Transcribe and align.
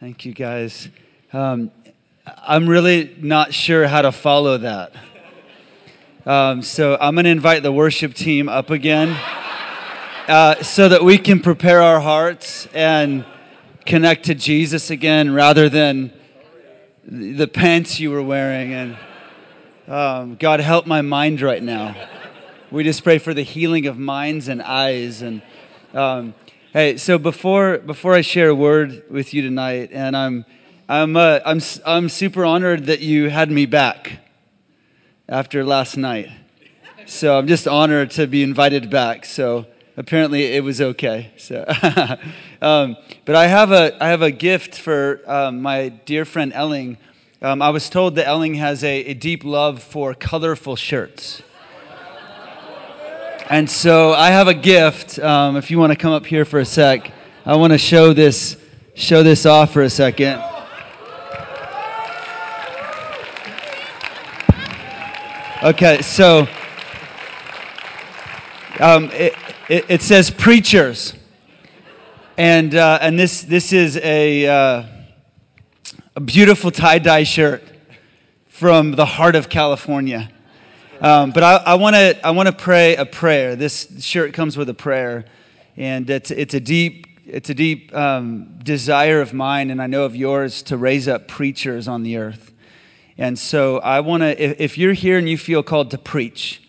Thank 0.00 0.24
you, 0.24 0.32
guys. 0.32 0.88
Um, 1.30 1.70
I'm 2.26 2.66
really 2.66 3.14
not 3.20 3.52
sure 3.52 3.86
how 3.86 4.00
to 4.00 4.12
follow 4.12 4.56
that. 4.56 4.94
Um, 6.24 6.62
so 6.62 6.96
I'm 6.98 7.14
going 7.16 7.26
to 7.26 7.30
invite 7.30 7.62
the 7.62 7.70
worship 7.70 8.14
team 8.14 8.48
up 8.48 8.70
again 8.70 9.10
uh, 10.26 10.62
so 10.62 10.88
that 10.88 11.04
we 11.04 11.18
can 11.18 11.40
prepare 11.40 11.82
our 11.82 12.00
hearts 12.00 12.66
and 12.72 13.26
connect 13.84 14.24
to 14.24 14.34
Jesus 14.34 14.88
again 14.88 15.34
rather 15.34 15.68
than 15.68 16.14
the 17.04 17.46
pants 17.46 18.00
you 18.00 18.10
were 18.10 18.22
wearing. 18.22 18.72
And 18.72 18.96
um, 19.86 20.36
God, 20.36 20.60
help 20.60 20.86
my 20.86 21.02
mind 21.02 21.42
right 21.42 21.62
now. 21.62 21.94
We 22.70 22.84
just 22.84 23.04
pray 23.04 23.18
for 23.18 23.34
the 23.34 23.42
healing 23.42 23.86
of 23.86 23.98
minds 23.98 24.48
and 24.48 24.62
eyes. 24.62 25.20
And 25.20 25.42
um, 25.92 26.32
hey, 26.72 26.96
so 26.96 27.18
before 27.18 27.78
before 27.78 28.14
I 28.14 28.20
share 28.20 28.48
a 28.50 28.54
word 28.54 29.02
with 29.10 29.34
you 29.34 29.42
tonight, 29.42 29.90
and 29.92 30.16
I'm 30.16 30.44
I'm 30.88 31.16
uh, 31.16 31.40
I'm 31.44 31.60
I'm 31.84 32.08
super 32.08 32.44
honored 32.44 32.86
that 32.86 33.00
you 33.00 33.28
had 33.28 33.50
me 33.50 33.66
back 33.66 34.20
after 35.28 35.64
last 35.64 35.96
night. 35.96 36.30
So 37.06 37.36
I'm 37.36 37.48
just 37.48 37.66
honored 37.66 38.12
to 38.12 38.26
be 38.26 38.42
invited 38.42 38.88
back. 38.88 39.24
So 39.24 39.66
apparently 39.96 40.44
it 40.54 40.62
was 40.62 40.80
okay. 40.80 41.32
So, 41.36 41.64
um, 42.62 42.96
but 43.24 43.34
I 43.34 43.48
have 43.48 43.72
a 43.72 44.02
I 44.02 44.08
have 44.08 44.22
a 44.22 44.30
gift 44.30 44.78
for 44.78 45.20
um, 45.26 45.62
my 45.62 45.88
dear 45.88 46.24
friend 46.24 46.52
Elling. 46.54 46.98
Um, 47.42 47.62
I 47.62 47.70
was 47.70 47.88
told 47.88 48.14
that 48.16 48.28
Elling 48.28 48.54
has 48.54 48.84
a, 48.84 49.06
a 49.06 49.14
deep 49.14 49.44
love 49.44 49.82
for 49.82 50.14
colorful 50.14 50.76
shirts. 50.76 51.42
And 53.50 53.68
so 53.68 54.12
I 54.12 54.30
have 54.30 54.46
a 54.46 54.54
gift. 54.54 55.18
Um, 55.18 55.56
if 55.56 55.72
you 55.72 55.78
want 55.80 55.90
to 55.90 55.96
come 55.96 56.12
up 56.12 56.24
here 56.24 56.44
for 56.44 56.60
a 56.60 56.64
sec, 56.64 57.10
I 57.44 57.56
want 57.56 57.72
to 57.72 57.78
show 57.78 58.12
this 58.12 58.56
show 58.94 59.24
this 59.24 59.44
off 59.44 59.72
for 59.72 59.82
a 59.82 59.90
second. 59.90 60.40
Okay, 65.64 66.00
so 66.00 66.46
um, 68.78 69.10
it, 69.10 69.34
it, 69.68 69.84
it, 69.88 70.02
says 70.02 70.30
preachers, 70.30 71.14
and 72.38 72.72
uh, 72.76 73.00
and 73.02 73.18
this 73.18 73.42
this 73.42 73.72
is 73.72 73.96
a 73.96 74.46
uh, 74.46 74.84
a 76.14 76.20
beautiful 76.20 76.70
tie 76.70 77.00
dye 77.00 77.24
shirt 77.24 77.64
from 78.46 78.92
the 78.92 79.06
heart 79.06 79.34
of 79.34 79.48
California. 79.48 80.30
Um, 81.00 81.30
but 81.30 81.42
I 81.42 81.76
want 81.76 81.96
to 81.96 82.26
I 82.26 82.30
want 82.32 82.48
to 82.48 82.54
pray 82.54 82.94
a 82.94 83.06
prayer. 83.06 83.56
This 83.56 83.88
shirt 84.04 84.34
comes 84.34 84.58
with 84.58 84.68
a 84.68 84.74
prayer, 84.74 85.24
and 85.78 86.08
it's 86.10 86.30
it's 86.30 86.52
a 86.52 86.60
deep 86.60 87.06
it's 87.26 87.48
a 87.48 87.54
deep 87.54 87.94
um, 87.96 88.58
desire 88.62 89.22
of 89.22 89.32
mine, 89.32 89.70
and 89.70 89.80
I 89.80 89.86
know 89.86 90.04
of 90.04 90.14
yours 90.14 90.60
to 90.64 90.76
raise 90.76 91.08
up 91.08 91.26
preachers 91.26 91.88
on 91.88 92.02
the 92.02 92.18
earth. 92.18 92.52
And 93.16 93.38
so 93.38 93.78
I 93.78 94.00
want 94.00 94.22
to, 94.22 94.42
if, 94.42 94.60
if, 94.60 94.78
you're 94.78 94.92
here 94.92 95.16
and 95.16 95.28
you 95.28 95.38
feel 95.38 95.62
called 95.62 95.90
to 95.92 95.98
preach, 95.98 96.62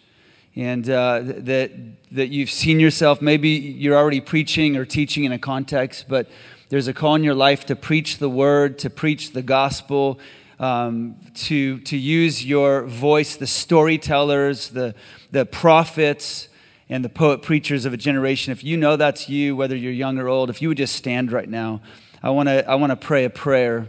and 0.56 0.90
uh, 0.90 1.22
that, 1.24 1.72
that 2.12 2.28
you've 2.28 2.52
seen 2.52 2.80
yourself, 2.80 3.22
maybe 3.22 3.50
you're 3.50 3.98
already 3.98 4.22
preaching 4.22 4.78
or 4.78 4.86
teaching 4.86 5.24
in 5.24 5.32
a 5.32 5.40
context, 5.40 6.06
but 6.08 6.30
there's 6.70 6.88
a 6.88 6.94
call 6.94 7.16
in 7.16 7.24
your 7.24 7.36
life 7.36 7.66
to 7.68 7.76
preach 7.76 8.18
the 8.18 8.30
word, 8.30 8.80
to 8.80 8.90
preach 8.90 9.32
the 9.32 9.42
gospel, 9.42 10.20
um, 10.62 11.16
to, 11.34 11.80
to 11.80 11.98
use 11.98 12.45
your 12.45 12.84
voice, 12.84 13.36
the 13.36 13.48
storytellers, 13.48 14.70
the, 14.70 14.94
the 15.31 15.44
prophets, 15.44 16.48
and 16.88 17.03
the 17.03 17.09
poet 17.09 17.42
preachers 17.42 17.86
of 17.86 17.94
a 17.94 17.98
generation. 17.98 18.52
If 18.52 18.64
you 18.64 18.78
know 18.78 18.95
that's 18.95 19.28
you, 19.28 19.56
whether 19.56 19.76
you're 19.76 19.92
young 19.92 20.20
or 20.20 20.28
old, 20.28 20.52
if 20.52 20.62
you 20.62 20.68
would 20.68 20.78
just 20.78 20.95
stand 20.95 21.31
right 21.31 21.50
now, 21.50 21.81
I 22.22 22.30
want 22.30 22.48
to 22.48 22.70
I 22.70 22.76
wanna 22.76 22.95
pray 22.95 23.26
a 23.26 23.30
prayer. 23.30 23.88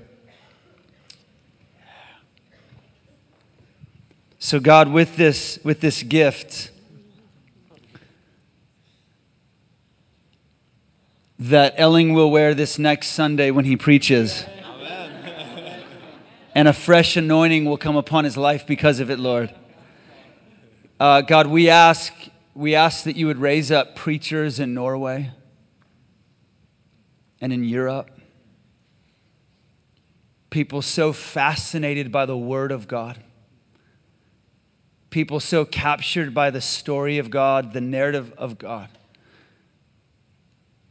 So, 4.39 4.59
God, 4.59 4.89
with 4.89 5.17
this, 5.17 5.59
with 5.63 5.81
this 5.81 6.03
gift 6.03 6.71
that 11.39 11.75
Elling 11.77 12.15
will 12.15 12.31
wear 12.31 12.55
this 12.55 12.79
next 12.79 13.09
Sunday 13.09 13.51
when 13.51 13.67
he 13.67 13.77
preaches. 13.77 14.47
And 16.55 16.69
a 16.69 16.73
fresh 16.73 17.17
anointing 17.17 17.65
will 17.65 17.77
come 17.77 17.97
upon 17.97 18.25
his 18.25 18.37
life 18.37 18.67
because 18.67 19.01
of 19.01 19.11
it, 19.11 19.19
Lord. 19.19 19.55
Uh, 21.01 21.21
God, 21.23 21.47
we 21.47 21.69
ask, 21.69 22.13
we 22.55 22.75
ask 22.75 23.05
that 23.05 23.17
you 23.17 23.27
would 23.27 23.39
raise 23.39 23.71
up 23.71 23.97
preachers 23.97 24.61
in 24.61 24.75
Norway 24.75 25.31
and 27.41 27.53
in 27.53 27.65
Europe. 27.65 28.11
People 30.51 30.83
so 30.83 31.13
fascinated 31.13 32.13
by 32.13 32.27
the 32.27 32.37
Word 32.37 32.71
of 32.71 32.87
God 32.87 33.23
people 35.13 35.39
so 35.39 35.65
captured 35.65 36.35
by 36.35 36.51
the 36.51 36.61
story 36.61 37.19
of 37.19 37.31
God, 37.31 37.75
the 37.75 37.81
narrative 37.81 38.33
of 38.37 38.59
God. 38.59 38.89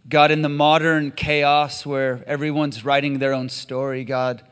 God, 0.07 0.31
in 0.31 0.43
the 0.43 0.49
modern 0.49 1.11
chaos 1.11 1.85
where 1.85 2.23
everyone's 2.27 2.85
writing 2.85 3.17
their 3.19 3.33
own 3.33 3.49
story, 3.49 4.05
God, 4.05 4.43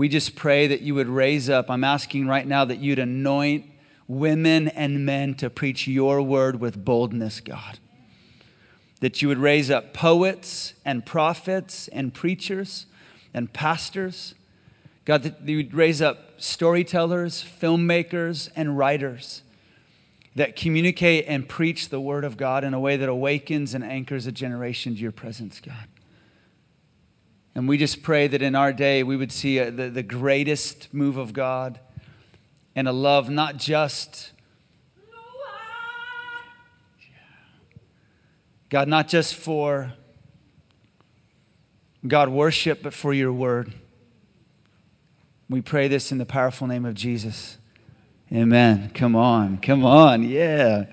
we 0.00 0.08
just 0.08 0.34
pray 0.34 0.66
that 0.66 0.80
you 0.80 0.94
would 0.94 1.10
raise 1.10 1.50
up. 1.50 1.70
I'm 1.70 1.84
asking 1.84 2.26
right 2.26 2.46
now 2.46 2.64
that 2.64 2.78
you'd 2.78 2.98
anoint 2.98 3.66
women 4.08 4.68
and 4.68 5.04
men 5.04 5.34
to 5.34 5.50
preach 5.50 5.86
your 5.86 6.22
word 6.22 6.58
with 6.58 6.82
boldness, 6.82 7.40
God. 7.40 7.78
That 9.00 9.20
you 9.20 9.28
would 9.28 9.36
raise 9.36 9.70
up 9.70 9.92
poets 9.92 10.72
and 10.86 11.04
prophets 11.04 11.86
and 11.88 12.14
preachers 12.14 12.86
and 13.34 13.52
pastors. 13.52 14.34
God, 15.04 15.22
that 15.24 15.46
you 15.46 15.58
would 15.58 15.74
raise 15.74 16.00
up 16.00 16.40
storytellers, 16.40 17.44
filmmakers, 17.44 18.48
and 18.56 18.78
writers 18.78 19.42
that 20.34 20.56
communicate 20.56 21.26
and 21.28 21.46
preach 21.46 21.90
the 21.90 22.00
Word 22.00 22.24
of 22.24 22.38
God 22.38 22.64
in 22.64 22.72
a 22.72 22.80
way 22.80 22.96
that 22.96 23.10
awakens 23.10 23.74
and 23.74 23.84
anchors 23.84 24.26
a 24.26 24.32
generation 24.32 24.94
to 24.94 25.00
your 25.02 25.12
presence, 25.12 25.60
God. 25.60 25.88
And 27.54 27.68
we 27.68 27.78
just 27.78 28.02
pray 28.02 28.26
that 28.28 28.42
in 28.42 28.54
our 28.54 28.72
day 28.72 29.02
we 29.02 29.16
would 29.16 29.32
see 29.32 29.58
a, 29.58 29.70
the, 29.70 29.90
the 29.90 30.02
greatest 30.02 30.92
move 30.94 31.16
of 31.16 31.32
God 31.32 31.80
and 32.76 32.86
a 32.86 32.92
love 32.92 33.28
not 33.28 33.56
just, 33.56 34.32
God, 38.68 38.86
not 38.88 39.08
just 39.08 39.34
for 39.34 39.92
God 42.06 42.28
worship, 42.28 42.82
but 42.82 42.94
for 42.94 43.12
your 43.12 43.32
word. 43.32 43.74
We 45.48 45.60
pray 45.60 45.88
this 45.88 46.12
in 46.12 46.18
the 46.18 46.26
powerful 46.26 46.68
name 46.68 46.84
of 46.84 46.94
Jesus. 46.94 47.58
Amen. 48.32 48.92
Come 48.94 49.16
on. 49.16 49.58
Come 49.58 49.84
on. 49.84 50.22
Yeah. 50.22 50.86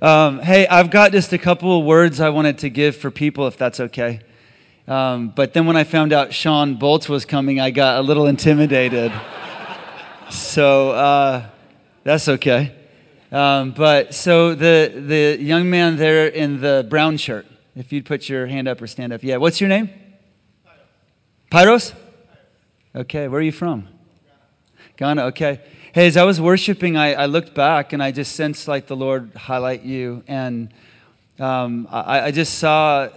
Um, 0.00 0.38
hey, 0.38 0.66
I've 0.68 0.90
got 0.90 1.10
just 1.10 1.32
a 1.32 1.38
couple 1.38 1.78
of 1.78 1.84
words 1.84 2.20
I 2.20 2.28
wanted 2.28 2.58
to 2.58 2.70
give 2.70 2.96
for 2.96 3.10
people, 3.10 3.48
if 3.48 3.56
that's 3.56 3.80
okay. 3.80 4.20
Um, 4.92 5.28
but 5.30 5.54
then 5.54 5.64
when 5.64 5.74
I 5.74 5.84
found 5.84 6.12
out 6.12 6.34
Shawn 6.34 6.76
Bolz 6.76 7.08
was 7.08 7.24
coming, 7.24 7.58
I 7.58 7.70
got 7.70 7.98
a 7.98 8.02
little 8.02 8.26
intimidated. 8.26 9.10
so 10.28 10.90
uh, 10.90 11.46
that's 12.04 12.28
okay. 12.28 12.74
Um, 13.30 13.70
but 13.70 14.14
so 14.14 14.54
the, 14.54 14.92
the 14.94 15.42
young 15.42 15.70
man 15.70 15.96
there 15.96 16.26
in 16.26 16.60
the 16.60 16.86
brown 16.90 17.16
shirt, 17.16 17.46
if 17.74 17.90
you'd 17.90 18.04
put 18.04 18.28
your 18.28 18.46
hand 18.46 18.68
up 18.68 18.82
or 18.82 18.86
stand 18.86 19.14
up. 19.14 19.22
Yeah, 19.22 19.38
what's 19.38 19.62
your 19.62 19.70
name? 19.70 19.88
Pyros? 21.50 21.94
Okay, 22.94 23.28
where 23.28 23.40
are 23.40 23.42
you 23.42 23.50
from? 23.50 23.88
Ghana. 24.98 25.22
Okay. 25.28 25.60
Hey, 25.94 26.06
as 26.06 26.18
I 26.18 26.24
was 26.24 26.38
worshiping, 26.38 26.98
I, 26.98 27.14
I 27.14 27.24
looked 27.24 27.54
back 27.54 27.94
and 27.94 28.02
I 28.02 28.12
just 28.12 28.36
sensed 28.36 28.68
like 28.68 28.88
the 28.88 28.96
Lord 28.96 29.32
highlight 29.36 29.84
you. 29.84 30.22
And 30.28 30.68
um, 31.42 31.88
I, 31.90 32.20
I 32.20 32.30
just 32.30 32.58
saw 32.58 33.08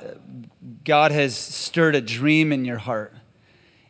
God 0.83 1.11
has 1.11 1.35
stirred 1.35 1.95
a 1.95 2.01
dream 2.01 2.51
in 2.51 2.65
your 2.65 2.79
heart. 2.79 3.13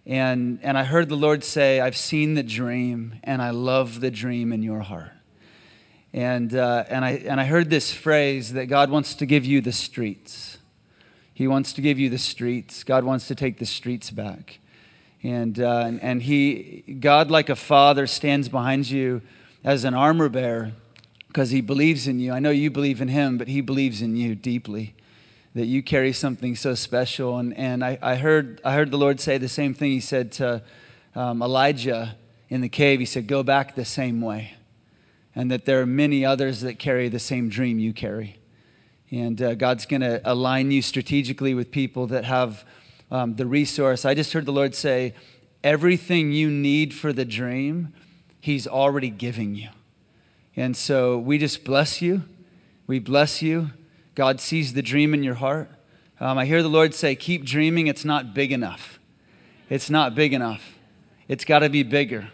And, 0.06 0.60
and 0.62 0.78
I 0.78 0.84
heard 0.84 1.10
the 1.10 1.16
Lord 1.16 1.44
say, 1.44 1.80
I've 1.80 1.98
seen 1.98 2.34
the 2.34 2.44
dream 2.44 3.16
and 3.24 3.42
I 3.42 3.52
love 3.52 4.02
the 4.02 4.12
dream 4.12 4.52
in 4.52 4.62
your 4.62 4.82
heart. 4.82 5.12
And, 6.14 6.54
uh, 6.54 6.84
and, 6.90 7.04
I, 7.04 7.12
and 7.12 7.40
I 7.40 7.46
heard 7.46 7.70
this 7.70 7.92
phrase 7.94 8.54
that 8.54 8.68
God 8.68 8.90
wants 8.90 9.16
to 9.16 9.26
give 9.26 9.46
you 9.46 9.62
the 9.62 9.72
streets. 9.72 10.58
He 11.34 11.48
wants 11.48 11.74
to 11.74 11.82
give 11.82 11.98
you 11.98 12.10
the 12.10 12.18
streets. 12.18 12.84
God 12.84 13.04
wants 13.04 13.28
to 13.30 13.36
take 13.36 13.58
the 13.58 13.66
streets 13.66 14.12
back. 14.12 14.60
And, 15.24 15.60
uh, 15.60 15.92
and 16.02 16.22
he, 16.22 16.98
God, 17.00 17.32
like 17.32 17.50
a 17.50 17.56
father, 17.56 18.06
stands 18.06 18.48
behind 18.48 18.90
you 18.90 19.22
as 19.64 19.86
an 19.86 19.94
armor 19.94 20.30
bearer 20.30 20.74
because 21.36 21.50
he 21.50 21.60
believes 21.60 22.08
in 22.08 22.18
you. 22.18 22.32
I 22.32 22.40
know 22.40 22.50
you 22.50 22.72
believe 22.72 23.02
in 23.02 23.10
him, 23.10 23.38
but 23.38 23.50
he 23.50 23.60
believes 23.60 24.02
in 24.02 24.16
you 24.16 24.36
deeply. 24.36 24.96
That 25.54 25.66
you 25.66 25.84
carry 25.84 26.14
something 26.14 26.56
so 26.56 26.76
special. 26.76 27.38
And, 27.38 27.54
and 27.58 27.84
I, 27.84 28.00
I, 28.02 28.16
heard, 28.16 28.62
I 28.64 28.74
heard 28.74 28.90
the 28.90 28.98
Lord 28.98 29.20
say 29.20 29.38
the 29.38 29.50
same 29.50 29.74
thing 29.74 29.92
he 29.92 30.00
said 30.00 30.32
to 30.34 30.64
um, 31.14 31.42
Elijah 31.42 32.16
in 32.48 32.62
the 32.62 32.70
cave. 32.70 33.02
He 33.02 33.06
said, 33.06 33.28
Go 33.28 33.44
back 33.44 33.76
the 33.76 33.84
same 33.84 34.22
way. 34.22 34.54
And 35.36 35.52
that 35.52 35.66
there 35.66 35.82
are 35.82 35.86
many 35.86 36.26
others 36.26 36.62
that 36.62 36.80
carry 36.80 37.10
the 37.10 37.20
same 37.20 37.50
dream 37.50 37.80
you 37.80 37.92
carry. 37.92 38.38
And 39.12 39.42
uh, 39.42 39.56
God's 39.56 39.86
going 39.86 40.04
to 40.04 40.22
align 40.24 40.72
you 40.72 40.82
strategically 40.82 41.54
with 41.54 41.70
people 41.70 42.08
that 42.08 42.24
have 42.24 42.64
um, 43.12 43.36
the 43.36 43.46
resource. 43.46 44.06
I 44.06 44.14
just 44.14 44.32
heard 44.32 44.46
the 44.46 44.54
Lord 44.54 44.74
say, 44.74 45.14
everything 45.66 46.32
you 46.32 46.50
need 46.50 46.94
for 46.94 47.12
the 47.12 47.26
dream, 47.26 47.94
He's 48.40 48.68
already 48.68 49.10
giving 49.10 49.56
you. 49.56 49.68
And 50.56 50.76
so 50.76 51.18
we 51.18 51.38
just 51.38 51.64
bless 51.64 52.02
you. 52.02 52.24
We 52.88 53.00
bless 53.00 53.42
you. 53.42 53.72
God 54.14 54.40
sees 54.40 54.74
the 54.74 54.82
dream 54.82 55.14
in 55.14 55.24
your 55.24 55.36
heart. 55.36 55.70
Um, 56.20 56.38
I 56.38 56.46
hear 56.46 56.64
the 56.64 56.70
Lord 56.70 56.94
say, 56.94 57.16
keep 57.16 57.44
dreaming. 57.44 57.88
It's 57.88 58.06
not 58.06 58.34
big 58.34 58.52
enough. 58.52 59.00
It's 59.70 59.90
not 59.90 60.16
big 60.16 60.34
enough. 60.34 60.76
It's 61.28 61.44
got 61.44 61.60
to 61.60 61.70
be 61.70 61.84
bigger. 61.84 62.30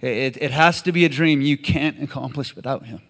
It, 0.00 0.36
it, 0.36 0.42
it 0.42 0.50
has 0.50 0.82
to 0.82 0.92
be 0.92 1.04
a 1.04 1.08
dream 1.08 1.40
you 1.40 1.56
can't 1.56 2.02
accomplish 2.02 2.54
without 2.54 2.86
Him. 2.86 3.00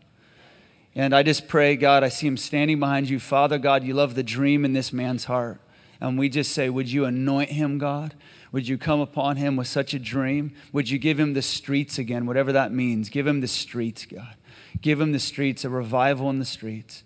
And 0.94 1.14
I 1.14 1.22
just 1.22 1.48
pray, 1.48 1.76
God, 1.76 2.02
I 2.02 2.08
see 2.08 2.26
him 2.26 2.36
standing 2.36 2.80
behind 2.80 3.08
you. 3.08 3.20
Father, 3.20 3.58
God, 3.58 3.84
you 3.84 3.94
love 3.94 4.14
the 4.14 4.22
dream 4.22 4.64
in 4.64 4.72
this 4.72 4.92
man's 4.92 5.24
heart. 5.24 5.60
And 6.00 6.18
we 6.18 6.28
just 6.28 6.52
say, 6.52 6.68
Would 6.68 6.90
you 6.90 7.04
anoint 7.04 7.50
him, 7.50 7.78
God? 7.78 8.14
Would 8.52 8.66
you 8.66 8.78
come 8.78 9.00
upon 9.00 9.36
him 9.36 9.56
with 9.56 9.68
such 9.68 9.94
a 9.94 9.98
dream? 9.98 10.54
Would 10.72 10.90
you 10.90 10.98
give 10.98 11.20
him 11.20 11.34
the 11.34 11.42
streets 11.42 11.98
again, 11.98 12.26
whatever 12.26 12.52
that 12.52 12.72
means? 12.72 13.08
Give 13.08 13.26
him 13.26 13.40
the 13.40 13.48
streets, 13.48 14.06
God. 14.06 14.34
Give 14.80 15.00
him 15.00 15.12
the 15.12 15.20
streets, 15.20 15.64
a 15.64 15.70
revival 15.70 16.30
in 16.30 16.38
the 16.38 16.44
streets. 16.44 17.04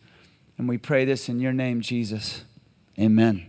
And 0.56 0.68
we 0.68 0.78
pray 0.78 1.04
this 1.04 1.28
in 1.28 1.40
your 1.40 1.52
name, 1.52 1.80
Jesus. 1.80 2.44
Amen. 2.98 3.46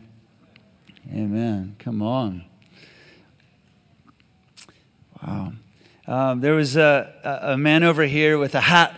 Amen. 1.14 1.76
Come 1.80 2.02
on. 2.02 2.46
Wow. 5.26 5.54
Um, 6.08 6.42
there 6.42 6.54
was 6.54 6.76
a, 6.76 7.40
a 7.44 7.58
man 7.58 7.84
over 7.84 8.04
here 8.04 8.38
with 8.38 8.56
a 8.56 8.62
hat 8.62 8.96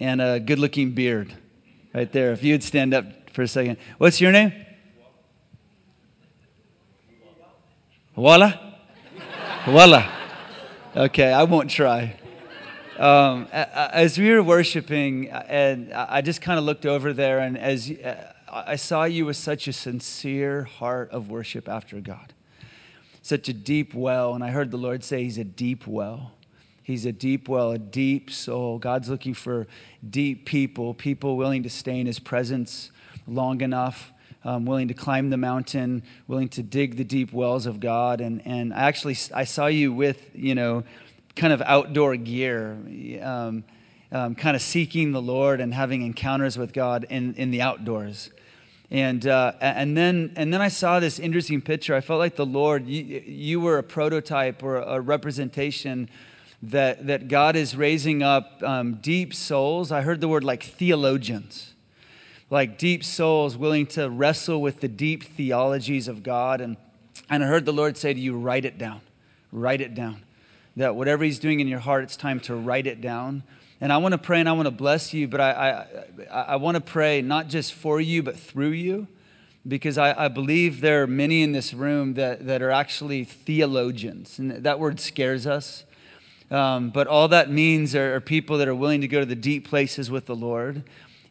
and 0.00 0.20
a 0.20 0.40
good 0.40 0.58
looking 0.58 0.92
beard 0.92 1.34
right 1.94 2.10
there. 2.10 2.32
If 2.32 2.42
you'd 2.42 2.62
stand 2.62 2.94
up 2.94 3.04
for 3.32 3.42
a 3.42 3.48
second. 3.48 3.78
What's 3.98 4.20
your 4.20 4.32
name? 4.32 4.52
Walla? 8.14 8.76
Walla. 9.66 10.12
Okay, 10.94 11.32
I 11.32 11.44
won't 11.44 11.70
try. 11.70 12.20
Um, 12.98 13.48
as 13.50 14.18
we 14.18 14.30
were 14.30 14.42
worshiping, 14.42 15.30
and 15.30 15.94
I 15.94 16.20
just 16.20 16.42
kind 16.42 16.58
of 16.58 16.66
looked 16.66 16.84
over 16.84 17.14
there, 17.14 17.38
and 17.38 17.56
as 17.56 17.90
I 18.50 18.76
saw 18.76 19.04
you 19.04 19.24
with 19.24 19.38
such 19.38 19.66
a 19.66 19.72
sincere 19.72 20.64
heart 20.64 21.10
of 21.10 21.30
worship 21.30 21.70
after 21.70 22.00
God, 22.00 22.34
such 23.22 23.48
a 23.48 23.54
deep 23.54 23.94
well, 23.94 24.34
and 24.34 24.44
I 24.44 24.50
heard 24.50 24.70
the 24.70 24.76
Lord 24.76 25.02
say, 25.02 25.24
He's 25.24 25.38
a 25.38 25.44
deep 25.44 25.86
well. 25.86 26.32
He's 26.82 27.06
a 27.06 27.12
deep 27.12 27.48
well, 27.48 27.70
a 27.70 27.78
deep 27.78 28.30
soul. 28.30 28.78
God's 28.78 29.08
looking 29.08 29.32
for 29.32 29.66
deep 30.08 30.44
people, 30.44 30.92
people 30.92 31.38
willing 31.38 31.62
to 31.62 31.70
stay 31.70 31.98
in 31.98 32.06
His 32.06 32.18
presence 32.18 32.90
long 33.26 33.62
enough, 33.62 34.12
um, 34.44 34.64
willing 34.64 34.88
to 34.88 34.94
climb 34.94 35.30
the 35.30 35.36
mountain, 35.36 36.02
willing 36.26 36.48
to 36.50 36.62
dig 36.62 36.96
the 36.96 37.04
deep 37.04 37.32
wells 37.32 37.66
of 37.66 37.80
God. 37.80 38.20
And, 38.20 38.42
and 38.46 38.72
I 38.74 38.88
actually 38.88 39.16
I 39.34 39.44
saw 39.44 39.66
you 39.66 39.92
with, 39.92 40.30
you 40.34 40.54
know, 40.54 40.84
kind 41.36 41.52
of 41.52 41.62
outdoor 41.62 42.16
gear, 42.16 42.76
um, 43.22 43.64
um, 44.10 44.34
kind 44.34 44.54
of 44.56 44.62
seeking 44.62 45.12
the 45.12 45.22
Lord 45.22 45.60
and 45.60 45.72
having 45.72 46.02
encounters 46.02 46.58
with 46.58 46.72
God 46.72 47.06
in, 47.08 47.34
in 47.34 47.50
the 47.50 47.62
outdoors. 47.62 48.30
And, 48.90 49.26
uh, 49.26 49.54
and, 49.60 49.96
then, 49.96 50.34
and 50.36 50.52
then 50.52 50.60
I 50.60 50.68
saw 50.68 51.00
this 51.00 51.18
interesting 51.18 51.62
picture. 51.62 51.94
I 51.94 52.02
felt 52.02 52.18
like 52.18 52.36
the 52.36 52.44
Lord, 52.44 52.86
you, 52.86 53.22
you 53.24 53.58
were 53.58 53.78
a 53.78 53.82
prototype 53.82 54.62
or 54.62 54.76
a 54.76 55.00
representation 55.00 56.10
that, 56.62 57.06
that 57.06 57.28
God 57.28 57.56
is 57.56 57.74
raising 57.74 58.22
up 58.22 58.62
um, 58.62 58.96
deep 58.96 59.32
souls. 59.32 59.90
I 59.90 60.02
heard 60.02 60.20
the 60.20 60.28
word 60.28 60.44
like 60.44 60.62
theologians, 60.62 61.71
like 62.52 62.76
deep 62.76 63.02
souls 63.02 63.56
willing 63.56 63.86
to 63.86 64.10
wrestle 64.10 64.60
with 64.60 64.80
the 64.80 64.88
deep 64.88 65.24
theologies 65.24 66.06
of 66.06 66.22
God. 66.22 66.60
And, 66.60 66.76
and 67.30 67.42
I 67.42 67.46
heard 67.46 67.64
the 67.64 67.72
Lord 67.72 67.96
say 67.96 68.12
to 68.12 68.20
you, 68.20 68.36
write 68.36 68.66
it 68.66 68.76
down, 68.76 69.00
write 69.50 69.80
it 69.80 69.94
down. 69.94 70.22
That 70.76 70.94
whatever 70.94 71.24
He's 71.24 71.38
doing 71.38 71.60
in 71.60 71.66
your 71.66 71.78
heart, 71.78 72.04
it's 72.04 72.16
time 72.16 72.40
to 72.40 72.54
write 72.54 72.86
it 72.86 73.00
down. 73.00 73.42
And 73.80 73.90
I 73.90 73.96
want 73.96 74.12
to 74.12 74.18
pray 74.18 74.38
and 74.38 74.50
I 74.50 74.52
want 74.52 74.66
to 74.66 74.70
bless 74.70 75.14
you, 75.14 75.28
but 75.28 75.40
I, 75.40 75.86
I, 76.30 76.40
I 76.40 76.56
want 76.56 76.74
to 76.74 76.82
pray 76.82 77.22
not 77.22 77.48
just 77.48 77.72
for 77.72 78.02
you, 78.02 78.22
but 78.22 78.38
through 78.38 78.72
you 78.72 79.08
because 79.66 79.96
I, 79.96 80.24
I, 80.24 80.28
believe 80.28 80.82
there 80.82 81.04
are 81.04 81.06
many 81.06 81.42
in 81.42 81.52
this 81.52 81.72
room 81.72 82.14
that, 82.14 82.46
that 82.46 82.60
are 82.62 82.70
actually 82.70 83.24
theologians. 83.24 84.38
And 84.38 84.50
that 84.50 84.78
word 84.78 85.00
scares 85.00 85.46
us. 85.46 85.84
Um, 86.50 86.90
but 86.90 87.06
all 87.06 87.28
that 87.28 87.50
means 87.50 87.94
are, 87.94 88.16
are, 88.16 88.20
people 88.20 88.58
that 88.58 88.68
are 88.68 88.74
willing 88.74 89.00
to 89.00 89.08
go 89.08 89.20
to 89.20 89.26
the 89.26 89.36
deep 89.36 89.66
places 89.68 90.10
with 90.10 90.26
the 90.26 90.36
Lord 90.36 90.82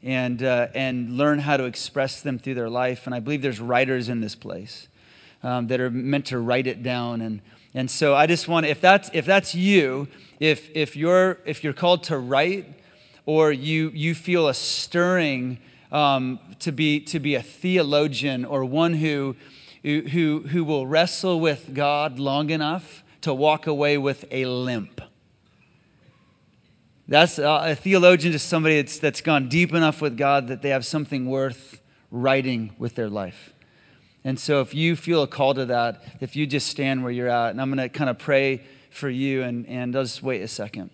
and, 0.03 0.41
uh, 0.41 0.67
and 0.73 1.17
learn 1.17 1.39
how 1.39 1.57
to 1.57 1.65
express 1.65 2.21
them 2.21 2.39
through 2.39 2.55
their 2.55 2.69
life. 2.69 3.05
And 3.05 3.13
I 3.13 3.19
believe 3.19 3.41
there's 3.41 3.59
writers 3.59 4.09
in 4.09 4.21
this 4.21 4.35
place 4.35 4.87
um, 5.43 5.67
that 5.67 5.79
are 5.79 5.91
meant 5.91 6.27
to 6.27 6.39
write 6.39 6.67
it 6.67 6.83
down. 6.83 7.21
And, 7.21 7.41
and 7.73 7.89
so 7.89 8.15
I 8.15 8.27
just 8.27 8.47
want, 8.47 8.65
if 8.65 8.81
that's, 8.81 9.09
if 9.13 9.25
that's 9.25 9.53
you, 9.53 10.07
if, 10.39 10.69
if, 10.75 10.95
you're, 10.95 11.39
if 11.45 11.63
you're 11.63 11.73
called 11.73 12.03
to 12.05 12.17
write 12.17 12.65
or 13.25 13.51
you, 13.51 13.89
you 13.93 14.15
feel 14.15 14.47
a 14.47 14.53
stirring 14.53 15.59
um, 15.91 16.39
to, 16.59 16.71
be, 16.71 16.99
to 17.01 17.19
be 17.19 17.35
a 17.35 17.41
theologian 17.43 18.45
or 18.45 18.65
one 18.65 18.93
who, 18.93 19.35
who, 19.83 20.43
who 20.47 20.63
will 20.63 20.87
wrestle 20.87 21.39
with 21.39 21.73
God 21.73 22.17
long 22.17 22.49
enough 22.49 23.03
to 23.21 23.33
walk 23.33 23.67
away 23.67 23.97
with 23.97 24.25
a 24.31 24.45
limp 24.45 25.00
that's 27.11 27.39
uh, 27.39 27.63
a 27.65 27.75
theologian 27.75 28.33
is 28.33 28.41
somebody 28.41 28.81
that's, 28.81 28.97
that's 28.97 29.19
gone 29.19 29.49
deep 29.49 29.73
enough 29.73 30.01
with 30.01 30.17
God 30.17 30.47
that 30.47 30.61
they 30.61 30.69
have 30.69 30.85
something 30.85 31.25
worth 31.25 31.81
writing 32.09 32.73
with 32.77 32.95
their 32.95 33.09
life. 33.09 33.53
And 34.23 34.39
so 34.39 34.61
if 34.61 34.73
you 34.73 34.95
feel 34.95 35.21
a 35.21 35.27
call 35.27 35.53
to 35.55 35.65
that, 35.65 36.01
if 36.21 36.37
you 36.37 36.47
just 36.47 36.67
stand 36.67 37.03
where 37.03 37.11
you're 37.11 37.27
at, 37.27 37.49
and 37.49 37.59
I'm 37.59 37.69
going 37.69 37.79
to 37.79 37.89
kind 37.89 38.09
of 38.09 38.17
pray 38.17 38.63
for 38.91 39.09
you, 39.09 39.43
and, 39.43 39.67
and 39.67 39.91
just 39.91 40.23
wait 40.23 40.41
a 40.41 40.47
second. 40.47 40.89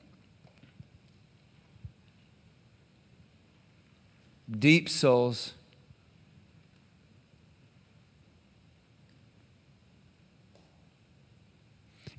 Deep 4.49 4.89
souls 4.89 5.53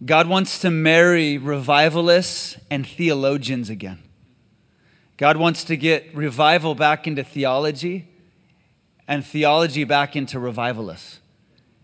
God 0.04 0.28
wants 0.28 0.60
to 0.60 0.70
marry 0.70 1.38
revivalists 1.38 2.56
and 2.70 2.86
theologians 2.86 3.68
again. 3.68 4.02
God 5.16 5.36
wants 5.36 5.64
to 5.64 5.76
get 5.76 6.14
revival 6.14 6.76
back 6.76 7.08
into 7.08 7.24
theology 7.24 8.08
and 9.08 9.26
theology 9.26 9.82
back 9.82 10.14
into 10.14 10.38
revivalists. 10.38 11.18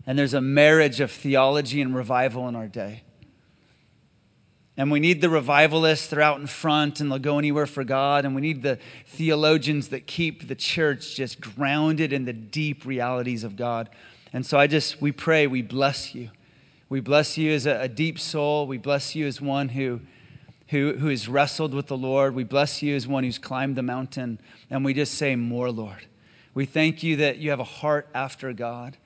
And 0.07 0.17
there's 0.17 0.33
a 0.33 0.41
marriage 0.41 1.01
of 1.01 1.11
theology 1.11 1.81
and 1.81 1.95
revival 1.95 2.47
in 2.47 2.55
our 2.55 2.67
day. 2.67 3.03
And 4.77 4.91
we 4.91 4.99
need 4.99 5.21
the 5.21 5.29
revivalists, 5.29 6.07
they're 6.07 6.21
out 6.21 6.39
in 6.39 6.47
front 6.47 6.99
and 6.99 7.09
they'll 7.09 7.19
go 7.19 7.39
anywhere 7.39 7.65
for 7.65 7.83
God. 7.83 8.25
And 8.25 8.35
we 8.35 8.41
need 8.41 8.61
the 8.61 8.77
theologians 9.07 9.89
that 9.89 10.05
keep 10.05 10.47
the 10.47 10.55
church 10.55 11.15
just 11.15 11.41
grounded 11.41 12.13
in 12.13 12.25
the 12.25 12.33
deep 12.33 12.85
realities 12.85 13.43
of 13.43 13.55
God. 13.55 13.89
And 14.31 14.45
so 14.45 14.57
I 14.57 14.67
just, 14.67 15.01
we 15.01 15.11
pray, 15.11 15.47
we 15.47 15.61
bless 15.61 16.13
you. 16.13 16.29
We 16.87 16.99
bless 16.99 17.37
you 17.37 17.51
as 17.51 17.65
a, 17.65 17.81
a 17.81 17.87
deep 17.87 18.19
soul. 18.19 18.67
We 18.67 18.77
bless 18.77 19.15
you 19.15 19.25
as 19.25 19.41
one 19.41 19.69
who, 19.69 20.01
who, 20.67 20.93
who 20.93 21.07
has 21.07 21.27
wrestled 21.27 21.73
with 21.73 21.87
the 21.87 21.97
Lord. 21.97 22.35
We 22.35 22.43
bless 22.43 22.83
you 22.83 22.95
as 22.95 23.07
one 23.07 23.23
who's 23.23 23.39
climbed 23.39 23.75
the 23.75 23.83
mountain. 23.83 24.39
And 24.69 24.85
we 24.85 24.93
just 24.93 25.15
say, 25.15 25.35
More, 25.35 25.71
Lord. 25.71 26.05
We 26.53 26.65
thank 26.65 27.01
you 27.01 27.17
that 27.17 27.37
you 27.37 27.49
have 27.49 27.59
a 27.59 27.65
heart 27.65 28.07
after 28.13 28.53
God. 28.53 28.97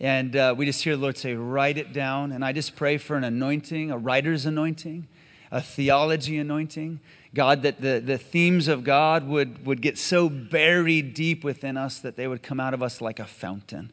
And 0.00 0.34
uh, 0.34 0.54
we 0.56 0.64
just 0.64 0.82
hear 0.82 0.96
the 0.96 1.02
Lord 1.02 1.18
say, 1.18 1.34
Write 1.34 1.76
it 1.76 1.92
down. 1.92 2.32
And 2.32 2.42
I 2.42 2.52
just 2.52 2.74
pray 2.74 2.96
for 2.96 3.16
an 3.16 3.24
anointing, 3.24 3.90
a 3.90 3.98
writer's 3.98 4.46
anointing, 4.46 5.06
a 5.50 5.60
theology 5.60 6.38
anointing. 6.38 7.00
God, 7.34 7.62
that 7.62 7.80
the, 7.80 8.02
the 8.04 8.18
themes 8.18 8.66
of 8.66 8.82
God 8.82 9.28
would, 9.28 9.64
would 9.66 9.82
get 9.82 9.98
so 9.98 10.28
buried 10.28 11.14
deep 11.14 11.44
within 11.44 11.76
us 11.76 12.00
that 12.00 12.16
they 12.16 12.26
would 12.26 12.42
come 12.42 12.58
out 12.58 12.74
of 12.74 12.82
us 12.82 13.00
like 13.00 13.20
a 13.20 13.26
fountain. 13.26 13.92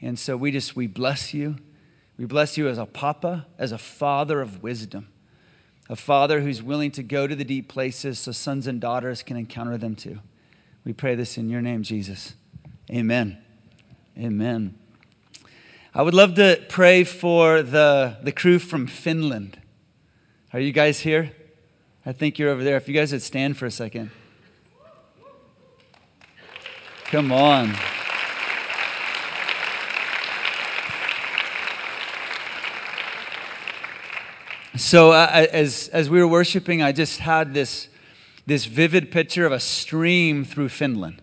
And 0.00 0.18
so 0.18 0.36
we 0.36 0.50
just, 0.50 0.74
we 0.74 0.86
bless 0.86 1.32
you. 1.32 1.56
We 2.18 2.24
bless 2.24 2.56
you 2.56 2.68
as 2.68 2.78
a 2.78 2.86
papa, 2.86 3.46
as 3.58 3.72
a 3.72 3.78
father 3.78 4.40
of 4.40 4.62
wisdom, 4.62 5.08
a 5.88 5.96
father 5.96 6.40
who's 6.40 6.62
willing 6.62 6.90
to 6.92 7.02
go 7.02 7.26
to 7.26 7.36
the 7.36 7.44
deep 7.44 7.68
places 7.68 8.18
so 8.18 8.32
sons 8.32 8.66
and 8.66 8.80
daughters 8.80 9.22
can 9.22 9.36
encounter 9.36 9.76
them 9.76 9.94
too. 9.94 10.20
We 10.84 10.92
pray 10.92 11.14
this 11.14 11.36
in 11.36 11.50
your 11.50 11.60
name, 11.60 11.82
Jesus. 11.82 12.34
Amen. 12.90 13.38
Amen. 14.18 14.78
I 15.94 16.02
would 16.02 16.14
love 16.14 16.34
to 16.34 16.62
pray 16.68 17.04
for 17.04 17.62
the, 17.62 18.18
the 18.22 18.32
crew 18.32 18.58
from 18.58 18.86
Finland. 18.86 19.60
Are 20.52 20.60
you 20.60 20.72
guys 20.72 21.00
here? 21.00 21.32
I 22.04 22.12
think 22.12 22.38
you're 22.38 22.50
over 22.50 22.62
there. 22.62 22.76
If 22.76 22.88
you 22.88 22.94
guys 22.94 23.12
would 23.12 23.22
stand 23.22 23.56
for 23.56 23.66
a 23.66 23.70
second. 23.70 24.10
Come 27.06 27.32
on. 27.32 27.74
So 34.78 35.12
uh, 35.12 35.46
as, 35.52 35.88
as 35.88 36.10
we 36.10 36.20
were 36.20 36.28
worshiping, 36.28 36.82
I 36.82 36.92
just 36.92 37.20
had 37.20 37.54
this, 37.54 37.88
this 38.44 38.66
vivid 38.66 39.10
picture 39.10 39.46
of 39.46 39.52
a 39.52 39.60
stream 39.60 40.44
through 40.44 40.68
Finland. 40.68 41.22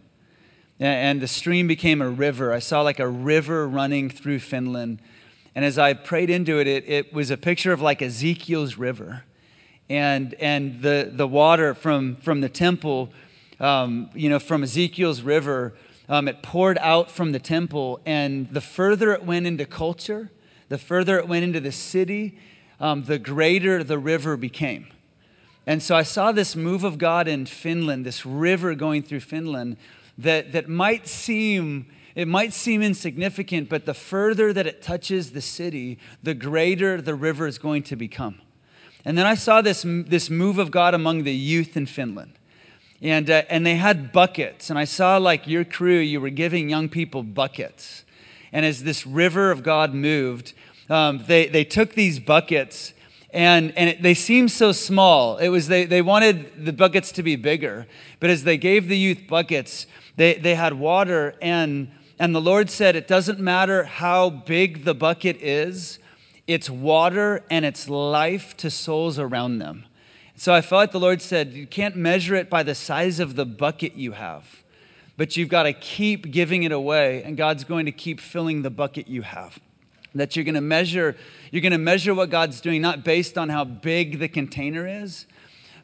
and 0.79 1.21
the 1.21 1.27
stream 1.27 1.67
became 1.67 2.01
a 2.01 2.09
river. 2.09 2.51
I 2.51 2.57
saw 2.57 2.81
like 2.81 2.99
a 2.99 3.07
river 3.07 3.67
running 3.67 4.09
through 4.09 4.39
Finland. 4.39 5.01
And 5.53 5.63
as 5.63 5.77
I 5.77 5.93
prayed 5.93 6.31
into 6.31 6.59
it, 6.59 6.65
it, 6.65 6.89
it 6.89 7.13
was 7.13 7.29
a 7.29 7.37
picture 7.37 7.71
of 7.71 7.79
like 7.79 8.01
Ezekiel's 8.01 8.77
river. 8.79 9.23
And, 9.87 10.33
and 10.35 10.81
the, 10.81 11.11
the 11.13 11.27
water 11.27 11.75
from, 11.75 12.15
from 12.15 12.41
the 12.41 12.49
temple, 12.49 13.11
um, 13.59 14.09
you 14.15 14.29
know, 14.29 14.39
from 14.39 14.63
Ezekiel's 14.63 15.21
river, 15.21 15.75
um, 16.09 16.27
it 16.27 16.41
poured 16.41 16.79
out 16.79 17.11
from 17.11 17.33
the 17.33 17.39
temple. 17.39 18.01
And 18.03 18.49
the 18.49 18.61
further 18.61 19.13
it 19.13 19.23
went 19.23 19.45
into 19.45 19.67
culture, 19.67 20.31
the 20.69 20.79
further 20.79 21.19
it 21.19 21.27
went 21.27 21.43
into 21.43 21.59
the 21.59 21.71
city, 21.71 22.35
um, 22.83 23.03
the 23.03 23.17
greater 23.17 23.81
the 23.81 23.97
river 23.97 24.35
became. 24.35 24.87
And 25.65 25.81
so 25.81 25.95
I 25.95 26.03
saw 26.03 26.33
this 26.33 26.53
move 26.53 26.83
of 26.83 26.97
God 26.97 27.29
in 27.29 27.45
Finland, 27.45 28.05
this 28.05 28.25
river 28.25 28.75
going 28.75 29.03
through 29.03 29.21
Finland 29.21 29.77
that, 30.17 30.51
that 30.51 30.67
might 30.67 31.07
seem 31.07 31.87
it 32.15 32.27
might 32.27 32.53
seem 32.53 32.83
insignificant, 32.83 33.69
but 33.69 33.87
the 33.87 33.93
further 33.95 34.53
that 34.53 34.67
it 34.67 34.83
touches 34.83 35.31
the 35.31 35.41
city, 35.41 35.97
the 36.21 36.35
greater 36.35 37.01
the 37.01 37.15
river 37.15 37.47
is 37.47 37.57
going 37.57 37.81
to 37.83 37.95
become. 37.95 38.39
And 39.03 39.17
then 39.17 39.25
I 39.25 39.33
saw 39.33 39.61
this, 39.61 39.83
this 39.83 40.29
move 40.29 40.59
of 40.59 40.69
God 40.69 40.93
among 40.93 41.23
the 41.23 41.33
youth 41.33 41.75
in 41.75 41.87
Finland. 41.87 42.33
And, 43.01 43.31
uh, 43.31 43.41
and 43.49 43.65
they 43.65 43.77
had 43.77 44.11
buckets. 44.11 44.69
And 44.69 44.77
I 44.77 44.85
saw, 44.85 45.17
like 45.17 45.47
your 45.47 45.65
crew, 45.65 45.97
you 45.97 46.21
were 46.21 46.29
giving 46.29 46.69
young 46.69 46.87
people 46.87 47.23
buckets. 47.23 48.05
And 48.51 48.63
as 48.63 48.83
this 48.83 49.07
river 49.07 49.49
of 49.49 49.63
God 49.63 49.95
moved, 49.95 50.53
um, 50.93 51.23
they, 51.25 51.47
they 51.47 51.63
took 51.63 51.93
these 51.93 52.19
buckets 52.19 52.93
and, 53.31 53.75
and 53.75 53.89
it, 53.89 54.03
they 54.03 54.13
seemed 54.13 54.51
so 54.51 54.71
small. 54.71 55.37
It 55.37 55.49
was 55.49 55.67
they, 55.67 55.85
they 55.85 56.03
wanted 56.03 56.65
the 56.65 56.71
buckets 56.71 57.11
to 57.13 57.23
be 57.23 57.35
bigger. 57.35 57.87
But 58.19 58.29
as 58.29 58.43
they 58.43 58.57
gave 58.57 58.87
the 58.87 58.97
youth 58.97 59.21
buckets, 59.27 59.87
they, 60.17 60.35
they 60.35 60.53
had 60.53 60.73
water, 60.73 61.33
and, 61.41 61.91
and 62.19 62.35
the 62.35 62.41
Lord 62.41 62.69
said, 62.69 62.95
It 62.95 63.07
doesn't 63.07 63.39
matter 63.39 63.85
how 63.85 64.29
big 64.29 64.85
the 64.85 64.93
bucket 64.93 65.37
is, 65.41 65.97
it's 66.45 66.69
water 66.69 67.43
and 67.49 67.65
it's 67.65 67.89
life 67.89 68.55
to 68.57 68.69
souls 68.69 69.17
around 69.17 69.57
them. 69.57 69.85
So 70.35 70.53
I 70.53 70.61
felt 70.61 70.79
like 70.81 70.91
the 70.91 70.99
Lord 70.99 71.23
said, 71.23 71.53
You 71.53 71.65
can't 71.65 71.95
measure 71.95 72.35
it 72.35 72.51
by 72.51 72.61
the 72.61 72.75
size 72.75 73.19
of 73.19 73.35
the 73.35 73.47
bucket 73.47 73.95
you 73.95 74.11
have, 74.11 74.63
but 75.17 75.35
you've 75.35 75.49
got 75.49 75.63
to 75.63 75.73
keep 75.73 76.29
giving 76.29 76.61
it 76.61 76.71
away, 76.71 77.23
and 77.23 77.35
God's 77.35 77.63
going 77.63 77.87
to 77.87 77.91
keep 77.91 78.19
filling 78.19 78.61
the 78.61 78.69
bucket 78.69 79.07
you 79.07 79.23
have. 79.23 79.59
That 80.15 80.35
you're 80.35 80.45
going 80.45 80.55
to 80.55 80.61
measure, 80.61 81.15
you're 81.51 81.61
going 81.61 81.71
to 81.71 81.77
measure 81.77 82.13
what 82.13 82.29
God's 82.29 82.61
doing, 82.61 82.81
not 82.81 83.03
based 83.03 83.37
on 83.37 83.49
how 83.49 83.63
big 83.63 84.19
the 84.19 84.27
container 84.27 84.87
is, 84.87 85.25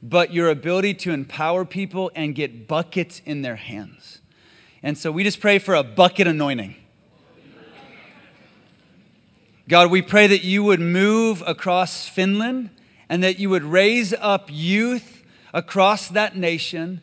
but 0.03 0.33
your 0.33 0.50
ability 0.50 0.93
to 0.95 1.12
empower 1.12 1.65
people 1.65 2.12
and 2.15 2.36
get 2.36 2.67
buckets 2.67 3.21
in 3.25 3.41
their 3.41 3.55
hands. 3.55 4.21
And 4.83 4.98
so 4.98 5.12
we 5.12 5.24
just 5.24 5.39
pray 5.39 5.59
for 5.59 5.74
a 5.74 5.83
bucket 5.83 6.27
anointing. 6.27 6.75
God, 9.67 9.91
we 9.91 10.01
pray 10.01 10.25
that 10.25 10.43
you 10.43 10.63
would 10.63 10.79
move 10.79 11.43
across 11.45 12.07
Finland 12.07 12.71
and 13.07 13.24
that 13.24 13.39
you 13.39 13.50
would 13.50 13.63
raise 13.63 14.13
up 14.13 14.50
youth 14.51 15.24
across 15.53 16.07
that 16.09 16.36
nation, 16.36 17.01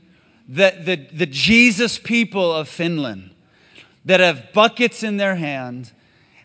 that 0.49 0.85
the, 0.87 0.97
the 0.97 1.27
Jesus 1.27 1.99
people 1.99 2.53
of 2.53 2.69
Finland 2.69 3.31
that 4.05 4.21
have 4.21 4.53
buckets 4.53 5.03
in 5.03 5.17
their 5.17 5.35
hand. 5.37 5.93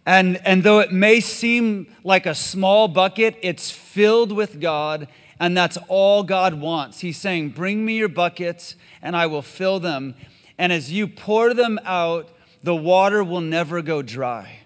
And, 0.05 0.45
and 0.45 0.63
though 0.63 0.79
it 0.79 0.91
may 0.91 1.19
seem 1.19 1.95
like 2.03 2.25
a 2.25 2.33
small 2.33 2.87
bucket, 2.87 3.37
it's 3.41 3.69
filled 3.69 4.31
with 4.31 4.59
God 4.59 5.07
and 5.41 5.57
that's 5.57 5.75
all 5.87 6.21
God 6.21 6.53
wants. 6.53 6.99
He's 6.99 7.17
saying, 7.17 7.49
Bring 7.49 7.83
me 7.83 7.97
your 7.97 8.07
buckets, 8.07 8.75
and 9.01 9.15
I 9.15 9.25
will 9.25 9.41
fill 9.41 9.79
them. 9.79 10.13
And 10.59 10.71
as 10.71 10.91
you 10.91 11.07
pour 11.07 11.55
them 11.55 11.79
out, 11.83 12.29
the 12.61 12.75
water 12.75 13.23
will 13.23 13.41
never 13.41 13.81
go 13.81 14.03
dry. 14.03 14.59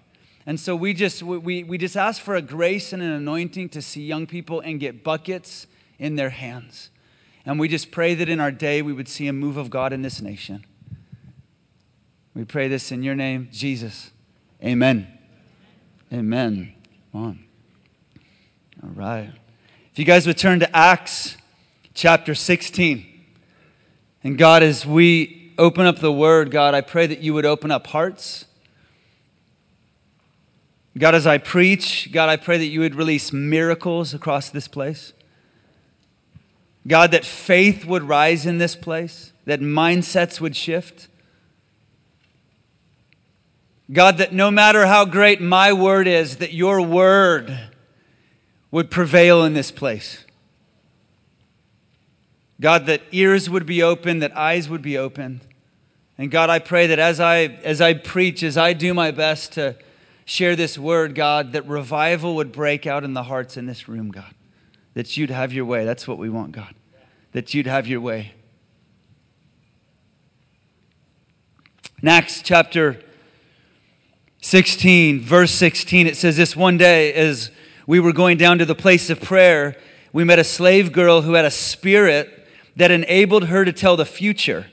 And 0.44 0.60
so 0.60 0.76
we 0.76 0.92
just, 0.92 1.22
we, 1.22 1.64
we 1.64 1.78
just 1.78 1.96
ask 1.96 2.20
for 2.20 2.34
a 2.34 2.42
grace 2.42 2.92
and 2.92 3.02
an 3.02 3.10
anointing 3.10 3.70
to 3.70 3.80
see 3.80 4.04
young 4.04 4.26
people 4.26 4.60
and 4.60 4.78
get 4.78 5.02
buckets 5.02 5.66
in 5.98 6.16
their 6.16 6.30
hands. 6.30 6.90
And 7.46 7.58
we 7.58 7.68
just 7.68 7.90
pray 7.90 8.14
that 8.14 8.28
in 8.28 8.38
our 8.38 8.52
day 8.52 8.82
we 8.82 8.92
would 8.92 9.08
see 9.08 9.28
a 9.28 9.32
move 9.32 9.56
of 9.56 9.70
God 9.70 9.94
in 9.94 10.02
this 10.02 10.20
nation. 10.20 10.66
We 12.34 12.44
pray 12.44 12.68
this 12.68 12.92
in 12.92 13.02
your 13.02 13.14
name, 13.14 13.48
Jesus. 13.50 14.10
Amen. 14.62 15.15
Amen. 16.12 16.72
Come 17.12 17.22
on. 17.22 17.44
All 18.82 18.90
right. 18.90 19.32
If 19.90 19.98
you 19.98 20.04
guys 20.04 20.26
would 20.26 20.38
turn 20.38 20.60
to 20.60 20.76
Acts 20.76 21.36
chapter 21.94 22.34
16. 22.34 23.04
And 24.22 24.38
God, 24.38 24.62
as 24.62 24.86
we 24.86 25.52
open 25.58 25.86
up 25.86 25.98
the 25.98 26.12
word, 26.12 26.50
God, 26.50 26.74
I 26.74 26.80
pray 26.80 27.06
that 27.06 27.20
you 27.20 27.34
would 27.34 27.46
open 27.46 27.70
up 27.70 27.88
hearts. 27.88 28.44
God, 30.96 31.14
as 31.14 31.26
I 31.26 31.38
preach, 31.38 32.12
God, 32.12 32.28
I 32.28 32.36
pray 32.36 32.58
that 32.58 32.66
you 32.66 32.80
would 32.80 32.94
release 32.94 33.32
miracles 33.32 34.14
across 34.14 34.48
this 34.48 34.68
place. 34.68 35.12
God, 36.86 37.10
that 37.10 37.24
faith 37.24 37.84
would 37.84 38.04
rise 38.04 38.46
in 38.46 38.58
this 38.58 38.76
place, 38.76 39.32
that 39.44 39.60
mindsets 39.60 40.40
would 40.40 40.54
shift. 40.54 41.08
God, 43.92 44.18
that 44.18 44.32
no 44.32 44.50
matter 44.50 44.86
how 44.86 45.04
great 45.04 45.40
my 45.40 45.72
word 45.72 46.08
is, 46.08 46.38
that 46.38 46.52
your 46.52 46.82
word 46.82 47.56
would 48.70 48.90
prevail 48.90 49.44
in 49.44 49.54
this 49.54 49.70
place. 49.70 50.24
God, 52.60 52.86
that 52.86 53.02
ears 53.12 53.48
would 53.48 53.66
be 53.66 53.82
open, 53.82 54.18
that 54.20 54.36
eyes 54.36 54.68
would 54.68 54.82
be 54.82 54.98
open. 54.98 55.40
And 56.18 56.30
God, 56.30 56.50
I 56.50 56.58
pray 56.58 56.86
that 56.88 56.98
as 56.98 57.20
I, 57.20 57.44
as 57.62 57.80
I 57.80 57.94
preach, 57.94 58.42
as 58.42 58.56
I 58.56 58.72
do 58.72 58.92
my 58.94 59.10
best 59.10 59.52
to 59.52 59.76
share 60.24 60.56
this 60.56 60.76
word, 60.76 61.14
God, 61.14 61.52
that 61.52 61.66
revival 61.66 62.34
would 62.36 62.50
break 62.50 62.86
out 62.86 63.04
in 63.04 63.12
the 63.12 63.24
hearts 63.24 63.56
in 63.56 63.66
this 63.66 63.88
room, 63.88 64.10
God. 64.10 64.34
That 64.94 65.16
you'd 65.16 65.30
have 65.30 65.52
your 65.52 65.66
way. 65.66 65.84
That's 65.84 66.08
what 66.08 66.18
we 66.18 66.30
want, 66.30 66.52
God. 66.52 66.74
That 67.32 67.54
you'd 67.54 67.66
have 67.66 67.86
your 67.86 68.00
way. 68.00 68.32
Acts 72.04 72.40
chapter 72.42 73.00
16, 74.46 75.22
verse 75.22 75.50
16, 75.50 76.06
it 76.06 76.16
says 76.16 76.36
this 76.36 76.54
one 76.54 76.76
day 76.76 77.12
as 77.14 77.50
we 77.84 77.98
were 77.98 78.12
going 78.12 78.36
down 78.36 78.58
to 78.58 78.64
the 78.64 78.76
place 78.76 79.10
of 79.10 79.20
prayer, 79.20 79.76
we 80.12 80.22
met 80.22 80.38
a 80.38 80.44
slave 80.44 80.92
girl 80.92 81.22
who 81.22 81.32
had 81.32 81.44
a 81.44 81.50
spirit 81.50 82.46
that 82.76 82.92
enabled 82.92 83.46
her 83.46 83.64
to 83.64 83.72
tell 83.72 83.96
the 83.96 84.06
future. 84.06 84.68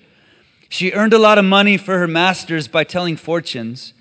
She 0.69 0.91
earned 0.91 1.11
a 1.11 1.17
lot 1.17 1.39
of 1.39 1.45
money 1.45 1.77
for 1.77 1.97
her 1.97 2.07
masters 2.07 2.67
by 2.67 2.83
telling 2.83 3.17
fortunes. 3.17 3.95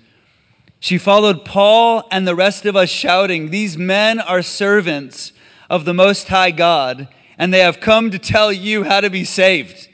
She 0.79 0.99
followed 0.99 1.43
Paul 1.43 2.07
and 2.11 2.27
the 2.27 2.35
rest 2.35 2.67
of 2.67 2.75
us 2.75 2.91
shouting, 2.91 3.49
These 3.49 3.75
men 3.75 4.19
are 4.19 4.43
servants 4.43 5.31
of 5.71 5.85
the 5.85 5.93
Most 5.95 6.27
High 6.27 6.51
God, 6.51 7.07
and 7.35 7.51
they 7.51 7.61
have 7.61 7.79
come 7.79 8.11
to 8.11 8.19
tell 8.19 8.53
you 8.53 8.83
how 8.83 9.01
to 9.01 9.09
be 9.09 9.23
saved. 9.23 9.89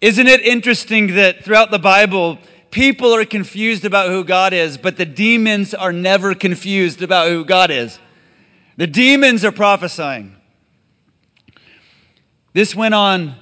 Isn't 0.00 0.26
it 0.26 0.40
interesting 0.40 1.14
that 1.14 1.44
throughout 1.44 1.70
the 1.70 1.78
Bible, 1.78 2.38
people 2.70 3.14
are 3.14 3.24
confused 3.24 3.84
about 3.84 4.10
who 4.10 4.24
God 4.24 4.52
is, 4.52 4.78
but 4.78 4.96
the 4.96 5.06
demons 5.06 5.74
are 5.74 5.92
never 5.92 6.34
confused 6.34 7.02
about 7.02 7.28
who 7.28 7.44
God 7.44 7.70
is. 7.70 7.98
The 8.76 8.86
demons 8.86 9.44
are 9.44 9.52
prophesying. 9.52 10.36
This 12.52 12.74
went 12.74 12.94
on 12.94 13.34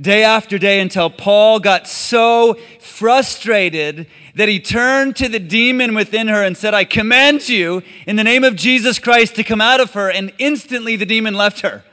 day 0.00 0.24
after 0.24 0.58
day 0.58 0.80
until 0.80 1.08
Paul 1.08 1.60
got 1.60 1.86
so 1.86 2.54
frustrated 2.80 4.06
that 4.34 4.48
he 4.48 4.58
turned 4.58 5.16
to 5.16 5.28
the 5.28 5.38
demon 5.38 5.94
within 5.94 6.28
her 6.28 6.42
and 6.42 6.56
said, 6.56 6.74
I 6.74 6.84
command 6.84 7.48
you 7.48 7.82
in 8.06 8.16
the 8.16 8.24
name 8.24 8.42
of 8.42 8.56
Jesus 8.56 8.98
Christ 8.98 9.36
to 9.36 9.44
come 9.44 9.60
out 9.60 9.80
of 9.80 9.92
her. 9.92 10.10
And 10.10 10.32
instantly 10.38 10.96
the 10.96 11.06
demon 11.06 11.34
left 11.34 11.60
her. 11.60 11.84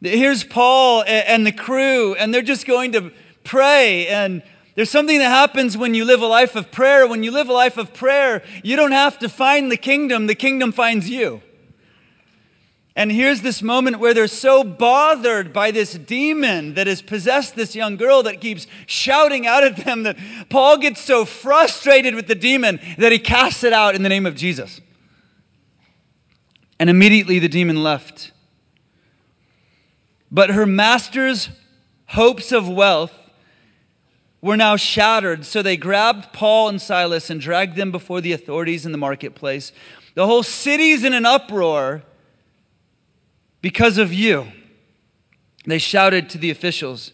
Here's 0.00 0.44
Paul 0.44 1.02
and 1.06 1.44
the 1.44 1.52
crew, 1.52 2.14
and 2.14 2.32
they're 2.32 2.42
just 2.42 2.66
going 2.66 2.92
to 2.92 3.10
pray 3.42 4.06
and 4.06 4.42
there's 4.78 4.90
something 4.90 5.18
that 5.18 5.30
happens 5.30 5.76
when 5.76 5.92
you 5.92 6.04
live 6.04 6.22
a 6.22 6.26
life 6.28 6.54
of 6.54 6.70
prayer. 6.70 7.04
When 7.08 7.24
you 7.24 7.32
live 7.32 7.48
a 7.48 7.52
life 7.52 7.78
of 7.78 7.92
prayer, 7.92 8.44
you 8.62 8.76
don't 8.76 8.92
have 8.92 9.18
to 9.18 9.28
find 9.28 9.72
the 9.72 9.76
kingdom, 9.76 10.28
the 10.28 10.36
kingdom 10.36 10.70
finds 10.70 11.10
you. 11.10 11.42
And 12.94 13.10
here's 13.10 13.40
this 13.42 13.60
moment 13.60 13.98
where 13.98 14.14
they're 14.14 14.28
so 14.28 14.62
bothered 14.62 15.52
by 15.52 15.72
this 15.72 15.94
demon 15.94 16.74
that 16.74 16.86
has 16.86 17.02
possessed 17.02 17.56
this 17.56 17.74
young 17.74 17.96
girl 17.96 18.22
that 18.22 18.40
keeps 18.40 18.68
shouting 18.86 19.48
out 19.48 19.64
at 19.64 19.78
them 19.78 20.04
that 20.04 20.16
Paul 20.48 20.78
gets 20.78 21.00
so 21.00 21.24
frustrated 21.24 22.14
with 22.14 22.28
the 22.28 22.36
demon 22.36 22.78
that 22.98 23.10
he 23.10 23.18
casts 23.18 23.64
it 23.64 23.72
out 23.72 23.96
in 23.96 24.04
the 24.04 24.08
name 24.08 24.26
of 24.26 24.36
Jesus. 24.36 24.80
And 26.78 26.88
immediately 26.88 27.40
the 27.40 27.48
demon 27.48 27.82
left. 27.82 28.30
But 30.30 30.50
her 30.50 30.66
master's 30.66 31.48
hopes 32.06 32.52
of 32.52 32.68
wealth 32.68 33.27
were 34.40 34.56
now 34.56 34.76
shattered. 34.76 35.44
So 35.44 35.62
they 35.62 35.76
grabbed 35.76 36.32
Paul 36.32 36.68
and 36.68 36.80
Silas 36.80 37.30
and 37.30 37.40
dragged 37.40 37.76
them 37.76 37.90
before 37.90 38.20
the 38.20 38.32
authorities 38.32 38.86
in 38.86 38.92
the 38.92 38.98
marketplace. 38.98 39.72
The 40.14 40.26
whole 40.26 40.42
city's 40.42 41.04
in 41.04 41.12
an 41.12 41.26
uproar 41.26 42.02
because 43.60 43.98
of 43.98 44.12
you. 44.12 44.48
They 45.66 45.78
shouted 45.78 46.30
to 46.30 46.38
the 46.38 46.50
officials. 46.50 47.12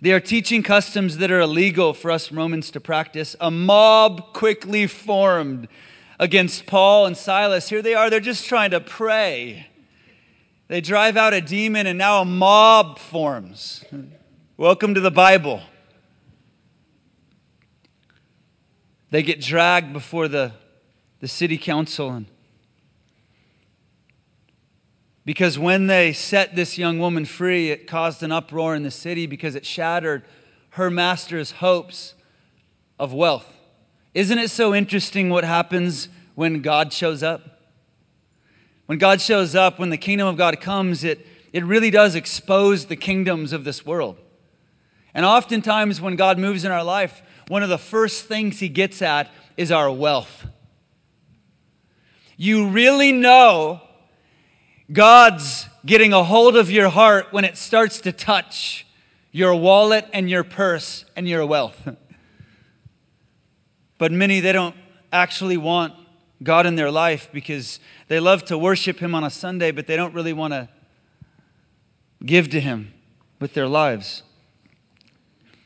They 0.00 0.12
are 0.12 0.20
teaching 0.20 0.62
customs 0.62 1.18
that 1.18 1.30
are 1.30 1.40
illegal 1.40 1.94
for 1.94 2.10
us 2.10 2.32
Romans 2.32 2.70
to 2.72 2.80
practice. 2.80 3.36
A 3.40 3.50
mob 3.50 4.32
quickly 4.32 4.86
formed 4.86 5.68
against 6.18 6.66
Paul 6.66 7.06
and 7.06 7.16
Silas. 7.16 7.68
Here 7.68 7.82
they 7.82 7.94
are, 7.94 8.10
they're 8.10 8.20
just 8.20 8.46
trying 8.46 8.72
to 8.72 8.80
pray. 8.80 9.68
They 10.68 10.80
drive 10.80 11.16
out 11.16 11.34
a 11.34 11.40
demon, 11.40 11.86
and 11.86 11.98
now 11.98 12.22
a 12.22 12.24
mob 12.24 12.98
forms. 12.98 13.84
Welcome 14.56 14.94
to 14.94 15.00
the 15.00 15.10
Bible. 15.10 15.62
They 19.12 19.22
get 19.22 19.42
dragged 19.42 19.92
before 19.92 20.26
the, 20.26 20.52
the 21.20 21.28
city 21.28 21.58
council. 21.58 22.12
And 22.12 22.24
because 25.26 25.58
when 25.58 25.86
they 25.86 26.14
set 26.14 26.56
this 26.56 26.78
young 26.78 26.98
woman 26.98 27.26
free, 27.26 27.70
it 27.70 27.86
caused 27.86 28.22
an 28.22 28.32
uproar 28.32 28.74
in 28.74 28.84
the 28.84 28.90
city 28.90 29.26
because 29.26 29.54
it 29.54 29.66
shattered 29.66 30.24
her 30.70 30.90
master's 30.90 31.50
hopes 31.50 32.14
of 32.98 33.12
wealth. 33.12 33.54
Isn't 34.14 34.38
it 34.38 34.50
so 34.50 34.74
interesting 34.74 35.28
what 35.28 35.44
happens 35.44 36.08
when 36.34 36.62
God 36.62 36.90
shows 36.90 37.22
up? 37.22 37.60
When 38.86 38.96
God 38.96 39.20
shows 39.20 39.54
up, 39.54 39.78
when 39.78 39.90
the 39.90 39.98
kingdom 39.98 40.26
of 40.26 40.38
God 40.38 40.58
comes, 40.58 41.04
it, 41.04 41.26
it 41.52 41.66
really 41.66 41.90
does 41.90 42.14
expose 42.14 42.86
the 42.86 42.96
kingdoms 42.96 43.52
of 43.52 43.64
this 43.64 43.84
world. 43.84 44.16
And 45.12 45.26
oftentimes, 45.26 46.00
when 46.00 46.16
God 46.16 46.38
moves 46.38 46.64
in 46.64 46.72
our 46.72 46.82
life, 46.82 47.22
one 47.52 47.62
of 47.62 47.68
the 47.68 47.76
first 47.76 48.24
things 48.24 48.60
he 48.60 48.68
gets 48.70 49.02
at 49.02 49.30
is 49.58 49.70
our 49.70 49.92
wealth. 49.92 50.46
You 52.38 52.68
really 52.68 53.12
know 53.12 53.82
God's 54.90 55.66
getting 55.84 56.14
a 56.14 56.24
hold 56.24 56.56
of 56.56 56.70
your 56.70 56.88
heart 56.88 57.26
when 57.30 57.44
it 57.44 57.58
starts 57.58 58.00
to 58.00 58.10
touch 58.10 58.86
your 59.32 59.54
wallet 59.54 60.06
and 60.14 60.30
your 60.30 60.44
purse 60.44 61.04
and 61.14 61.28
your 61.28 61.44
wealth. 61.44 61.90
but 63.98 64.10
many, 64.10 64.40
they 64.40 64.52
don't 64.52 64.74
actually 65.12 65.58
want 65.58 65.92
God 66.42 66.64
in 66.64 66.74
their 66.74 66.90
life 66.90 67.28
because 67.34 67.80
they 68.08 68.18
love 68.18 68.46
to 68.46 68.56
worship 68.56 68.98
Him 68.98 69.14
on 69.14 69.24
a 69.24 69.30
Sunday, 69.30 69.72
but 69.72 69.86
they 69.86 69.96
don't 69.96 70.14
really 70.14 70.32
want 70.32 70.54
to 70.54 70.70
give 72.24 72.48
to 72.48 72.60
Him 72.60 72.94
with 73.40 73.52
their 73.52 73.68
lives. 73.68 74.22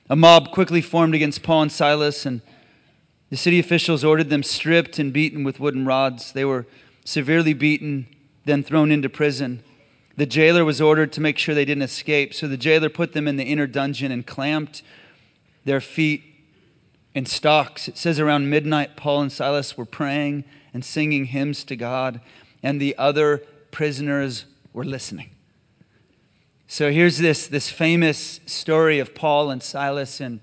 A 0.08 0.16
mob 0.16 0.52
quickly 0.52 0.80
formed 0.80 1.14
against 1.14 1.42
Paul 1.42 1.62
and 1.62 1.72
Silas, 1.72 2.24
and 2.24 2.40
the 3.30 3.36
city 3.36 3.58
officials 3.58 4.04
ordered 4.04 4.30
them 4.30 4.44
stripped 4.44 4.98
and 5.00 5.12
beaten 5.12 5.42
with 5.42 5.58
wooden 5.58 5.84
rods. 5.84 6.32
They 6.32 6.44
were 6.44 6.66
severely 7.04 7.54
beaten 7.54 8.06
then 8.44 8.62
thrown 8.62 8.92
into 8.92 9.08
prison. 9.08 9.62
The 10.16 10.26
jailer 10.26 10.64
was 10.64 10.80
ordered 10.80 11.12
to 11.14 11.20
make 11.20 11.36
sure 11.36 11.54
they 11.54 11.64
didn't 11.64 11.82
escape. 11.82 12.32
So 12.32 12.46
the 12.46 12.56
jailer 12.56 12.88
put 12.88 13.12
them 13.12 13.26
in 13.26 13.36
the 13.36 13.44
inner 13.44 13.66
dungeon 13.66 14.12
and 14.12 14.24
clamped 14.24 14.82
their 15.64 15.80
feet 15.80 16.22
in 17.14 17.26
stocks. 17.26 17.88
It 17.88 17.98
says 17.98 18.20
around 18.20 18.48
midnight, 18.48 18.96
Paul 18.96 19.22
and 19.22 19.32
Silas 19.32 19.76
were 19.76 19.84
praying 19.84 20.44
and 20.72 20.84
singing 20.84 21.26
hymns 21.26 21.64
to 21.64 21.74
God, 21.74 22.20
and 22.62 22.80
the 22.80 22.96
other 22.96 23.38
prisoners 23.72 24.44
were 24.72 24.84
listening. 24.84 25.30
So 26.68 26.90
here's 26.90 27.18
this, 27.18 27.46
this 27.46 27.70
famous 27.70 28.40
story 28.46 28.98
of 28.98 29.14
Paul 29.14 29.50
and 29.50 29.62
Silas 29.62 30.20
in 30.20 30.40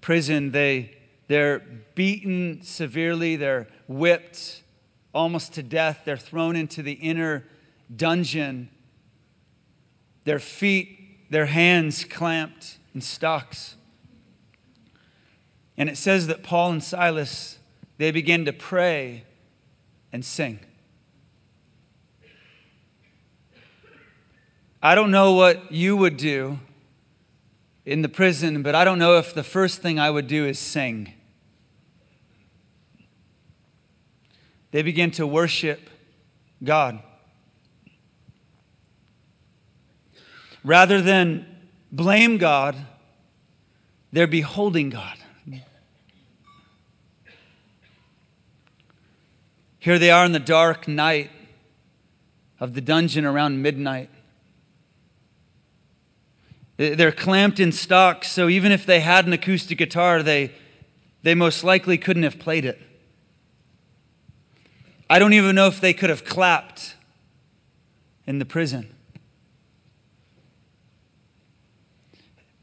prison. 0.00 0.52
They, 0.52 0.96
they're 1.28 1.58
beaten 1.94 2.62
severely, 2.62 3.36
they're 3.36 3.68
whipped, 3.86 4.62
almost 5.14 5.52
to 5.54 5.62
death. 5.62 6.02
They're 6.04 6.16
thrown 6.16 6.56
into 6.56 6.82
the 6.82 6.92
inner 6.92 7.44
dungeon, 7.94 8.70
their 10.24 10.38
feet, 10.38 11.30
their 11.30 11.46
hands 11.46 12.04
clamped 12.04 12.78
in 12.94 13.02
stocks. 13.02 13.76
And 15.76 15.90
it 15.90 15.98
says 15.98 16.26
that 16.28 16.42
Paul 16.42 16.72
and 16.72 16.82
Silas, 16.82 17.58
they 17.98 18.10
begin 18.10 18.46
to 18.46 18.52
pray 18.52 19.24
and 20.10 20.24
sing. 20.24 20.60
I 24.84 24.94
don't 24.94 25.10
know 25.10 25.32
what 25.32 25.72
you 25.72 25.96
would 25.96 26.16
do 26.16 26.60
in 27.84 28.02
the 28.02 28.08
prison, 28.08 28.62
but 28.62 28.76
I 28.76 28.84
don't 28.84 29.00
know 29.00 29.18
if 29.18 29.34
the 29.34 29.42
first 29.42 29.82
thing 29.82 29.98
I 29.98 30.10
would 30.10 30.28
do 30.28 30.46
is 30.46 30.60
sing. 30.60 31.14
they 34.74 34.82
begin 34.82 35.12
to 35.12 35.24
worship 35.24 35.88
God. 36.64 36.98
Rather 40.64 41.00
than 41.00 41.46
blame 41.92 42.38
God, 42.38 42.74
they're 44.10 44.26
beholding 44.26 44.90
God. 44.90 45.16
Here 49.78 50.00
they 50.00 50.10
are 50.10 50.26
in 50.26 50.32
the 50.32 50.40
dark 50.40 50.88
night 50.88 51.30
of 52.58 52.74
the 52.74 52.80
dungeon 52.80 53.24
around 53.24 53.62
midnight. 53.62 54.10
They're 56.76 57.12
clamped 57.12 57.60
in 57.60 57.70
stocks, 57.70 58.30
so 58.30 58.48
even 58.48 58.72
if 58.72 58.84
they 58.84 59.00
had 59.00 59.26
an 59.26 59.32
acoustic 59.32 59.78
guitar, 59.78 60.22
they, 60.22 60.50
they 61.22 61.34
most 61.34 61.62
likely 61.62 61.98
couldn't 61.98 62.24
have 62.24 62.38
played 62.38 62.64
it. 62.64 62.80
I 65.08 65.18
don't 65.18 65.34
even 65.34 65.54
know 65.54 65.68
if 65.68 65.80
they 65.80 65.92
could 65.92 66.10
have 66.10 66.24
clapped 66.24 66.96
in 68.26 68.38
the 68.38 68.44
prison. 68.44 68.92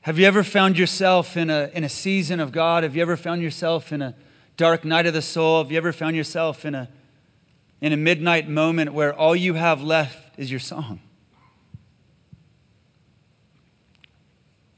Have 0.01 0.17
you 0.17 0.25
ever 0.25 0.43
found 0.43 0.77
yourself 0.77 1.37
in 1.37 1.49
a, 1.49 1.69
in 1.73 1.83
a 1.83 1.89
season 1.89 2.39
of 2.39 2.51
God? 2.51 2.83
Have 2.83 2.95
you 2.95 3.03
ever 3.03 3.15
found 3.15 3.41
yourself 3.41 3.93
in 3.93 4.01
a 4.01 4.15
dark 4.57 4.83
night 4.83 5.05
of 5.05 5.13
the 5.13 5.21
soul? 5.21 5.63
Have 5.63 5.71
you 5.71 5.77
ever 5.77 5.93
found 5.93 6.15
yourself 6.15 6.65
in 6.65 6.73
a, 6.73 6.89
in 7.79 7.93
a 7.93 7.97
midnight 7.97 8.49
moment 8.49 8.93
where 8.93 9.13
all 9.13 9.35
you 9.35 9.53
have 9.53 9.81
left 9.83 10.39
is 10.39 10.49
your 10.49 10.59
song? 10.59 10.99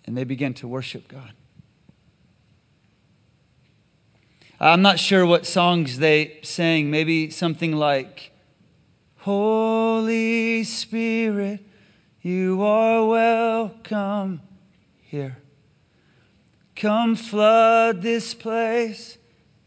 And 0.05 0.17
they 0.17 0.23
begin 0.23 0.53
to 0.55 0.67
worship 0.67 1.07
God. 1.07 1.33
I'm 4.59 4.81
not 4.81 4.99
sure 4.99 5.25
what 5.25 5.45
songs 5.45 5.99
they 5.99 6.39
sang. 6.41 6.89
Maybe 6.89 7.29
something 7.29 7.75
like, 7.75 8.31
Holy 9.17 10.63
Spirit, 10.63 11.65
you 12.21 12.61
are 12.63 13.05
welcome 13.05 14.41
here. 15.01 15.37
Come 16.75 17.15
flood 17.15 18.01
this 18.01 18.33
place 18.33 19.17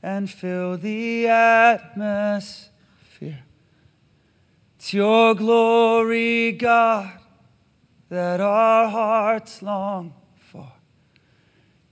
and 0.02 0.30
fill 0.30 0.76
the 0.78 1.28
atmosphere. 1.28 2.70
It's 4.76 4.94
your 4.94 5.34
glory, 5.34 6.52
God, 6.52 7.12
that 8.08 8.40
our 8.40 8.88
hearts 8.88 9.60
long 9.62 10.14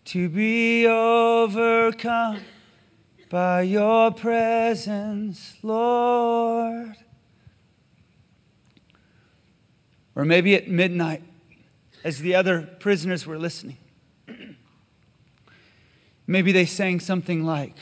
to 0.04 0.28
be 0.28 0.86
overcome 0.86 2.40
by 3.30 3.62
your 3.62 4.12
presence, 4.12 5.56
Lord. 5.62 6.94
Or 10.14 10.24
maybe 10.24 10.54
at 10.54 10.68
midnight, 10.68 11.22
as 12.04 12.18
the 12.20 12.34
other 12.34 12.62
prisoners 12.78 13.26
were 13.26 13.38
listening, 13.38 13.78
maybe 16.26 16.52
they 16.52 16.66
sang 16.66 17.00
something 17.00 17.44
like, 17.44 17.74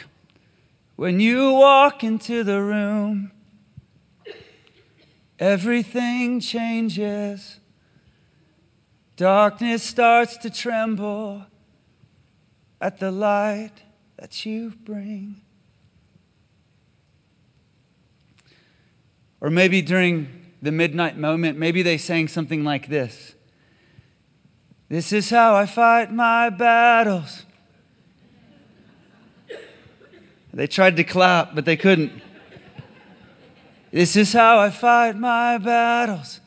When 0.97 1.19
you 1.19 1.53
walk 1.53 2.05
into 2.05 2.45
the 2.45 2.63
room, 2.63 3.33
everything 5.39 6.41
changes. 6.41 7.59
Darkness 9.17 9.83
starts 9.83 10.37
to 10.39 10.51
tremble 10.51 11.45
at 12.83 12.99
the 12.99 13.13
light 13.13 13.71
that 14.19 14.45
you 14.45 14.75
bring. 14.85 15.41
Or 19.41 19.51
maybe 19.51 19.81
during 19.81 20.53
the 20.61 20.73
midnight 20.73 21.17
moment, 21.17 21.57
maybe 21.57 21.83
they 21.83 21.97
sang 21.97 22.29
something 22.29 22.65
like 22.65 22.89
this 22.89 23.35
This 24.89 25.13
is 25.13 25.31
how 25.31 25.55
I 25.55 25.65
fight 25.65 26.13
my 26.13 26.51
battles. 26.51 27.47
They 30.53 30.67
tried 30.67 30.97
to 30.97 31.05
clap, 31.05 31.55
but 31.55 31.65
they 31.65 31.79
couldn't. 31.79 32.13
This 33.91 34.17
is 34.17 34.35
how 34.35 34.59
I 34.59 34.69
fight 34.69 35.17
my 35.17 35.57
battles. 35.57 36.42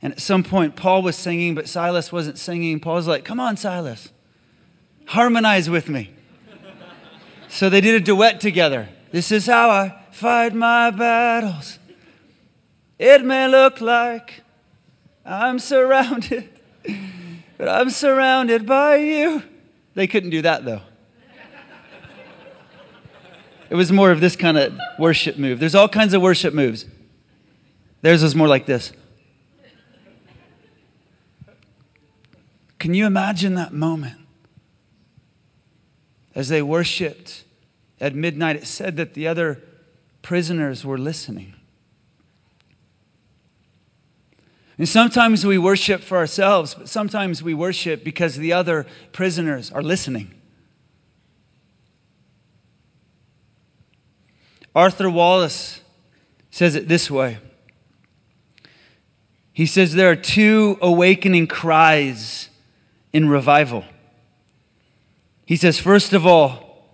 And 0.00 0.12
at 0.12 0.20
some 0.20 0.44
point, 0.44 0.76
Paul 0.76 1.02
was 1.02 1.16
singing, 1.16 1.54
but 1.54 1.68
Silas 1.68 2.12
wasn't 2.12 2.38
singing. 2.38 2.78
Paul's 2.80 3.08
like, 3.08 3.24
Come 3.24 3.40
on, 3.40 3.56
Silas 3.56 4.10
harmonize 5.08 5.70
with 5.70 5.88
me. 5.88 6.10
So 7.48 7.70
they 7.70 7.80
did 7.80 7.94
a 7.94 8.04
duet 8.04 8.40
together. 8.40 8.88
This 9.10 9.32
is 9.32 9.46
how 9.46 9.70
I 9.70 10.02
fight 10.10 10.54
my 10.54 10.90
battles. 10.90 11.78
It 12.98 13.24
may 13.24 13.48
look 13.48 13.80
like 13.80 14.42
I'm 15.24 15.58
surrounded, 15.58 16.48
but 17.56 17.68
I'm 17.68 17.90
surrounded 17.90 18.66
by 18.66 18.96
you. 18.96 19.42
They 19.94 20.06
couldn't 20.06 20.30
do 20.30 20.42
that 20.42 20.64
though. 20.64 20.82
It 23.70 23.74
was 23.74 23.92
more 23.92 24.10
of 24.10 24.20
this 24.20 24.36
kind 24.36 24.56
of 24.58 24.78
worship 24.98 25.38
move. 25.38 25.58
There's 25.60 25.74
all 25.74 25.88
kinds 25.88 26.14
of 26.14 26.22
worship 26.22 26.54
moves. 26.54 26.86
Theirs 28.02 28.22
was 28.22 28.34
more 28.34 28.48
like 28.48 28.66
this. 28.66 28.92
Can 32.78 32.94
you 32.94 33.06
imagine 33.06 33.54
that 33.54 33.72
moment? 33.72 34.18
As 36.34 36.48
they 36.48 36.62
worshiped 36.62 37.44
at 38.00 38.14
midnight, 38.14 38.56
it 38.56 38.66
said 38.66 38.96
that 38.96 39.14
the 39.14 39.26
other 39.26 39.60
prisoners 40.22 40.84
were 40.84 40.98
listening. 40.98 41.54
And 44.78 44.88
sometimes 44.88 45.44
we 45.44 45.58
worship 45.58 46.02
for 46.02 46.16
ourselves, 46.16 46.74
but 46.74 46.88
sometimes 46.88 47.42
we 47.42 47.52
worship 47.52 48.04
because 48.04 48.36
the 48.36 48.52
other 48.52 48.86
prisoners 49.10 49.72
are 49.72 49.82
listening. 49.82 50.32
Arthur 54.72 55.10
Wallis 55.10 55.80
says 56.52 56.76
it 56.76 56.86
this 56.86 57.10
way 57.10 57.38
He 59.52 59.66
says 59.66 59.94
there 59.94 60.10
are 60.12 60.16
two 60.16 60.78
awakening 60.80 61.48
cries 61.48 62.48
in 63.12 63.28
revival. 63.28 63.84
He 65.46 65.56
says, 65.56 65.78
first 65.78 66.12
of 66.12 66.26
all, 66.26 66.88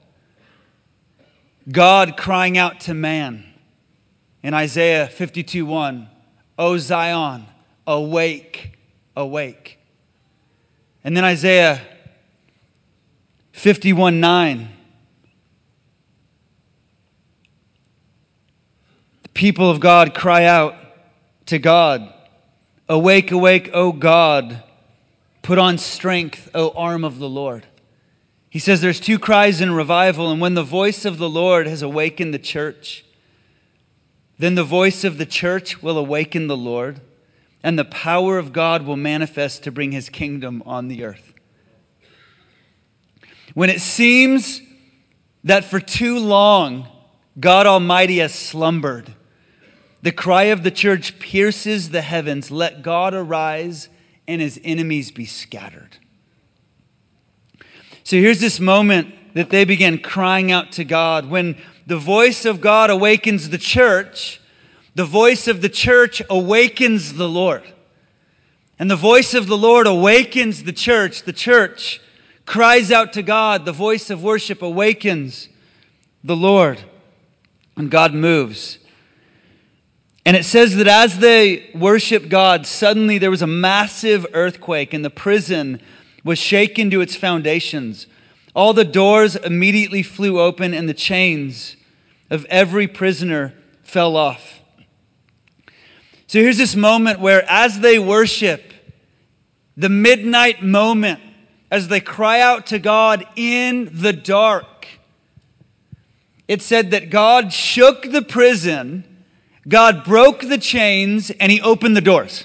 God 1.70 2.16
crying 2.16 2.58
out 2.58 2.80
to 2.80 2.94
man 2.94 3.44
in 4.42 4.54
Isaiah 4.54 5.08
52 5.08 5.64
1, 5.66 6.08
O 6.58 6.78
Zion, 6.78 7.46
awake, 7.86 8.76
awake. 9.16 9.78
And 11.02 11.16
then 11.16 11.24
Isaiah 11.24 11.80
51 13.52 14.20
9. 14.20 14.68
The 19.22 19.28
people 19.30 19.70
of 19.70 19.80
God 19.80 20.14
cry 20.14 20.44
out 20.44 20.76
to 21.46 21.58
God, 21.58 22.12
Awake, 22.88 23.30
awake, 23.30 23.70
O 23.72 23.92
God, 23.92 24.62
put 25.44 25.58
on 25.58 25.78
strength, 25.78 26.50
O 26.54 26.70
arm 26.70 27.04
of 27.04 27.18
the 27.20 27.28
Lord. 27.28 27.66
He 28.50 28.58
says 28.58 28.80
there's 28.80 28.98
two 28.98 29.18
cries 29.18 29.60
in 29.60 29.72
revival, 29.72 30.30
and 30.30 30.40
when 30.40 30.54
the 30.54 30.64
voice 30.64 31.04
of 31.04 31.18
the 31.18 31.28
Lord 31.28 31.68
has 31.68 31.82
awakened 31.82 32.34
the 32.34 32.38
church, 32.38 33.04
then 34.38 34.56
the 34.56 34.64
voice 34.64 35.04
of 35.04 35.18
the 35.18 35.26
church 35.26 35.82
will 35.82 35.98
awaken 35.98 36.48
the 36.48 36.56
Lord 36.56 37.00
and 37.62 37.78
the 37.78 37.84
power 37.84 38.36
of 38.36 38.52
God 38.52 38.84
will 38.84 38.96
manifest 38.96 39.62
to 39.62 39.72
bring 39.72 39.92
his 39.92 40.10
kingdom 40.10 40.62
on 40.66 40.88
the 40.88 41.02
earth. 41.02 41.32
When 43.54 43.70
it 43.70 43.80
seems 43.80 44.60
that 45.44 45.64
for 45.64 45.80
too 45.80 46.18
long 46.18 46.88
God 47.40 47.66
Almighty 47.66 48.18
has 48.18 48.34
slumbered, 48.34 49.14
the 50.02 50.12
cry 50.12 50.44
of 50.44 50.62
the 50.62 50.70
church 50.70 51.18
pierces 51.18 51.90
the 51.90 52.02
heavens 52.02 52.50
let 52.50 52.82
God 52.82 53.14
arise 53.14 53.88
and 54.26 54.40
his 54.40 54.60
enemies 54.64 55.10
be 55.10 55.26
scattered. 55.26 55.98
So 58.02 58.16
here's 58.16 58.40
this 58.40 58.60
moment 58.60 59.14
that 59.34 59.50
they 59.50 59.64
begin 59.64 59.98
crying 59.98 60.52
out 60.52 60.72
to 60.72 60.84
God. 60.84 61.30
When 61.30 61.56
the 61.86 61.96
voice 61.96 62.44
of 62.44 62.60
God 62.60 62.90
awakens 62.90 63.50
the 63.50 63.58
church, 63.58 64.40
the 64.94 65.04
voice 65.04 65.48
of 65.48 65.60
the 65.60 65.68
church 65.68 66.22
awakens 66.30 67.14
the 67.14 67.28
Lord. 67.28 67.62
And 68.78 68.90
the 68.90 68.96
voice 68.96 69.34
of 69.34 69.46
the 69.46 69.56
Lord 69.56 69.86
awakens 69.86 70.64
the 70.64 70.72
church. 70.72 71.22
The 71.22 71.32
church 71.32 72.00
cries 72.46 72.92
out 72.92 73.12
to 73.14 73.22
God. 73.22 73.64
The 73.64 73.72
voice 73.72 74.10
of 74.10 74.22
worship 74.22 74.62
awakens 74.62 75.48
the 76.22 76.36
Lord. 76.36 76.80
And 77.76 77.90
God 77.90 78.14
moves. 78.14 78.78
And 80.26 80.36
it 80.36 80.44
says 80.44 80.76
that 80.76 80.88
as 80.88 81.18
they 81.18 81.70
worshiped 81.74 82.30
God, 82.30 82.66
suddenly 82.66 83.18
there 83.18 83.30
was 83.30 83.42
a 83.42 83.46
massive 83.46 84.26
earthquake, 84.32 84.94
and 84.94 85.04
the 85.04 85.10
prison 85.10 85.80
was 86.24 86.38
shaken 86.38 86.90
to 86.90 87.02
its 87.02 87.14
foundations. 87.14 88.06
All 88.54 88.72
the 88.72 88.84
doors 88.84 89.36
immediately 89.36 90.02
flew 90.02 90.40
open, 90.40 90.72
and 90.72 90.88
the 90.88 90.94
chains 90.94 91.76
of 92.30 92.46
every 92.46 92.86
prisoner 92.86 93.52
fell 93.82 94.16
off. 94.16 94.60
So 96.26 96.40
here's 96.40 96.58
this 96.58 96.74
moment 96.74 97.20
where, 97.20 97.44
as 97.48 97.80
they 97.80 97.98
worship, 97.98 98.72
the 99.76 99.90
midnight 99.90 100.62
moment, 100.62 101.20
as 101.70 101.88
they 101.88 102.00
cry 102.00 102.40
out 102.40 102.66
to 102.68 102.78
God 102.78 103.26
in 103.36 103.90
the 103.92 104.12
dark, 104.12 104.86
it 106.48 106.62
said 106.62 106.92
that 106.92 107.10
God 107.10 107.52
shook 107.52 108.10
the 108.10 108.22
prison, 108.22 109.04
God 109.66 110.04
broke 110.04 110.40
the 110.40 110.58
chains, 110.58 111.30
and 111.30 111.50
He 111.50 111.60
opened 111.60 111.96
the 111.96 112.00
doors. 112.00 112.44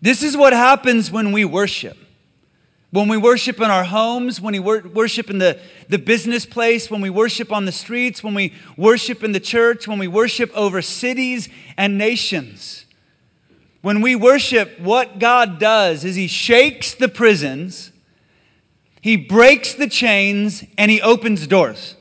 This 0.00 0.22
is 0.22 0.36
what 0.36 0.52
happens 0.52 1.10
when 1.10 1.32
we 1.32 1.44
worship. 1.44 1.96
When 2.90 3.08
we 3.08 3.16
worship 3.16 3.60
in 3.60 3.70
our 3.70 3.84
homes, 3.84 4.40
when 4.40 4.52
we 4.52 4.58
worship 4.60 5.28
in 5.28 5.38
the, 5.38 5.58
the 5.88 5.98
business 5.98 6.46
place, 6.46 6.90
when 6.90 7.00
we 7.00 7.10
worship 7.10 7.52
on 7.52 7.64
the 7.64 7.72
streets, 7.72 8.22
when 8.22 8.32
we 8.32 8.54
worship 8.76 9.24
in 9.24 9.32
the 9.32 9.40
church, 9.40 9.88
when 9.88 9.98
we 9.98 10.06
worship 10.06 10.50
over 10.54 10.80
cities 10.80 11.48
and 11.76 11.98
nations. 11.98 12.84
When 13.82 14.00
we 14.00 14.16
worship, 14.16 14.78
what 14.78 15.18
God 15.18 15.58
does 15.58 16.04
is 16.04 16.14
He 16.14 16.26
shakes 16.26 16.94
the 16.94 17.08
prisons, 17.08 17.90
He 19.00 19.16
breaks 19.16 19.74
the 19.74 19.88
chains, 19.88 20.64
and 20.78 20.90
He 20.90 21.02
opens 21.02 21.46
doors. 21.46 21.95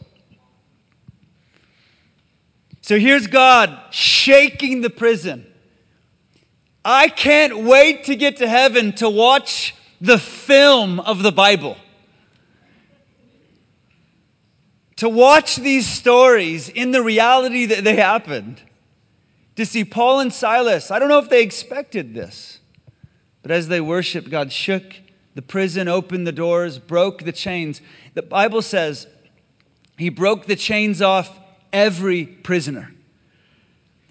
So 2.86 3.00
here's 3.00 3.26
God 3.26 3.80
shaking 3.90 4.82
the 4.82 4.92
prison. 4.92 5.48
I 6.86 7.08
can't 7.08 7.64
wait 7.64 8.04
to 8.04 8.16
get 8.16 8.38
to 8.38 8.48
heaven 8.48 8.94
to 8.98 9.10
watch 9.10 9.74
the 10.00 10.20
film 10.20 11.00
of 11.00 11.24
the 11.24 11.32
Bible. 11.32 11.78
To 14.98 15.10
watch 15.10 15.56
these 15.56 15.88
stories 15.88 16.70
in 16.70 16.92
the 16.92 17.02
reality 17.02 17.66
that 17.66 17.84
they 17.84 17.96
happened. 17.96 18.62
To 19.56 19.66
see 19.66 19.84
Paul 19.84 20.20
and 20.20 20.32
Silas, 20.32 20.92
I 20.92 21.00
don't 21.00 21.10
know 21.10 21.18
if 21.18 21.30
they 21.30 21.42
expected 21.42 22.14
this, 22.14 22.60
but 23.42 23.50
as 23.50 23.68
they 23.68 23.82
worshiped, 23.82 24.30
God 24.30 24.52
shook 24.52 24.94
the 25.34 25.42
prison, 25.42 25.88
opened 25.88 26.28
the 26.28 26.32
doors, 26.32 26.78
broke 26.78 27.24
the 27.24 27.32
chains. 27.32 27.82
The 28.14 28.22
Bible 28.22 28.62
says 28.62 29.08
he 29.98 30.10
broke 30.10 30.46
the 30.46 30.56
chains 30.56 31.02
off 31.02 31.40
every 31.76 32.26
prisoner. 32.26 32.92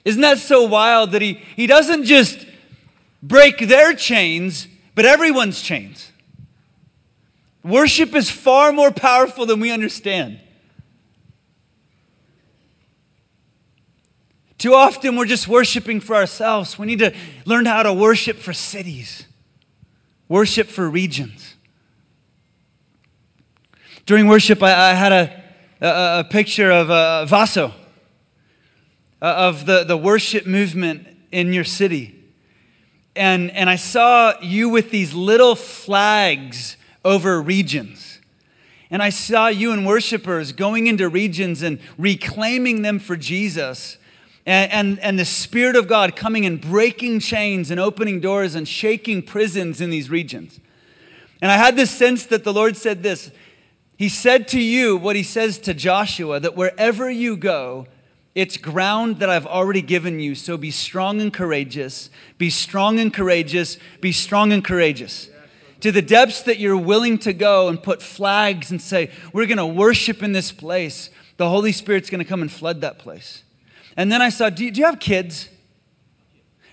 Isn't 0.04 0.20
that 0.20 0.38
so 0.38 0.64
wild 0.64 1.12
that 1.12 1.22
he, 1.22 1.40
he 1.56 1.66
doesn't 1.66 2.04
just 2.04 2.46
break 3.22 3.58
their 3.58 3.94
chains, 3.94 4.68
but 4.94 5.06
everyone's 5.06 5.62
chains. 5.62 6.12
Worship 7.64 8.14
is 8.14 8.30
far 8.30 8.70
more 8.70 8.90
powerful 8.90 9.46
than 9.46 9.60
we 9.60 9.70
understand. 9.70 10.38
Too 14.58 14.74
often 14.74 15.16
we're 15.16 15.24
just 15.24 15.48
worshiping 15.48 16.00
for 16.00 16.14
ourselves. 16.14 16.78
We 16.78 16.86
need 16.86 16.98
to 16.98 17.14
learn 17.46 17.64
how 17.64 17.82
to 17.82 17.92
worship 17.92 18.36
for 18.36 18.52
cities, 18.52 19.26
worship 20.28 20.68
for 20.68 20.88
regions. 20.88 21.54
During 24.04 24.28
worship, 24.28 24.62
I, 24.62 24.90
I 24.90 24.92
had 24.92 25.12
a, 25.12 25.43
a, 25.86 26.20
a, 26.20 26.24
picture 26.24 26.70
of 26.70 26.90
uh, 26.90 27.26
Vaso, 27.26 27.72
uh, 29.20 29.24
of 29.26 29.66
the, 29.66 29.84
the 29.84 29.96
worship 29.96 30.46
movement 30.46 31.06
in 31.30 31.52
your 31.52 31.64
city 31.64 32.14
and, 33.16 33.50
and 33.52 33.70
I 33.70 33.76
saw 33.76 34.34
you 34.40 34.68
with 34.68 34.90
these 34.90 35.14
little 35.14 35.54
flags 35.54 36.76
over 37.04 37.40
regions. 37.40 38.18
And 38.90 39.02
I 39.02 39.10
saw 39.10 39.48
you 39.48 39.72
and 39.72 39.86
worshipers 39.86 40.52
going 40.52 40.86
into 40.86 41.08
regions 41.08 41.62
and 41.62 41.78
reclaiming 41.96 42.82
them 42.82 42.98
for 42.98 43.16
Jesus. 43.16 43.98
And, 44.46 44.72
and, 44.72 44.98
and, 45.00 45.18
the 45.18 45.24
Spirit 45.24 45.74
of 45.74 45.88
God 45.88 46.16
coming 46.16 46.44
and 46.44 46.60
breaking 46.60 47.20
chains 47.20 47.70
and 47.70 47.80
opening 47.80 48.20
doors 48.20 48.54
and 48.54 48.68
shaking 48.68 49.22
prisons 49.22 49.80
in 49.80 49.90
these 49.90 50.10
regions. 50.10 50.60
And 51.40 51.50
I 51.50 51.56
had 51.56 51.76
this 51.76 51.90
sense 51.90 52.26
that 52.26 52.44
the 52.44 52.52
Lord 52.52 52.76
said 52.76 53.02
this 53.02 53.30
He 53.96 54.08
said 54.08 54.48
to 54.48 54.60
you 54.60 54.96
what 54.96 55.16
He 55.16 55.22
says 55.22 55.58
to 55.60 55.74
Joshua 55.74 56.40
that 56.40 56.56
wherever 56.56 57.10
you 57.10 57.36
go, 57.36 57.86
it's 58.34 58.56
ground 58.56 59.20
that 59.20 59.30
I've 59.30 59.46
already 59.46 59.82
given 59.82 60.18
you. 60.18 60.34
So 60.34 60.56
be 60.56 60.72
strong 60.72 61.20
and 61.20 61.32
courageous. 61.32 62.10
Be 62.36 62.50
strong 62.50 62.98
and 62.98 63.14
courageous. 63.14 63.78
Be 64.00 64.10
strong 64.10 64.52
and 64.52 64.64
courageous. 64.64 65.30
To 65.80 65.92
the 65.92 66.02
depths 66.02 66.42
that 66.42 66.58
you're 66.58 66.76
willing 66.76 67.18
to 67.18 67.32
go 67.32 67.68
and 67.68 67.80
put 67.80 68.02
flags 68.02 68.70
and 68.70 68.80
say, 68.80 69.10
We're 69.32 69.46
going 69.46 69.58
to 69.58 69.66
worship 69.66 70.22
in 70.22 70.32
this 70.32 70.50
place, 70.50 71.10
the 71.36 71.48
Holy 71.48 71.72
Spirit's 71.72 72.10
going 72.10 72.22
to 72.22 72.24
come 72.24 72.42
and 72.42 72.50
flood 72.50 72.80
that 72.80 72.98
place. 72.98 73.42
And 73.96 74.10
then 74.10 74.22
I 74.22 74.28
saw, 74.28 74.50
do 74.50 74.64
you, 74.64 74.70
do 74.70 74.80
you 74.80 74.86
have 74.86 74.98
kids? 74.98 75.48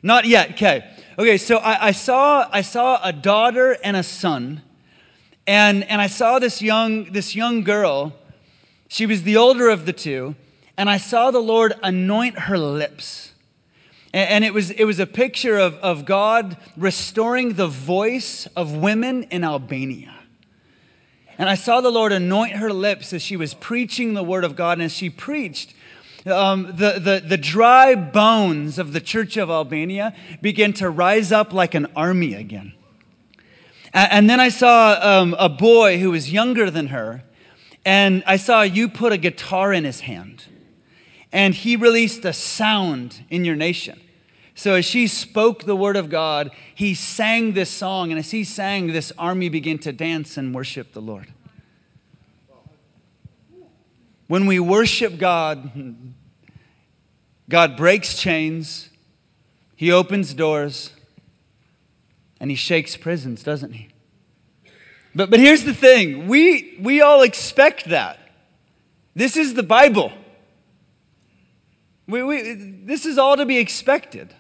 Not 0.02 0.26
yet. 0.26 0.52
Okay. 0.52 0.90
Okay. 1.20 1.38
So 1.38 1.58
I, 1.58 1.88
I, 1.88 1.92
saw 1.92 2.48
I 2.52 2.62
saw 2.62 3.00
a 3.04 3.14
daughter 3.14 3.78
and 3.84 3.96
a 3.96 4.04
son, 4.04 4.62
and 5.52 5.84
and 5.90 6.00
I 6.00 6.08
saw 6.08 6.40
this 6.40 6.62
young 6.62 7.12
this 7.12 7.36
young 7.36 7.64
girl. 7.64 8.14
She 8.88 9.06
was 9.06 9.24
the 9.24 9.36
older 9.36 9.70
of 9.70 9.86
the 9.86 9.92
two, 9.92 10.36
and 10.78 10.90
I 10.90 10.96
saw 10.96 11.30
the 11.30 11.40
Lord 11.40 11.74
anoint 11.84 12.40
her 12.40 12.58
lips. 12.58 13.34
And, 14.14 14.30
and 14.30 14.44
it 14.46 14.54
was 14.54 14.72
it 14.72 14.86
was 14.86 15.00
a 15.00 15.06
picture 15.06 15.58
of, 15.58 15.76
of 15.76 16.06
God 16.06 16.56
restoring 16.78 17.56
the 17.56 17.68
voice 17.68 18.48
of 18.56 18.78
women 18.78 19.24
in 19.24 19.44
Albania. 19.44 20.16
And 21.38 21.50
I 21.50 21.56
saw 21.56 21.82
the 21.82 21.92
Lord 21.92 22.14
anoint 22.14 22.54
her 22.54 22.72
lips 22.72 23.12
as 23.12 23.22
she 23.22 23.36
was 23.36 23.54
preaching 23.54 24.14
the 24.14 24.24
word 24.24 24.46
of 24.46 24.56
God. 24.56 24.74
And 24.78 24.84
as 24.84 24.94
she 24.94 25.10
preached, 25.10 25.74
um, 26.26 26.68
the, 26.68 27.00
the, 27.00 27.24
the 27.28 27.38
dry 27.38 27.96
bones 27.96 28.78
of 28.78 28.94
the 28.94 29.02
church 29.02 29.36
of 29.38 29.50
Albania 29.50 30.14
began 30.42 30.72
to 30.74 30.90
rise 30.90 31.32
up 31.32 31.52
like 31.52 31.74
an 31.74 31.88
army 31.96 32.36
again. 32.36 32.74
And, 33.93 34.30
then 34.30 34.39
I 34.39 34.49
saw 34.49 34.97
um, 35.01 35.36
a 35.38 35.49
boy 35.49 35.99
who 35.99 36.12
was 36.12 36.32
younger 36.32 36.71
than 36.71 36.88
her, 36.88 37.23
and 37.84 38.23
I 38.25 38.38
saw 38.38 38.62
you 38.62 38.88
put 38.88 39.12
a 39.12 39.17
guitar 39.17 39.73
in 39.73 39.84
his 39.84 40.01
hand, 40.01 40.45
and 41.32 41.54
he 41.54 41.75
released 41.75 42.23
a 42.23 42.34
sound 42.34 43.25
in 43.30 43.43
your 43.43 43.56
nation. 43.56 43.99
So 44.56 44.75
as 44.75 44.86
she 44.86 45.08
spoke 45.08 45.63
the 45.63 45.75
word 45.75 45.95
of 45.97 46.10
God, 46.10 46.51
he 46.73 46.93
sang 46.93 47.54
this 47.54 47.69
song, 47.69 48.12
and 48.12 48.19
as 48.19 48.32
he 48.32 48.43
sang, 48.43 48.88
this 48.88 49.12
army 49.17 49.49
began 49.49 49.77
to 49.80 49.91
dance 49.91 50.38
and 50.38 50.56
worship 50.56 50.93
the 50.93 51.01
Lord. 51.01 51.34
When 54.27 54.45
we 54.45 54.62
worship 54.62 55.17
God, 55.17 55.71
God 57.49 57.75
breaks 57.75 58.17
chains, 58.17 58.89
He 59.75 59.91
opens 59.91 60.34
doors, 60.34 60.93
and 62.41 62.49
He 62.49 62.56
shakes 62.56 62.97
prisons, 62.97 63.43
doesn't 63.43 63.73
He? 63.73 63.89
But, 65.13 65.30
but 65.30 65.39
here's 65.39 65.63
the 65.63 65.73
thing 65.73 66.27
we, 66.27 66.77
we 66.82 67.01
all 67.01 67.21
expect 67.21 67.86
that. 67.86 68.19
This 69.15 69.38
is 69.38 69.54
the 69.54 69.63
Bible. 69.63 70.12
We, 72.08 72.23
we, 72.23 72.54
this 72.84 73.06
is 73.06 73.17
all 73.17 73.38
to 73.38 73.45
be 73.45 73.58
expected. 73.58 74.34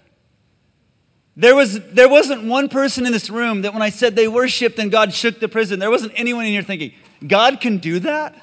There, 1.37 1.55
was, 1.55 1.79
there 1.91 2.09
wasn't 2.09 2.45
one 2.45 2.69
person 2.69 3.05
in 3.05 3.11
this 3.11 3.29
room 3.29 3.61
that 3.61 3.73
when 3.73 3.83
I 3.83 3.89
said 3.89 4.15
they 4.15 4.27
worshiped 4.27 4.79
and 4.79 4.91
God 4.91 5.13
shook 5.13 5.39
the 5.39 5.47
prison, 5.47 5.79
there 5.79 5.91
wasn't 5.91 6.13
anyone 6.15 6.45
in 6.45 6.51
here 6.51 6.63
thinking, 6.63 6.93
God 7.25 7.61
can 7.61 7.77
do 7.77 7.99
that? 7.99 8.35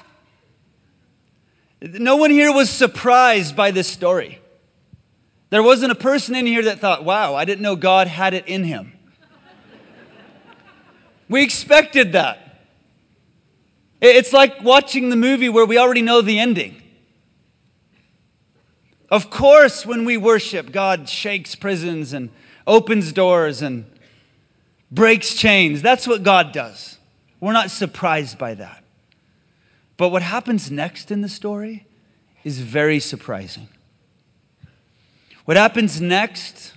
No 1.81 2.15
one 2.15 2.31
here 2.31 2.51
was 2.51 2.69
surprised 2.69 3.55
by 3.55 3.71
this 3.71 3.87
story. 3.87 4.39
There 5.49 5.63
wasn't 5.63 5.91
a 5.91 5.95
person 5.95 6.35
in 6.35 6.45
here 6.45 6.63
that 6.63 6.79
thought, 6.79 7.03
wow, 7.03 7.35
I 7.35 7.43
didn't 7.45 7.61
know 7.61 7.75
God 7.75 8.07
had 8.07 8.33
it 8.33 8.47
in 8.47 8.63
him. 8.63 8.93
We 11.29 11.43
expected 11.43 12.13
that. 12.13 12.65
It's 14.01 14.33
like 14.33 14.63
watching 14.63 15.09
the 15.09 15.15
movie 15.15 15.49
where 15.49 15.65
we 15.65 15.77
already 15.77 16.01
know 16.01 16.21
the 16.21 16.39
ending. 16.39 16.81
Of 19.11 19.29
course, 19.29 19.85
when 19.85 20.05
we 20.05 20.17
worship, 20.17 20.71
God 20.71 21.09
shakes 21.09 21.55
prisons 21.55 22.13
and 22.13 22.29
opens 22.65 23.11
doors 23.11 23.61
and 23.61 23.85
breaks 24.91 25.33
chains. 25.33 25.81
That's 25.81 26.07
what 26.07 26.23
God 26.23 26.51
does. 26.51 26.97
We're 27.39 27.53
not 27.53 27.71
surprised 27.71 28.37
by 28.37 28.53
that. 28.55 28.83
But 29.97 30.09
what 30.09 30.21
happens 30.21 30.71
next 30.71 31.11
in 31.11 31.21
the 31.21 31.29
story 31.29 31.85
is 32.43 32.59
very 32.59 32.99
surprising. 32.99 33.67
What 35.45 35.57
happens 35.57 35.99
next 35.99 36.73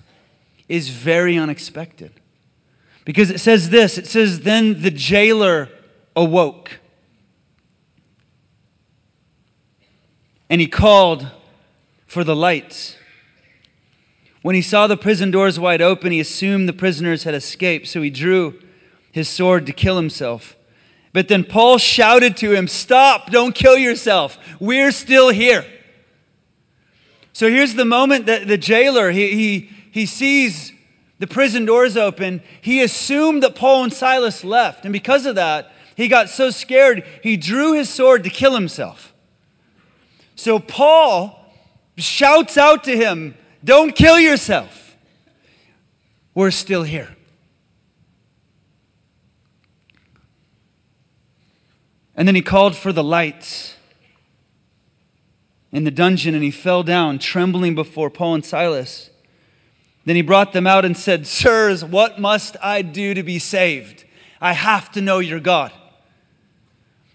is 0.69 0.89
very 0.89 1.37
unexpected. 1.37 2.13
Because 3.05 3.31
it 3.31 3.41
says 3.41 3.71
this 3.71 3.99
it 3.99 4.07
says, 4.07 4.41
Then 4.41 4.83
the 4.83 4.91
jailer 4.91 5.69
awoke. 6.15 6.79
And 10.49 10.61
he 10.61 10.67
called 10.67 11.27
for 12.07 12.25
the 12.25 12.37
lights. 12.37 12.97
When 14.43 14.55
he 14.55 14.63
saw 14.63 14.87
the 14.87 14.97
prison 14.97 15.31
doors 15.31 15.59
wide 15.59 15.81
open, 15.81 16.13
he 16.13 16.21
assumed 16.21 16.69
the 16.69 16.73
prisoners 16.73 17.25
had 17.25 17.35
escaped, 17.35 17.87
so 17.87 18.03
he 18.03 18.11
drew 18.11 18.61
his 19.13 19.29
sword 19.29 19.67
to 19.67 19.73
kill 19.73 19.97
himself. 19.97 20.57
But 21.13 21.29
then 21.29 21.45
Paul 21.45 21.79
shouted 21.79 22.37
to 22.39 22.53
him, 22.53 22.67
Stop, 22.67 23.31
don't 23.31 23.55
kill 23.55 23.79
yourself. 23.79 24.39
We're 24.59 24.93
still 24.93 25.29
here. 25.29 25.65
So 27.33 27.49
here's 27.49 27.75
the 27.75 27.85
moment 27.85 28.27
that 28.27 28.47
the 28.47 28.59
jailer, 28.59 29.11
he, 29.11 29.35
he, 29.35 29.71
he 29.91 30.07
sees 30.07 30.72
the 31.23 31.29
prison 31.29 31.65
doors 31.65 31.97
open. 31.97 32.43
He 32.61 32.83
assumed 32.83 33.45
that 33.45 33.55
Paul 33.55 33.85
and 33.85 33.93
Silas 33.93 34.43
left. 34.43 34.85
And 34.85 34.93
because 34.93 35.25
of 35.25 35.37
that, 35.37 35.71
he 35.95 36.09
got 36.09 36.29
so 36.29 36.51
scared, 36.51 37.05
he 37.23 37.37
drew 37.37 37.75
his 37.75 37.89
sword 37.89 38.25
to 38.25 38.29
kill 38.29 38.57
himself. 38.57 39.15
So 40.35 40.59
Paul 40.59 41.39
shouts 41.97 42.59
out 42.59 42.83
to 42.85 42.97
him, 42.97 43.37
Don't 43.63 43.95
kill 43.95 44.19
yourself. 44.19 44.97
We're 46.35 46.51
still 46.51 46.83
here. 46.83 47.15
And 52.17 52.27
then 52.27 52.35
he 52.35 52.43
called 52.43 52.75
for 52.75 52.93
the 52.93 53.05
lights 53.05 53.77
in 55.71 55.85
the 55.85 55.93
dungeon 55.93 56.35
and 56.35 56.43
he 56.43 56.51
fell 56.51 56.83
down, 56.83 57.21
trembling 57.21 57.77
before 57.77 58.11
Paul 58.11 58.35
and 58.35 58.45
Silas. 58.45 59.12
Then 60.05 60.17
he 60.17 60.23
brought 60.23 60.53
them 60.53 60.67
out 60.67 60.85
and 60.85 60.97
said, 60.97 61.27
Sirs, 61.27 61.85
what 61.85 62.21
must 62.21 62.57
I 62.63 62.83
do 62.83 63.15
to 63.15 63.23
be 63.23 63.39
saved? 63.39 64.05
I 64.41 64.53
have 64.53 64.91
to 64.93 65.01
know 65.01 65.21
your 65.21 65.41
God. 65.41 65.73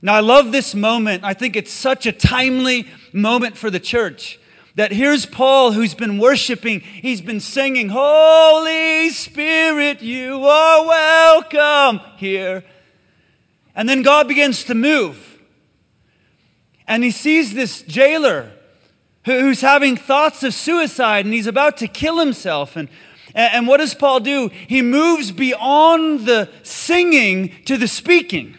Now, 0.02 0.13
I 0.13 0.21
love 0.21 0.52
this 0.52 0.73
moment. 0.73 1.23
I 1.23 1.34
think 1.34 1.56
it's 1.56 1.71
such 1.71 2.06
a 2.06 2.12
timely 2.12 2.88
moment 3.12 3.58
for 3.58 3.69
the 3.69 3.80
church 3.80 4.39
that 4.78 4.91
here's 4.91 5.26
Paul 5.26 5.71
who's 5.71 5.95
been 5.95 6.19
worshiping, 6.19 6.82
he's 6.82 7.19
been 7.19 7.39
singing, 7.39 7.89
Holy 7.89 9.10
Spirit, 9.10 10.04
you 10.04 10.45
are 10.45 10.86
welcome 10.86 12.00
here. 12.17 12.63
And 13.76 13.89
then 13.89 14.04
God 14.04 14.28
begins 14.28 14.63
to 14.65 14.76
move. 14.76 15.39
And 16.88 17.04
he 17.04 17.10
sees 17.10 17.56
this 17.56 17.82
jailer 17.82 18.52
who's 19.36 19.62
having 19.62 19.96
thoughts 19.96 20.44
of 20.44 20.54
suicide 20.54 21.26
and 21.26 21.34
he's 21.34 21.48
about 21.48 21.78
to 21.78 21.88
kill 21.88 22.20
himself. 22.20 22.76
And, 22.76 22.90
and 23.36 23.68
what 23.68 23.78
does 23.78 23.94
Paul 23.94 24.22
do? 24.22 24.50
He 24.50 24.82
moves 24.82 25.32
beyond 25.32 26.26
the 26.26 26.50
singing 26.63 27.54
to 27.66 27.78
the 27.78 27.88
speaking. 27.88 28.58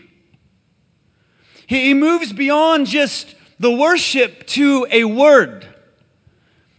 He 1.67 1.95
moves 1.95 2.33
beyond 2.33 2.87
just 2.87 3.35
the 3.59 3.71
worship 3.71 4.47
to 4.49 4.87
a 4.91 5.05
word. 5.05 5.67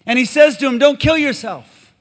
And 0.06 0.17
he 0.17 0.25
says 0.25 0.58
to 0.58 0.67
him, 0.67 0.80
Don't 0.80 0.99
kill 0.99 1.17
yourself. 1.17 1.93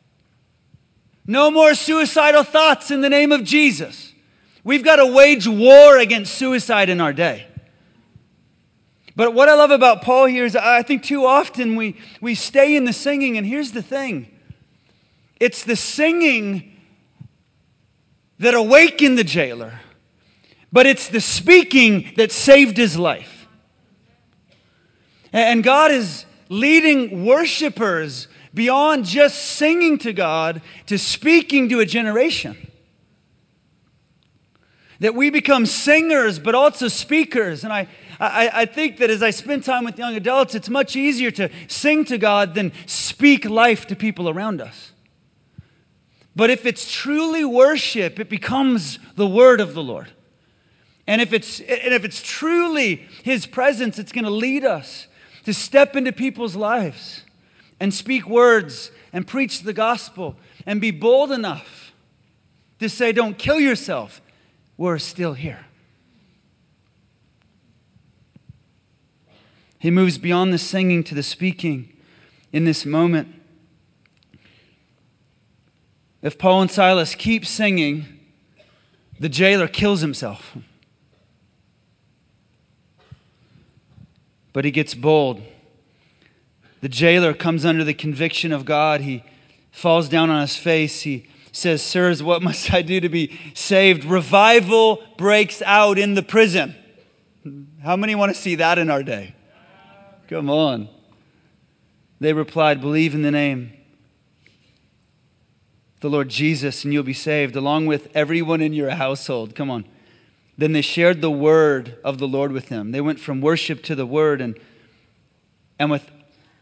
No 1.27 1.51
more 1.51 1.74
suicidal 1.74 2.42
thoughts 2.42 2.90
in 2.90 3.03
the 3.03 3.11
name 3.11 3.33
of 3.33 3.44
Jesus. 3.44 4.14
We've 4.64 4.85
got 4.85 4.96
to 4.96 5.07
wage 5.07 5.46
war 5.46 5.98
against 5.98 6.35
suicide 6.35 6.88
in 6.88 7.01
our 7.01 7.12
day. 7.12 7.46
But 9.18 9.35
what 9.35 9.48
I 9.48 9.54
love 9.54 9.72
about 9.72 10.02
Paul 10.02 10.26
here 10.26 10.44
is 10.44 10.54
I 10.54 10.85
think 10.85 11.02
too 11.02 11.26
often 11.26 11.74
we, 11.74 11.96
we 12.20 12.37
stay 12.37 12.76
in 12.76 12.85
the 12.85 12.92
singing, 12.92 13.37
and 13.37 13.44
here's 13.44 13.72
the 13.72 13.83
thing 13.83 14.28
it's 15.40 15.64
the 15.64 15.74
singing 15.74 16.76
that 18.38 18.54
awakened 18.54 19.18
the 19.18 19.24
jailer, 19.24 19.81
but 20.70 20.87
it's 20.87 21.09
the 21.09 21.20
speaking 21.20 22.12
that 22.16 22.31
saved 22.31 22.76
his 22.76 22.96
life. 22.96 23.48
And 25.33 25.64
God 25.64 25.90
is 25.90 26.24
leading 26.48 27.26
worshipers 27.26 28.28
beyond 28.54 29.04
just 29.04 29.37
singing 29.37 29.98
to 29.98 30.12
God 30.12 30.62
to 30.87 30.96
speaking 30.96 31.68
to 31.70 31.81
a 31.81 31.87
generation. 31.87 32.57
That 35.00 35.16
we 35.16 35.31
become 35.31 35.66
singers, 35.66 36.38
but 36.38 36.54
also 36.54 36.87
speakers. 36.87 37.64
And 37.64 37.72
I, 37.72 37.88
I, 38.20 38.50
I 38.52 38.64
think 38.66 38.98
that 38.98 39.11
as 39.11 39.22
I 39.22 39.31
spend 39.31 39.64
time 39.64 39.85
with 39.85 39.98
young 39.98 40.16
adults, 40.16 40.54
it's 40.54 40.68
much 40.68 40.96
easier 40.96 41.31
to 41.33 41.50
sing 41.68 42.04
to 42.07 42.18
God 42.18 42.54
than 42.54 42.72
speak 42.87 43.44
life 43.44 43.87
to 43.87 43.96
people 43.96 44.28
around 44.28 44.61
us. 44.61 44.92
But 46.35 46.50
if 46.50 46.66
it's 46.66 46.90
truly 46.90 47.44
worship, 47.44 48.18
it 48.18 48.28
becomes 48.28 48.98
the 49.16 49.26
word 49.26 49.61
of 49.61 49.74
the 49.74 49.83
Lord. 49.83 50.09
And 51.07 51.22
if 51.22 51.33
it's, 51.33 51.61
and 51.61 51.94
if 51.94 52.04
it's 52.04 52.22
truly 52.22 53.07
His 53.22 53.46
presence, 53.46 53.98
it's 53.98 54.12
going 54.12 54.24
to 54.24 54.31
lead 54.31 54.64
us 54.64 55.07
to 55.44 55.54
step 55.54 55.96
into 55.96 56.12
people's 56.12 56.57
lives 56.57 57.22
and 57.81 57.94
speak 57.94 58.28
words 58.28 58.90
and 59.12 59.26
preach 59.26 59.62
the 59.62 59.72
gospel 59.72 60.37
and 60.66 60.81
be 60.81 60.90
bold 60.90 61.33
enough 61.33 61.92
to 62.81 62.88
say, 62.88 63.12
Don't 63.12 63.38
kill 63.38 63.61
yourself 63.61 64.20
we're 64.76 64.98
still 64.98 65.35
here. 65.35 65.67
He 69.78 69.90
moves 69.90 70.18
beyond 70.18 70.52
the 70.52 70.58
singing 70.58 71.04
to 71.04 71.14
the 71.14 71.22
speaking 71.22 71.92
in 72.52 72.64
this 72.64 72.84
moment. 72.84 73.34
If 76.20 76.38
Paul 76.38 76.62
and 76.62 76.70
Silas 76.70 77.14
keep 77.14 77.46
singing, 77.46 78.06
the 79.20 79.28
jailer 79.28 79.68
kills 79.68 80.00
himself. 80.00 80.56
But 84.52 84.64
he 84.64 84.70
gets 84.70 84.94
bold. 84.94 85.42
The 86.80 86.88
jailer 86.88 87.34
comes 87.34 87.64
under 87.64 87.84
the 87.84 87.94
conviction 87.94 88.52
of 88.52 88.64
God. 88.64 89.02
He 89.02 89.22
falls 89.70 90.08
down 90.08 90.30
on 90.30 90.40
his 90.40 90.56
face. 90.56 91.02
He 91.02 91.28
says, 91.52 91.82
Sirs, 91.82 92.22
what 92.22 92.42
must 92.42 92.72
I 92.72 92.82
do 92.82 93.00
to 93.00 93.08
be 93.08 93.38
saved? 93.54 94.04
Revival 94.04 95.02
breaks 95.16 95.62
out 95.62 95.98
in 95.98 96.14
the 96.14 96.22
prison. 96.22 96.74
How 97.82 97.96
many 97.96 98.16
want 98.16 98.34
to 98.34 98.40
see 98.40 98.56
that 98.56 98.78
in 98.78 98.90
our 98.90 99.02
day? 99.04 99.34
Come 100.28 100.50
on. 100.50 100.88
They 102.20 102.32
replied, 102.32 102.80
Believe 102.80 103.14
in 103.14 103.22
the 103.22 103.30
name 103.30 103.72
the 106.00 106.10
Lord 106.10 106.28
Jesus, 106.28 106.84
and 106.84 106.92
you'll 106.92 107.02
be 107.02 107.12
saved, 107.12 107.56
along 107.56 107.86
with 107.86 108.08
everyone 108.14 108.60
in 108.60 108.72
your 108.72 108.90
household. 108.90 109.54
Come 109.56 109.70
on. 109.70 109.84
Then 110.56 110.72
they 110.72 110.80
shared 110.80 111.20
the 111.20 111.30
word 111.30 111.98
of 112.04 112.18
the 112.18 112.28
Lord 112.28 112.52
with 112.52 112.68
him. 112.68 112.92
They 112.92 113.00
went 113.00 113.18
from 113.18 113.40
worship 113.40 113.82
to 113.84 113.94
the 113.94 114.06
word 114.06 114.40
and, 114.40 114.58
and 115.78 115.90
with 115.90 116.08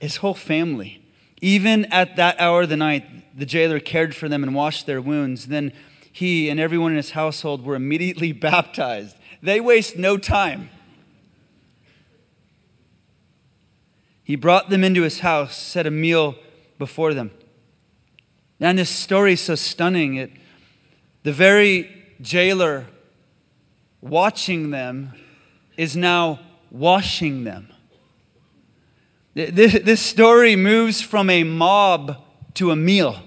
his 0.00 0.16
whole 0.16 0.34
family. 0.34 1.02
Even 1.42 1.84
at 1.86 2.16
that 2.16 2.40
hour 2.40 2.62
of 2.62 2.70
the 2.70 2.76
night, 2.76 3.04
the 3.38 3.46
jailer 3.46 3.80
cared 3.80 4.14
for 4.14 4.28
them 4.28 4.42
and 4.42 4.54
washed 4.54 4.86
their 4.86 5.02
wounds. 5.02 5.48
Then 5.48 5.72
he 6.10 6.48
and 6.48 6.58
everyone 6.58 6.92
in 6.92 6.96
his 6.96 7.10
household 7.10 7.64
were 7.64 7.74
immediately 7.74 8.32
baptized. 8.50 9.16
They 9.42 9.60
waste 9.60 9.98
no 9.98 10.16
time. 10.16 10.70
He 14.26 14.34
brought 14.34 14.70
them 14.70 14.82
into 14.82 15.02
his 15.02 15.20
house, 15.20 15.56
set 15.56 15.86
a 15.86 15.90
meal 15.92 16.34
before 16.80 17.14
them. 17.14 17.30
And 18.58 18.76
this 18.76 18.90
story 18.90 19.34
is 19.34 19.40
so 19.40 19.54
stunning. 19.54 20.16
It, 20.16 20.32
the 21.22 21.32
very 21.32 22.02
jailer 22.20 22.86
watching 24.00 24.70
them 24.70 25.12
is 25.76 25.96
now 25.96 26.40
washing 26.72 27.44
them. 27.44 27.72
This, 29.34 29.80
this 29.84 30.00
story 30.00 30.56
moves 30.56 31.00
from 31.00 31.30
a 31.30 31.44
mob 31.44 32.16
to 32.54 32.72
a 32.72 32.76
meal. 32.76 33.22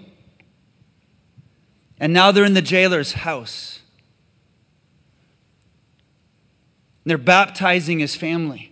And 1.98 2.12
now 2.12 2.34
they're 2.34 2.44
in 2.44 2.56
the 2.56 2.62
jailer's 2.62 3.14
house. 3.14 3.80
They're 7.06 7.18
baptizing 7.18 8.00
his 8.00 8.18
family. 8.18 8.69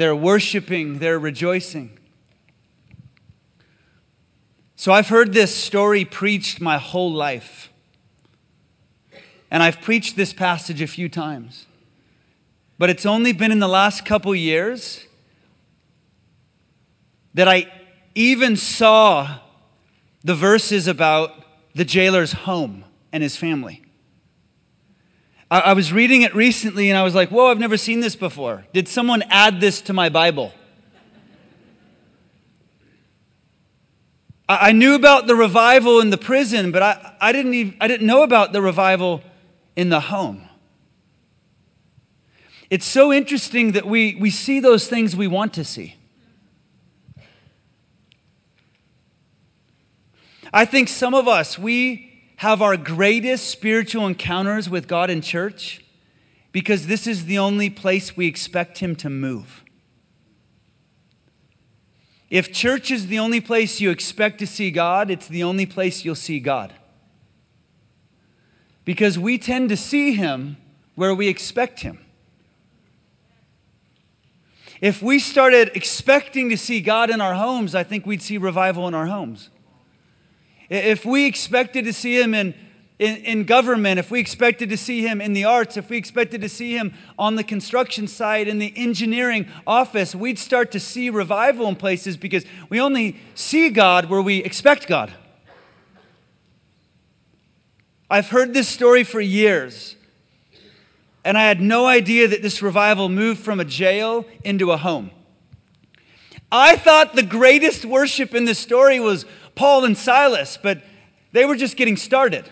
They're 0.00 0.16
worshiping, 0.16 0.98
they're 0.98 1.18
rejoicing. 1.18 1.98
So 4.74 4.92
I've 4.92 5.08
heard 5.08 5.34
this 5.34 5.54
story 5.54 6.06
preached 6.06 6.58
my 6.58 6.78
whole 6.78 7.12
life. 7.12 7.70
And 9.50 9.62
I've 9.62 9.82
preached 9.82 10.16
this 10.16 10.32
passage 10.32 10.80
a 10.80 10.86
few 10.86 11.10
times. 11.10 11.66
But 12.78 12.88
it's 12.88 13.04
only 13.04 13.32
been 13.34 13.52
in 13.52 13.58
the 13.58 13.68
last 13.68 14.06
couple 14.06 14.34
years 14.34 15.04
that 17.34 17.46
I 17.46 17.70
even 18.14 18.56
saw 18.56 19.40
the 20.24 20.34
verses 20.34 20.88
about 20.88 21.44
the 21.74 21.84
jailer's 21.84 22.32
home 22.32 22.86
and 23.12 23.22
his 23.22 23.36
family. 23.36 23.82
I, 25.50 25.60
I 25.60 25.72
was 25.72 25.92
reading 25.92 26.22
it 26.22 26.34
recently 26.34 26.90
and 26.90 26.98
I 26.98 27.02
was 27.02 27.14
like, 27.14 27.30
whoa, 27.30 27.50
I've 27.50 27.58
never 27.58 27.76
seen 27.76 28.00
this 28.00 28.16
before. 28.16 28.66
Did 28.72 28.88
someone 28.88 29.22
add 29.28 29.60
this 29.60 29.80
to 29.82 29.92
my 29.92 30.08
Bible? 30.08 30.52
I 34.48 34.72
knew 34.72 34.96
about 34.96 35.28
the 35.28 35.36
revival 35.36 36.00
in 36.00 36.10
the 36.10 36.18
prison, 36.18 36.72
but 36.72 36.82
I, 36.82 37.14
I, 37.20 37.30
didn't 37.30 37.54
even, 37.54 37.76
I 37.80 37.86
didn't 37.86 38.06
know 38.06 38.24
about 38.24 38.52
the 38.52 38.60
revival 38.60 39.22
in 39.76 39.90
the 39.90 40.00
home. 40.00 40.48
It's 42.68 42.84
so 42.84 43.12
interesting 43.12 43.72
that 43.72 43.86
we, 43.86 44.16
we 44.16 44.30
see 44.30 44.58
those 44.58 44.88
things 44.88 45.14
we 45.14 45.28
want 45.28 45.54
to 45.54 45.64
see. 45.64 45.94
I 50.52 50.64
think 50.64 50.88
some 50.88 51.14
of 51.14 51.28
us, 51.28 51.56
we 51.56 52.09
have 52.40 52.62
our 52.62 52.74
greatest 52.74 53.48
spiritual 53.48 54.06
encounters 54.06 54.70
with 54.70 54.88
God 54.88 55.10
in 55.10 55.20
church 55.20 55.84
because 56.52 56.86
this 56.86 57.06
is 57.06 57.26
the 57.26 57.36
only 57.36 57.68
place 57.68 58.16
we 58.16 58.26
expect 58.26 58.78
Him 58.78 58.96
to 58.96 59.10
move. 59.10 59.62
If 62.30 62.50
church 62.50 62.90
is 62.90 63.08
the 63.08 63.18
only 63.18 63.42
place 63.42 63.78
you 63.78 63.90
expect 63.90 64.38
to 64.38 64.46
see 64.46 64.70
God, 64.70 65.10
it's 65.10 65.28
the 65.28 65.42
only 65.42 65.66
place 65.66 66.02
you'll 66.02 66.14
see 66.14 66.40
God. 66.40 66.72
Because 68.86 69.18
we 69.18 69.36
tend 69.36 69.68
to 69.68 69.76
see 69.76 70.14
Him 70.14 70.56
where 70.94 71.14
we 71.14 71.28
expect 71.28 71.80
Him. 71.80 71.98
If 74.80 75.02
we 75.02 75.18
started 75.18 75.72
expecting 75.74 76.48
to 76.48 76.56
see 76.56 76.80
God 76.80 77.10
in 77.10 77.20
our 77.20 77.34
homes, 77.34 77.74
I 77.74 77.84
think 77.84 78.06
we'd 78.06 78.22
see 78.22 78.38
revival 78.38 78.88
in 78.88 78.94
our 78.94 79.08
homes. 79.08 79.50
If 80.70 81.04
we 81.04 81.26
expected 81.26 81.84
to 81.84 81.92
see 81.92 82.18
Him 82.18 82.32
in 82.32 82.54
in, 83.00 83.16
in 83.24 83.44
government, 83.44 83.98
if 83.98 84.10
we 84.10 84.20
expected 84.20 84.68
to 84.68 84.76
see 84.76 85.06
him 85.06 85.22
in 85.22 85.32
the 85.32 85.44
arts, 85.44 85.78
if 85.78 85.88
we 85.88 85.96
expected 85.96 86.42
to 86.42 86.50
see 86.50 86.76
him 86.76 86.92
on 87.18 87.34
the 87.34 87.42
construction 87.42 88.06
site, 88.06 88.46
in 88.46 88.58
the 88.58 88.74
engineering 88.76 89.48
office, 89.66 90.14
we'd 90.14 90.38
start 90.38 90.70
to 90.72 90.78
see 90.78 91.08
revival 91.08 91.66
in 91.66 91.76
places 91.76 92.18
because 92.18 92.44
we 92.68 92.78
only 92.78 93.16
see 93.34 93.70
God 93.70 94.10
where 94.10 94.20
we 94.20 94.44
expect 94.44 94.86
God. 94.86 95.10
I've 98.10 98.28
heard 98.28 98.52
this 98.52 98.68
story 98.68 99.02
for 99.02 99.20
years, 99.20 99.96
and 101.24 101.38
I 101.38 101.44
had 101.44 101.62
no 101.62 101.86
idea 101.86 102.28
that 102.28 102.42
this 102.42 102.60
revival 102.60 103.08
moved 103.08 103.40
from 103.40 103.60
a 103.60 103.64
jail 103.64 104.26
into 104.44 104.72
a 104.72 104.76
home. 104.76 105.10
I 106.52 106.76
thought 106.76 107.14
the 107.14 107.22
greatest 107.22 107.86
worship 107.86 108.34
in 108.34 108.44
this 108.44 108.58
story 108.58 109.00
was 109.00 109.24
Paul 109.60 109.84
and 109.84 109.94
Silas, 109.94 110.56
but 110.56 110.80
they 111.32 111.44
were 111.44 111.54
just 111.54 111.76
getting 111.76 111.98
started. 111.98 112.48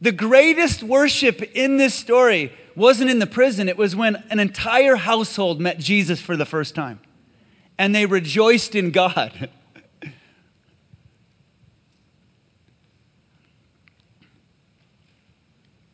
The 0.00 0.12
greatest 0.12 0.84
worship 0.84 1.42
in 1.56 1.76
this 1.76 1.92
story 1.92 2.52
wasn't 2.76 3.10
in 3.10 3.18
the 3.18 3.26
prison, 3.26 3.68
it 3.68 3.76
was 3.76 3.96
when 3.96 4.22
an 4.30 4.38
entire 4.38 4.94
household 4.94 5.60
met 5.60 5.80
Jesus 5.80 6.20
for 6.20 6.36
the 6.36 6.46
first 6.46 6.76
time. 6.76 7.00
And 7.78 7.92
they 7.92 8.06
rejoiced 8.06 8.76
in 8.76 8.92
God. 8.92 9.50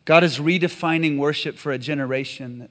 God 0.04 0.22
is 0.22 0.38
redefining 0.38 1.16
worship 1.16 1.56
for 1.56 1.72
a 1.72 1.78
generation, 1.78 2.68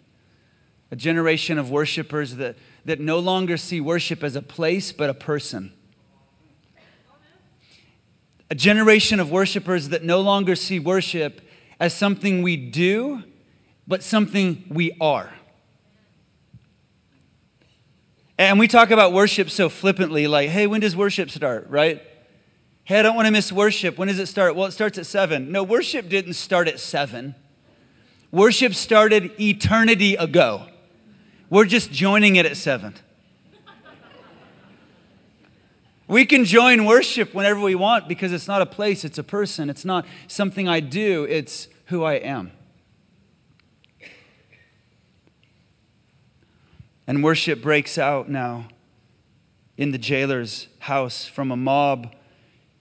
a 0.91 0.95
generation 0.95 1.57
of 1.57 1.71
worshipers 1.71 2.35
that, 2.35 2.57
that 2.85 2.99
no 2.99 3.17
longer 3.17 3.57
see 3.57 3.81
worship 3.81 4.23
as 4.23 4.35
a 4.35 4.41
place, 4.43 4.91
but 4.91 5.09
a 5.09 5.15
person 5.15 5.73
a 8.49 8.55
generation 8.55 9.19
of 9.19 9.31
worshipers 9.31 9.89
that 9.89 10.03
no 10.03 10.21
longer 10.21 10.55
see 10.55 10.79
worship 10.79 11.41
as 11.79 11.93
something 11.93 12.41
we 12.41 12.55
do, 12.55 13.23
but 13.87 14.03
something 14.03 14.63
we 14.69 14.95
are. 14.99 15.31
And 18.37 18.59
we 18.59 18.67
talk 18.67 18.91
about 18.91 19.13
worship 19.13 19.49
so 19.49 19.67
flippantly, 19.67 20.27
like, 20.27 20.49
hey, 20.49 20.67
when 20.67 20.81
does 20.81 20.95
worship 20.95 21.31
start, 21.31 21.67
right? 21.69 22.03
Hey, 22.83 22.99
I 22.99 23.01
don't 23.01 23.15
want 23.15 23.25
to 23.25 23.31
miss 23.31 23.51
worship. 23.51 23.97
When 23.97 24.07
does 24.07 24.19
it 24.19 24.27
start? 24.27 24.55
Well, 24.55 24.67
it 24.67 24.71
starts 24.71 24.97
at 24.97 25.05
seven. 25.05 25.51
No, 25.51 25.63
worship 25.63 26.07
didn't 26.07 26.33
start 26.33 26.67
at 26.67 26.79
seven. 26.79 27.35
Worship 28.31 28.75
started 28.75 29.31
eternity 29.39 30.15
ago. 30.15 30.67
We're 31.49 31.65
just 31.65 31.91
joining 31.91 32.35
it 32.35 32.45
at 32.45 32.57
seven. 32.57 32.93
We 36.07 36.25
can 36.25 36.45
join 36.45 36.85
worship 36.85 37.33
whenever 37.33 37.59
we 37.59 37.75
want 37.75 38.07
because 38.07 38.31
it's 38.31 38.47
not 38.47 38.61
a 38.61 38.65
place, 38.65 39.03
it's 39.03 39.17
a 39.17 39.23
person. 39.23 39.69
It's 39.69 39.83
not 39.83 40.05
something 40.27 40.67
I 40.67 40.79
do, 40.79 41.25
it's 41.25 41.67
who 41.87 42.03
I 42.03 42.13
am. 42.13 42.51
And 47.05 47.23
worship 47.23 47.61
breaks 47.61 47.97
out 47.97 48.29
now 48.29 48.67
in 49.77 49.91
the 49.91 49.97
jailer's 49.97 50.67
house 50.79 51.25
from 51.25 51.51
a 51.51 51.57
mob 51.57 52.13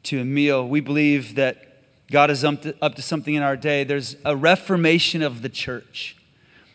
to 0.04 0.20
a 0.20 0.24
meal. 0.24 0.66
We 0.66 0.80
believe 0.80 1.34
that 1.34 1.82
God 2.10 2.30
is 2.30 2.44
up 2.44 2.62
to, 2.62 2.74
up 2.80 2.94
to 2.94 3.02
something 3.02 3.34
in 3.34 3.42
our 3.42 3.56
day. 3.56 3.82
There's 3.82 4.16
a 4.24 4.36
reformation 4.36 5.22
of 5.22 5.42
the 5.42 5.48
church. 5.48 6.16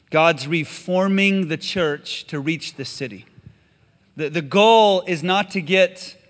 God's 0.10 0.48
reforming 0.48 1.48
the 1.48 1.58
church 1.58 2.26
to 2.28 2.40
reach 2.40 2.76
the 2.76 2.84
city. 2.84 3.26
The, 4.18 4.30
the 4.30 4.42
goal 4.42 5.04
is 5.08 5.24
not 5.24 5.50
to 5.52 5.62
get 5.62 6.21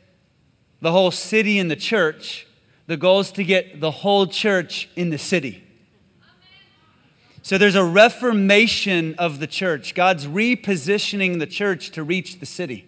the 0.82 0.92
whole 0.92 1.12
city 1.12 1.60
and 1.60 1.70
the 1.70 1.76
church. 1.76 2.48
The 2.88 2.98
goal 2.98 3.22
is 3.22 3.32
to 3.34 3.44
get 3.44 3.80
the 3.80 3.92
whole 3.92 4.28
church 4.28 4.90
in 4.96 5.12
the 5.12 5.18
city. 5.18 5.64
So 7.44 7.58
there's 7.58 7.76
a 7.76 7.84
reformation 7.84 9.16
of 9.16 9.40
the 9.40 9.48
church. 9.48 9.96
God's 9.96 10.28
repositioning 10.28 11.40
the 11.40 11.48
church 11.48 11.92
to 11.92 12.04
reach 12.04 12.40
the 12.40 12.46
city. 12.46 12.88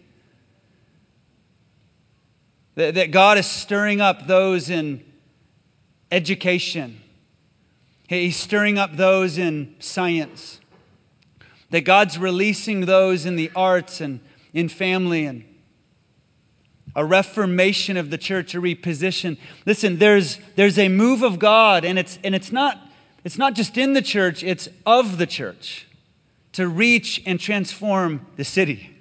That 2.76 2.96
that 2.96 3.12
God 3.12 3.38
is 3.38 3.46
stirring 3.46 4.02
up 4.02 4.28
those 4.28 4.70
in 4.70 5.04
education. 6.12 7.02
He's 8.08 8.36
stirring 8.36 8.78
up 8.78 8.96
those 8.96 9.38
in 9.38 9.76
science. 9.80 10.60
That 11.72 11.82
God's 11.82 12.20
releasing 12.20 12.82
those 12.82 13.26
in 13.26 13.36
the 13.36 13.52
arts 13.56 14.02
and 14.02 14.20
in 14.54 14.70
family 14.70 15.26
and 15.26 15.46
a 16.96 17.04
reformation 17.04 17.98
of 17.98 18.10
the 18.10 18.18
church, 18.18 18.54
a 18.54 18.62
reposition. 18.62 19.38
Listen, 19.66 19.98
there's, 19.98 20.38
there's 20.56 20.78
a 20.78 20.90
move 20.90 21.24
of 21.24 21.40
God, 21.40 21.84
and 21.86 21.98
it's, 21.98 22.20
and 22.24 22.36
it's, 22.36 22.52
not, 22.52 22.80
it's 23.24 23.38
not 23.38 23.56
just 23.56 23.78
in 23.78 23.94
the 23.94 24.02
church, 24.02 24.44
it's 24.44 24.70
of 24.86 25.18
the 25.18 25.26
church 25.26 25.88
to 26.54 26.68
reach 26.68 27.22
and 27.26 27.40
transform 27.40 28.26
the 28.36 28.44
city. 28.44 28.96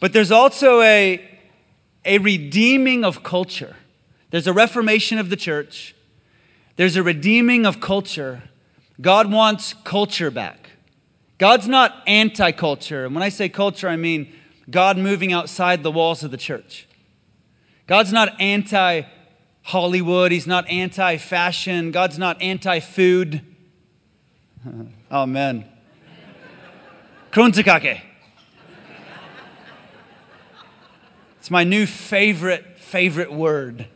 But 0.00 0.12
there's 0.12 0.30
also 0.30 0.80
a, 0.80 1.24
a 2.04 2.18
redeeming 2.18 3.04
of 3.04 3.22
culture. 3.22 3.76
There's 4.30 4.46
a 4.46 4.52
reformation 4.52 5.18
of 5.18 5.30
the 5.30 5.36
church, 5.36 5.94
there's 6.76 6.96
a 6.96 7.02
redeeming 7.02 7.66
of 7.66 7.80
culture. 7.80 8.42
God 9.00 9.30
wants 9.30 9.74
culture 9.84 10.28
back. 10.28 10.67
God's 11.38 11.68
not 11.68 12.02
anti 12.06 12.52
culture. 12.52 13.06
And 13.06 13.14
when 13.14 13.22
I 13.22 13.28
say 13.28 13.48
culture, 13.48 13.88
I 13.88 13.96
mean 13.96 14.32
God 14.68 14.98
moving 14.98 15.32
outside 15.32 15.82
the 15.82 15.92
walls 15.92 16.22
of 16.24 16.30
the 16.30 16.36
church. 16.36 16.86
God's 17.86 18.12
not 18.12 18.40
anti 18.40 19.02
Hollywood. 19.62 20.32
He's 20.32 20.46
not 20.46 20.68
anti 20.68 21.16
fashion. 21.16 21.92
God's 21.92 22.18
not 22.18 22.42
anti 22.42 22.80
food. 22.80 23.42
Amen. 25.12 25.64
kransekake. 27.30 28.02
It's 31.38 31.50
my 31.50 31.64
new 31.64 31.86
favorite, 31.86 32.78
favorite 32.78 33.32
word 33.32 33.86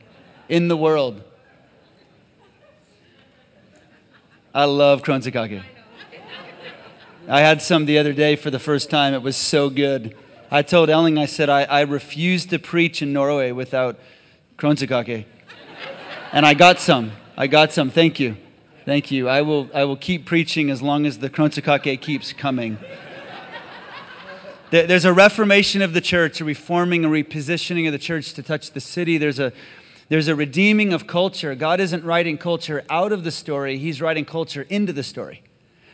in 0.48 0.68
the 0.68 0.76
world. 0.76 1.22
I 4.54 4.64
love 4.64 5.02
kransekake. 5.02 5.62
I 7.28 7.40
had 7.40 7.62
some 7.62 7.86
the 7.86 7.98
other 7.98 8.12
day 8.12 8.34
for 8.34 8.50
the 8.50 8.58
first 8.58 8.90
time. 8.90 9.14
It 9.14 9.22
was 9.22 9.36
so 9.36 9.70
good. 9.70 10.16
I 10.50 10.62
told 10.62 10.90
Elling, 10.90 11.18
I 11.18 11.26
said, 11.26 11.48
I, 11.48 11.62
I 11.62 11.82
refuse 11.82 12.46
to 12.46 12.58
preach 12.58 13.00
in 13.00 13.12
Norway 13.12 13.52
without 13.52 13.98
kransekake. 14.58 15.26
And 16.32 16.44
I 16.44 16.54
got 16.54 16.80
some. 16.80 17.12
I 17.36 17.46
got 17.46 17.72
some. 17.72 17.90
Thank 17.90 18.18
you. 18.18 18.36
Thank 18.84 19.12
you. 19.12 19.28
I 19.28 19.42
will, 19.42 19.70
I 19.72 19.84
will 19.84 19.96
keep 19.96 20.26
preaching 20.26 20.68
as 20.68 20.82
long 20.82 21.06
as 21.06 21.20
the 21.20 21.30
kransekake 21.30 22.00
keeps 22.00 22.32
coming. 22.32 22.76
There's 24.70 25.04
a 25.04 25.12
reformation 25.12 25.80
of 25.80 25.92
the 25.92 26.00
church, 26.00 26.40
a 26.40 26.44
reforming, 26.44 27.04
a 27.04 27.08
repositioning 27.08 27.86
of 27.86 27.92
the 27.92 27.98
church 27.98 28.32
to 28.32 28.42
touch 28.42 28.72
the 28.72 28.80
city. 28.80 29.16
There's 29.16 29.38
a, 29.38 29.52
there's 30.08 30.28
a 30.28 30.34
redeeming 30.34 30.92
of 30.92 31.06
culture. 31.06 31.54
God 31.54 31.78
isn't 31.78 32.02
writing 32.04 32.36
culture 32.36 32.82
out 32.90 33.12
of 33.12 33.22
the 33.22 33.30
story, 33.30 33.78
He's 33.78 34.00
writing 34.00 34.24
culture 34.24 34.62
into 34.68 34.92
the 34.92 35.02
story. 35.02 35.42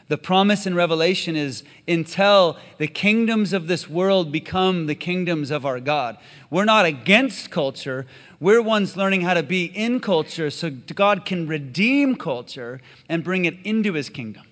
The 0.08 0.16
promise 0.16 0.66
in 0.66 0.74
Revelation 0.74 1.36
is 1.36 1.64
until 1.86 2.56
the 2.78 2.88
kingdoms 2.88 3.52
of 3.52 3.66
this 3.66 3.90
world 3.90 4.32
become 4.32 4.86
the 4.86 4.94
kingdoms 4.94 5.50
of 5.50 5.66
our 5.66 5.80
God. 5.80 6.16
We're 6.50 6.64
not 6.64 6.86
against 6.86 7.50
culture. 7.50 8.06
We're 8.40 8.62
ones 8.62 8.96
learning 8.96 9.20
how 9.20 9.34
to 9.34 9.42
be 9.42 9.66
in 9.66 10.00
culture 10.00 10.48
so 10.48 10.70
God 10.70 11.26
can 11.26 11.46
redeem 11.46 12.16
culture 12.16 12.80
and 13.06 13.22
bring 13.22 13.44
it 13.44 13.58
into 13.64 13.92
his 13.92 14.08
kingdom. 14.08 14.44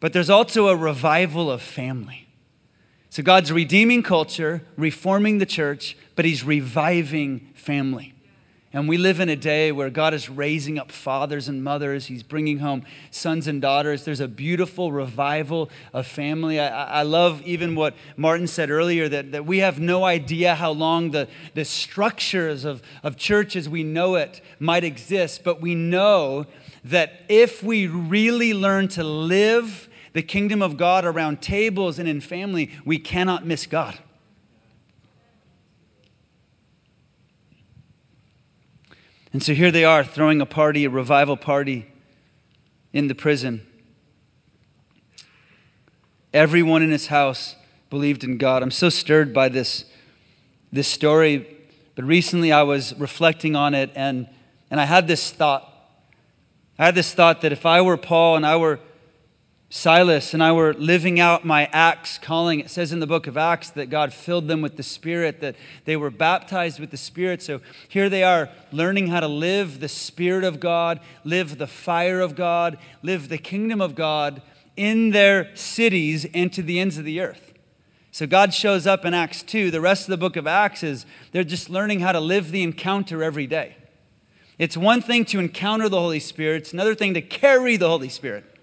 But 0.00 0.14
there's 0.14 0.30
also 0.30 0.68
a 0.68 0.76
revival 0.76 1.50
of 1.50 1.60
family. 1.60 2.26
So 3.10 3.22
God's 3.22 3.52
redeeming 3.52 4.02
culture, 4.02 4.62
reforming 4.76 5.38
the 5.38 5.46
church, 5.46 5.96
but 6.16 6.24
he's 6.24 6.42
reviving 6.42 7.52
family. 7.54 8.13
And 8.74 8.88
we 8.88 8.98
live 8.98 9.20
in 9.20 9.28
a 9.28 9.36
day 9.36 9.70
where 9.70 9.88
God 9.88 10.14
is 10.14 10.28
raising 10.28 10.80
up 10.80 10.90
fathers 10.90 11.46
and 11.46 11.62
mothers. 11.62 12.06
He's 12.06 12.24
bringing 12.24 12.58
home 12.58 12.82
sons 13.12 13.46
and 13.46 13.62
daughters. 13.62 14.04
There's 14.04 14.18
a 14.18 14.26
beautiful 14.26 14.90
revival 14.90 15.70
of 15.92 16.08
family. 16.08 16.58
I, 16.58 17.00
I 17.00 17.02
love 17.02 17.40
even 17.42 17.76
what 17.76 17.94
Martin 18.16 18.48
said 18.48 18.70
earlier 18.70 19.08
that, 19.08 19.30
that 19.30 19.46
we 19.46 19.58
have 19.58 19.78
no 19.78 20.02
idea 20.04 20.56
how 20.56 20.72
long 20.72 21.12
the, 21.12 21.28
the 21.54 21.64
structures 21.64 22.64
of, 22.64 22.82
of 23.04 23.16
church 23.16 23.54
as 23.54 23.68
we 23.68 23.84
know 23.84 24.16
it 24.16 24.40
might 24.58 24.82
exist, 24.82 25.44
but 25.44 25.60
we 25.60 25.76
know 25.76 26.44
that 26.82 27.22
if 27.28 27.62
we 27.62 27.86
really 27.86 28.52
learn 28.52 28.88
to 28.88 29.04
live 29.04 29.88
the 30.14 30.22
kingdom 30.22 30.62
of 30.62 30.76
God 30.76 31.04
around 31.04 31.40
tables 31.40 32.00
and 32.00 32.08
in 32.08 32.20
family, 32.20 32.72
we 32.84 32.98
cannot 32.98 33.46
miss 33.46 33.66
God. 33.66 34.00
And 39.34 39.42
so 39.42 39.52
here 39.52 39.72
they 39.72 39.84
are 39.84 40.04
throwing 40.04 40.40
a 40.40 40.46
party, 40.46 40.84
a 40.84 40.90
revival 40.90 41.36
party 41.36 41.90
in 42.92 43.08
the 43.08 43.16
prison. 43.16 43.66
Everyone 46.32 46.84
in 46.84 46.92
his 46.92 47.08
house 47.08 47.56
believed 47.90 48.22
in 48.22 48.38
God. 48.38 48.62
I'm 48.62 48.70
so 48.70 48.88
stirred 48.88 49.34
by 49.34 49.48
this, 49.48 49.86
this 50.70 50.86
story, 50.86 51.48
but 51.96 52.04
recently 52.04 52.52
I 52.52 52.62
was 52.62 52.94
reflecting 52.96 53.56
on 53.56 53.74
it 53.74 53.90
and, 53.96 54.28
and 54.70 54.80
I 54.80 54.84
had 54.84 55.08
this 55.08 55.32
thought. 55.32 55.68
I 56.78 56.84
had 56.84 56.94
this 56.94 57.12
thought 57.12 57.40
that 57.40 57.50
if 57.50 57.66
I 57.66 57.80
were 57.80 57.96
Paul 57.96 58.36
and 58.36 58.46
I 58.46 58.54
were 58.54 58.78
Silas 59.74 60.32
and 60.32 60.40
I 60.40 60.52
were 60.52 60.72
living 60.72 61.18
out 61.18 61.44
my 61.44 61.68
Acts 61.72 62.16
calling. 62.16 62.60
It 62.60 62.70
says 62.70 62.92
in 62.92 63.00
the 63.00 63.08
book 63.08 63.26
of 63.26 63.36
Acts 63.36 63.70
that 63.70 63.90
God 63.90 64.12
filled 64.12 64.46
them 64.46 64.62
with 64.62 64.76
the 64.76 64.84
Spirit, 64.84 65.40
that 65.40 65.56
they 65.84 65.96
were 65.96 66.10
baptized 66.10 66.78
with 66.78 66.92
the 66.92 66.96
Spirit. 66.96 67.42
So 67.42 67.60
here 67.88 68.08
they 68.08 68.22
are 68.22 68.50
learning 68.70 69.08
how 69.08 69.18
to 69.18 69.26
live 69.26 69.80
the 69.80 69.88
Spirit 69.88 70.44
of 70.44 70.60
God, 70.60 71.00
live 71.24 71.58
the 71.58 71.66
fire 71.66 72.20
of 72.20 72.36
God, 72.36 72.78
live 73.02 73.28
the 73.28 73.36
kingdom 73.36 73.80
of 73.80 73.96
God 73.96 74.42
in 74.76 75.10
their 75.10 75.54
cities 75.56 76.24
and 76.32 76.52
to 76.52 76.62
the 76.62 76.78
ends 76.78 76.96
of 76.96 77.04
the 77.04 77.20
earth. 77.20 77.52
So 78.12 78.28
God 78.28 78.54
shows 78.54 78.86
up 78.86 79.04
in 79.04 79.12
Acts 79.12 79.42
2. 79.42 79.72
The 79.72 79.80
rest 79.80 80.04
of 80.04 80.10
the 80.10 80.16
book 80.16 80.36
of 80.36 80.46
Acts 80.46 80.84
is 80.84 81.04
they're 81.32 81.42
just 81.42 81.68
learning 81.68 81.98
how 81.98 82.12
to 82.12 82.20
live 82.20 82.52
the 82.52 82.62
encounter 82.62 83.24
every 83.24 83.48
day. 83.48 83.74
It's 84.56 84.76
one 84.76 85.02
thing 85.02 85.24
to 85.24 85.40
encounter 85.40 85.88
the 85.88 85.98
Holy 85.98 86.20
Spirit, 86.20 86.62
it's 86.62 86.72
another 86.72 86.94
thing 86.94 87.14
to 87.14 87.22
carry 87.22 87.76
the 87.76 87.88
Holy 87.88 88.08
Spirit. 88.08 88.53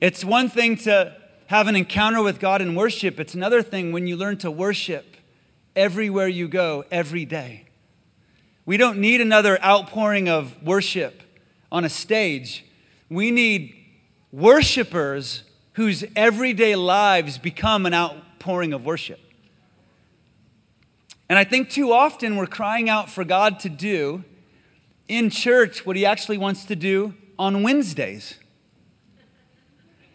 It's 0.00 0.24
one 0.24 0.48
thing 0.48 0.76
to 0.78 1.16
have 1.46 1.68
an 1.68 1.76
encounter 1.76 2.22
with 2.22 2.40
God 2.40 2.60
in 2.60 2.74
worship, 2.74 3.20
it's 3.20 3.34
another 3.34 3.62
thing 3.62 3.92
when 3.92 4.06
you 4.06 4.16
learn 4.16 4.36
to 4.38 4.50
worship 4.50 5.16
everywhere 5.74 6.26
you 6.26 6.48
go, 6.48 6.84
every 6.90 7.24
day. 7.24 7.66
We 8.64 8.76
don't 8.76 8.98
need 8.98 9.20
another 9.20 9.62
outpouring 9.62 10.28
of 10.28 10.60
worship 10.62 11.22
on 11.70 11.84
a 11.84 11.88
stage. 11.88 12.64
We 13.08 13.30
need 13.30 13.74
worshipers 14.32 15.44
whose 15.74 16.04
everyday 16.16 16.74
lives 16.74 17.38
become 17.38 17.86
an 17.86 17.94
outpouring 17.94 18.72
of 18.72 18.84
worship. 18.84 19.20
And 21.28 21.38
I 21.38 21.44
think 21.44 21.70
too 21.70 21.92
often 21.92 22.36
we're 22.36 22.46
crying 22.46 22.88
out 22.88 23.08
for 23.10 23.24
God 23.24 23.60
to 23.60 23.68
do 23.68 24.24
in 25.06 25.30
church 25.30 25.86
what 25.86 25.96
He 25.96 26.04
actually 26.04 26.38
wants 26.38 26.64
to 26.64 26.76
do 26.76 27.14
on 27.38 27.62
Wednesdays. 27.62 28.34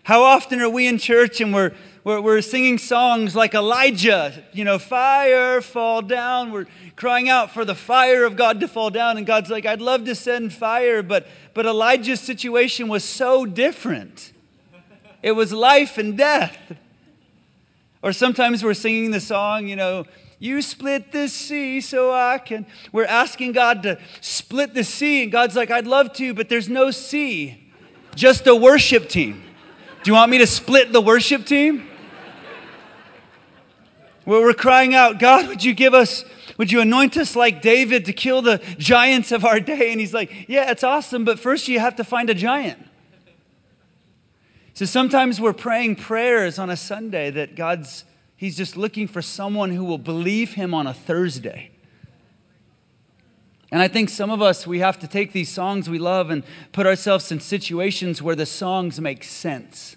How 0.04 0.24
often 0.24 0.62
are 0.62 0.70
we 0.70 0.88
in 0.88 0.97
church 0.97 1.41
and 1.41 1.54
we're, 1.54 1.74
we're, 2.04 2.22
we're, 2.22 2.41
singing 2.41 2.80
songs 2.80 3.36
like 3.36 3.54
Elijah, 3.54 4.43
you 4.52 4.64
know, 4.64 4.80
fire 4.80 5.62
fall 5.62 6.02
down. 6.02 6.52
We're 6.52 6.66
crying 6.95 7.30
out 7.30 7.52
for 7.52 7.66
the 7.66 7.76
fire 7.76 8.26
of 8.26 8.36
God 8.36 8.60
to 8.62 8.68
fall 8.68 8.89
down. 8.89 9.18
And 9.18 9.28
God's 9.28 9.52
like, 9.52 9.68
I'd 9.68 9.82
love 9.82 10.06
to 10.06 10.16
send 10.16 10.54
fire, 10.54 11.04
but, 11.04 11.28
but 11.54 11.68
Elijah's 11.68 12.20
situation 12.20 12.88
was 12.88 13.04
so 13.04 13.45
different. 13.45 14.34
It 15.22 15.34
was 15.34 15.54
life 15.54 15.99
and 15.99 16.18
death. 16.18 16.58
Or 18.02 18.12
sometimes 18.12 18.64
we're 18.64 18.74
singing 18.74 19.12
the 19.12 19.20
song, 19.20 19.68
you 19.68 19.76
know, 19.76 20.06
you 20.39 20.64
split 20.64 21.12
the 21.12 21.28
sea 21.28 21.80
so 21.82 22.12
I 22.12 22.39
can. 22.39 22.66
We're 22.91 23.06
asking 23.06 23.52
God 23.52 23.84
to 23.84 23.99
split 24.22 24.74
the 24.74 24.84
sea. 24.84 25.22
And 25.22 25.32
God's 25.32 25.56
like, 25.56 25.70
I'd 25.70 25.86
love 25.86 26.14
to, 26.14 26.34
but 26.34 26.49
there's 26.49 26.68
no 26.68 26.89
sea, 26.89 27.72
just 28.16 28.47
a 28.47 28.56
worship 28.56 29.08
team. 29.08 29.43
Do 30.04 30.10
you 30.10 30.16
want 30.16 30.32
me 30.32 30.39
to 30.39 30.47
split 30.47 30.91
the 30.91 31.02
worship 31.02 31.45
team? 31.45 31.88
Where 34.26 34.41
we're 34.41 34.54
crying 34.54 34.95
out, 34.95 35.20
God, 35.20 35.47
would 35.47 35.64
you 35.64 35.74
give 35.74 35.93
us, 35.93 36.26
would 36.58 36.72
you 36.72 36.82
anoint 36.82 37.18
us 37.18 37.36
like 37.36 37.62
David 37.62 38.06
to 38.06 38.14
kill 38.14 38.41
the 38.41 38.58
giants 38.78 39.32
of 39.32 39.45
our 39.45 39.60
day? 39.60 39.91
And 39.91 39.99
he's 39.99 40.14
like, 40.14 40.32
Yeah, 40.47 40.72
it's 40.72 40.84
awesome, 40.84 41.26
but 41.26 41.39
first 41.39 41.68
you 41.68 41.80
have 41.80 41.95
to 41.97 42.04
find 42.04 42.30
a 42.30 42.34
giant. 42.34 42.84
So 44.74 44.86
sometimes 44.86 45.39
we're 45.39 45.54
praying 45.54 45.97
prayers 45.97 46.58
on 46.58 46.70
a 46.70 46.78
Sunday 46.78 47.30
that 47.32 47.56
God's, 47.56 48.04
He's 48.36 48.58
just 48.58 48.76
looking 48.76 49.08
for 49.08 49.22
someone 49.22 49.70
who 49.72 49.84
will 49.84 49.99
believe 49.99 50.54
Him 50.54 50.74
on 50.74 50.88
a 50.88 50.93
Thursday. 50.93 51.70
And 53.72 53.82
I 53.82 53.88
think 53.88 54.09
some 54.09 54.30
of 54.30 54.41
us, 54.41 54.67
we 54.67 54.80
have 54.80 54.99
to 54.99 55.07
take 55.07 55.32
these 55.32 55.49
songs 55.49 55.89
we 55.89 55.97
love 55.97 56.30
and 56.30 56.43
put 56.74 56.86
ourselves 56.86 57.32
in 57.32 57.39
situations 57.39 58.22
where 58.22 58.36
the 58.36 58.45
songs 58.45 58.99
make 58.99 59.24
sense. 59.24 59.95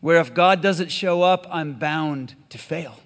Where 0.00 0.20
if 0.20 0.32
God 0.32 0.62
doesn't 0.62 0.92
show 0.92 1.22
up, 1.22 1.46
I'm 1.50 1.74
bound 1.74 2.36
to 2.50 2.58
fail. 2.58 3.00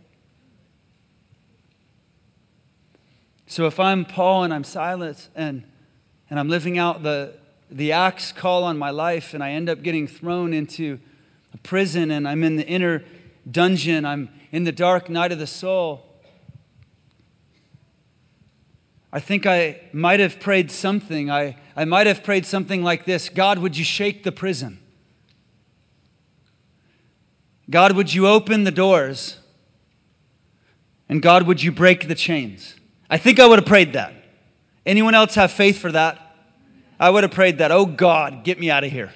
So 3.47 3.66
if 3.66 3.81
I'm 3.81 4.05
Paul 4.05 4.45
and 4.45 4.53
I'm 4.53 4.64
Silas 4.64 5.31
and, 5.35 5.64
and 6.29 6.39
I'm 6.39 6.51
living 6.51 6.77
out 6.77 7.03
the, 7.03 7.33
the 7.71 7.93
Acts 7.93 8.33
call 8.33 8.64
on 8.64 8.77
my 8.77 8.91
life 8.91 9.33
and 9.33 9.43
I 9.43 9.53
end 9.53 9.71
up 9.71 9.83
getting 9.83 10.07
thrown 10.07 10.53
into 10.53 10.99
a 11.55 11.57
prison 11.59 12.11
and 12.11 12.29
I'm 12.29 12.45
in 12.45 12.57
the 12.57 12.66
inner 12.66 13.03
dungeon, 13.51 14.05
I'm 14.05 14.29
in 14.53 14.64
the 14.64 14.73
dark 14.73 15.09
night 15.09 15.33
of 15.33 15.39
the 15.39 15.47
soul 15.47 16.08
I 19.13 19.21
think 19.21 19.47
I 19.47 19.81
might 19.93 20.21
have 20.21 20.39
prayed 20.39 20.71
something. 20.71 21.31
I, 21.31 21.57
I 21.75 21.85
might 21.85 22.07
have 22.07 22.23
prayed 22.23 22.45
something 22.45 22.83
like 22.83 23.05
this 23.05 23.29
God, 23.29 23.59
would 23.59 23.77
you 23.77 23.85
shake 23.85 24.25
the 24.25 24.33
prison? 24.33 24.79
God, 27.71 27.93
would 27.93 28.13
you 28.13 28.27
open 28.27 28.65
the 28.65 28.71
doors? 28.71 29.39
And 31.09 31.23
God, 31.23 31.45
would 31.45 31.63
you 31.63 31.73
break 31.73 32.09
the 32.09 32.15
chains? 32.15 32.75
I 33.09 33.19
think 33.19 33.41
I 33.41 33.47
would 33.47 33.59
have 33.59 33.67
prayed 33.67 33.95
that. 33.95 34.13
Anyone 34.85 35.15
else 35.15 35.35
have 35.35 35.53
faith 35.53 35.79
for 35.79 35.93
that? 35.93 36.19
I 37.01 37.11
would 37.11 37.23
have 37.25 37.33
prayed 37.33 37.59
that. 37.59 37.71
Oh 37.71 37.87
God, 37.87 38.45
get 38.45 38.59
me 38.59 38.71
out 38.71 38.85
of 38.85 38.91
here. 38.91 39.13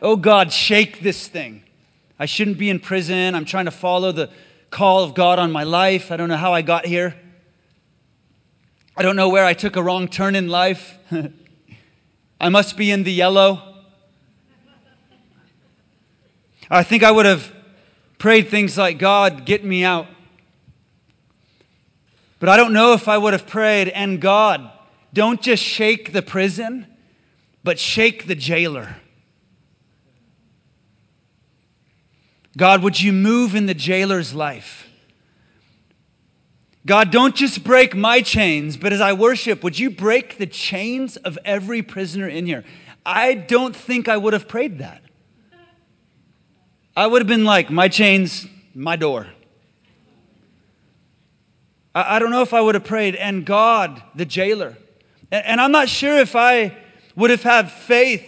Oh 0.00 0.16
God, 0.16 0.52
shake 0.52 1.00
this 1.00 1.26
thing. 1.26 1.62
I 2.18 2.26
shouldn't 2.26 2.58
be 2.58 2.68
in 2.68 2.80
prison. 2.80 3.34
I'm 3.34 3.44
trying 3.44 3.66
to 3.66 3.70
follow 3.70 4.12
the 4.12 4.30
call 4.70 5.04
of 5.04 5.14
God 5.14 5.38
on 5.38 5.52
my 5.52 5.62
life. 5.62 6.10
I 6.10 6.16
don't 6.16 6.28
know 6.28 6.36
how 6.36 6.52
I 6.52 6.62
got 6.62 6.84
here. 6.84 7.14
I 8.98 9.02
don't 9.02 9.14
know 9.14 9.28
where 9.28 9.44
I 9.44 9.54
took 9.54 9.76
a 9.76 9.82
wrong 9.82 10.08
turn 10.08 10.34
in 10.34 10.48
life. 10.48 10.98
I 12.40 12.48
must 12.48 12.76
be 12.76 12.90
in 12.90 13.04
the 13.04 13.12
yellow. 13.12 13.76
I 16.68 16.82
think 16.82 17.04
I 17.04 17.12
would 17.12 17.24
have 17.24 17.54
prayed 18.18 18.48
things 18.48 18.76
like, 18.76 18.98
God, 18.98 19.46
get 19.46 19.64
me 19.64 19.84
out. 19.84 20.08
But 22.40 22.48
I 22.48 22.56
don't 22.56 22.72
know 22.72 22.92
if 22.92 23.06
I 23.06 23.18
would 23.18 23.34
have 23.34 23.46
prayed, 23.46 23.86
and 23.90 24.20
God, 24.20 24.68
don't 25.12 25.40
just 25.40 25.62
shake 25.62 26.12
the 26.12 26.20
prison, 26.20 26.84
but 27.62 27.78
shake 27.78 28.26
the 28.26 28.34
jailer. 28.34 28.96
God, 32.56 32.82
would 32.82 33.00
you 33.00 33.12
move 33.12 33.54
in 33.54 33.66
the 33.66 33.74
jailer's 33.74 34.34
life? 34.34 34.87
God, 36.88 37.10
don't 37.10 37.36
just 37.36 37.64
break 37.64 37.94
my 37.94 38.22
chains, 38.22 38.78
but 38.78 38.94
as 38.94 39.02
I 39.02 39.12
worship, 39.12 39.62
would 39.62 39.78
you 39.78 39.90
break 39.90 40.38
the 40.38 40.46
chains 40.46 41.18
of 41.18 41.38
every 41.44 41.82
prisoner 41.82 42.26
in 42.26 42.46
here? 42.46 42.64
I 43.04 43.34
don't 43.34 43.76
think 43.76 44.08
I 44.08 44.16
would 44.16 44.32
have 44.32 44.48
prayed 44.48 44.78
that. 44.78 45.02
I 46.96 47.06
would 47.06 47.20
have 47.20 47.28
been 47.28 47.44
like, 47.44 47.68
my 47.68 47.88
chains, 47.88 48.46
my 48.74 48.96
door. 48.96 49.26
I, 51.94 52.16
I 52.16 52.18
don't 52.20 52.30
know 52.30 52.40
if 52.40 52.54
I 52.54 52.62
would 52.62 52.74
have 52.74 52.84
prayed, 52.84 53.16
and 53.16 53.44
God, 53.44 54.02
the 54.14 54.24
jailer. 54.24 54.74
And, 55.30 55.44
and 55.44 55.60
I'm 55.60 55.72
not 55.72 55.90
sure 55.90 56.16
if 56.18 56.34
I 56.34 56.74
would 57.14 57.28
have 57.28 57.42
had 57.42 57.70
faith 57.70 58.26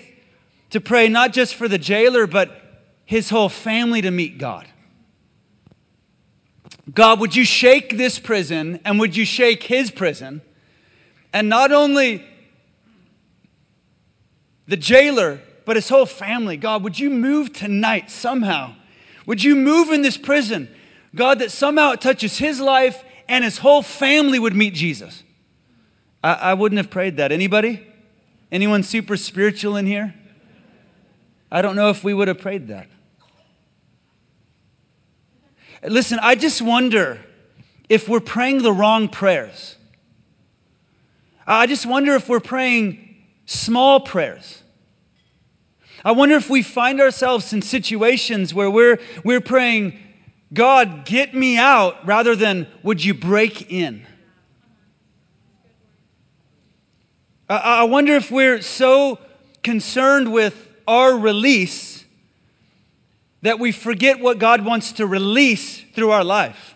to 0.68 0.82
pray 0.82 1.08
not 1.08 1.32
just 1.32 1.54
for 1.54 1.66
the 1.66 1.78
jailer, 1.78 2.26
but 2.26 2.61
his 3.06 3.30
whole 3.30 3.48
family 3.48 4.02
to 4.02 4.11
meet 4.11 4.36
God. 4.36 4.66
God, 6.93 7.20
would 7.20 7.37
you 7.37 7.45
shake 7.45 7.97
this 7.97 8.18
prison 8.18 8.81
and 8.85 8.99
would 8.99 9.16
you 9.16 9.24
shake 9.24 9.64
his 9.64 9.91
prison? 9.91 10.43
And 11.33 11.49
not 11.49 11.72
only 11.72 12.24
the 14.66 14.76
jailer, 14.76 15.41
but 15.64 15.76
his 15.76 15.89
whole 15.89 16.07
family. 16.07 16.57
God, 16.57 16.83
would 16.83 16.99
you 16.99 17.11
move 17.11 17.53
tonight 17.53 18.11
somehow? 18.11 18.74
Would 19.26 19.43
you 19.43 19.55
move 19.55 19.91
in 19.91 20.03
this 20.03 20.16
prison? 20.16 20.68
God, 21.14 21.41
that 21.41 21.51
somehow 21.51 21.93
it 21.93 22.01
touches 22.01 22.39
his 22.39 22.61
life 22.61 23.05
and 23.28 23.45
his 23.45 23.59
whole 23.59 23.83
family 23.83 24.39
would 24.39 24.55
meet 24.55 24.74
Jesus. 24.74 25.22
I, 26.22 26.35
I 26.35 26.55
wouldn't 26.55 26.78
have 26.78 26.91
prayed 26.91 27.18
that. 27.18 27.31
Anybody? 27.33 27.87
Anyone 28.51 28.83
super 28.83 29.16
spiritual 29.16 29.76
in 29.76 29.87
here? 29.87 30.14
I 31.53 31.62
don't 31.62 31.76
know 31.76 31.91
if 31.91 32.03
we 32.03 32.14
would 32.14 32.28
have 32.28 32.39
prayed 32.39 32.68
that. 32.68 32.89
Listen, 35.83 36.18
I 36.20 36.35
just 36.35 36.61
wonder 36.61 37.20
if 37.89 38.09
we're 38.09 38.20
praying 38.20 38.62
the 38.62 38.72
wrong 38.72 39.09
prayers. 39.09 39.76
I 41.47 41.66
just 41.66 41.87
wonder 41.87 42.14
if 42.14 42.28
we're 42.28 42.39
praying 42.39 43.16
small 43.47 44.01
prayers. 44.01 44.62
I 46.05 46.12
wonder 46.12 46.37
if 46.37 46.49
we 46.49 46.62
find 46.62 47.01
ourselves 47.01 47.53
in 47.53 47.62
situations 47.62 48.55
where 48.55 48.70
we're, 48.70 48.99
we're 49.24 49.41
praying, 49.41 49.99
God, 50.53 51.05
get 51.05 51.35
me 51.35 51.59
out, 51.59 52.07
rather 52.07 52.37
than, 52.37 52.66
would 52.83 53.05
you 53.05 53.14
break 53.14 53.70
in? 53.70 54.07
I, 57.49 57.57
I 57.57 57.85
wonder 57.85 58.14
if 58.14 58.31
we're 58.31 58.62
so 58.62 59.18
concerned 59.62 60.33
with 60.33 60.68
our 60.87 61.18
release 61.18 61.99
that 63.43 63.59
we 63.59 63.72
forget 63.72 64.20
what 64.20 64.38
God 64.38 64.64
wants 64.64 64.93
to 64.93 65.07
release 65.07 65.82
through 65.95 66.11
our 66.11 66.24
life. 66.24 66.74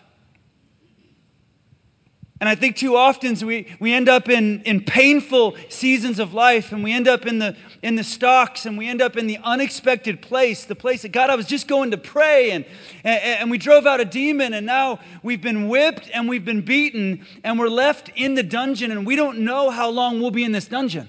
And 2.41 2.49
I 2.49 2.55
think 2.55 2.75
too 2.75 2.97
often 2.97 3.35
we, 3.47 3.73
we 3.79 3.93
end 3.93 4.09
up 4.09 4.27
in, 4.27 4.61
in 4.63 4.81
painful 4.81 5.55
seasons 5.69 6.19
of 6.19 6.33
life 6.33 6.73
and 6.73 6.83
we 6.83 6.91
end 6.91 7.07
up 7.07 7.25
in 7.25 7.39
the, 7.39 7.55
in 7.81 7.95
the 7.95 8.03
stocks 8.03 8.65
and 8.65 8.77
we 8.77 8.89
end 8.89 9.01
up 9.01 9.15
in 9.15 9.25
the 9.25 9.39
unexpected 9.41 10.21
place, 10.21 10.65
the 10.65 10.75
place 10.75 11.03
that 11.03 11.13
God, 11.13 11.29
I 11.29 11.35
was 11.35 11.47
just 11.47 11.67
going 11.67 11.91
to 11.91 11.97
pray 11.97 12.51
and, 12.51 12.65
and, 13.05 13.21
and 13.23 13.51
we 13.51 13.57
drove 13.57 13.87
out 13.87 14.01
a 14.01 14.05
demon 14.05 14.53
and 14.53 14.65
now 14.65 14.99
we've 15.23 15.41
been 15.41 15.69
whipped 15.69 16.09
and 16.13 16.27
we've 16.27 16.43
been 16.43 16.61
beaten 16.61 17.25
and 17.43 17.57
we're 17.57 17.69
left 17.69 18.11
in 18.15 18.35
the 18.35 18.43
dungeon 18.43 18.91
and 18.91 19.07
we 19.07 19.15
don't 19.15 19.39
know 19.39 19.69
how 19.69 19.89
long 19.89 20.19
we'll 20.19 20.29
be 20.29 20.43
in 20.43 20.51
this 20.51 20.67
dungeon. 20.67 21.07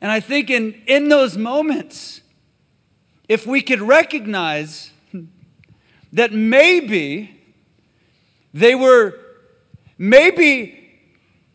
And 0.00 0.10
I 0.10 0.18
think 0.18 0.50
in, 0.50 0.74
in 0.86 1.08
those 1.08 1.38
moments, 1.38 2.20
if 3.28 3.46
we 3.46 3.62
could 3.62 3.80
recognize 3.80 4.90
that 6.12 6.32
maybe 6.32 7.40
they 8.52 8.74
were, 8.74 9.18
maybe 9.98 11.00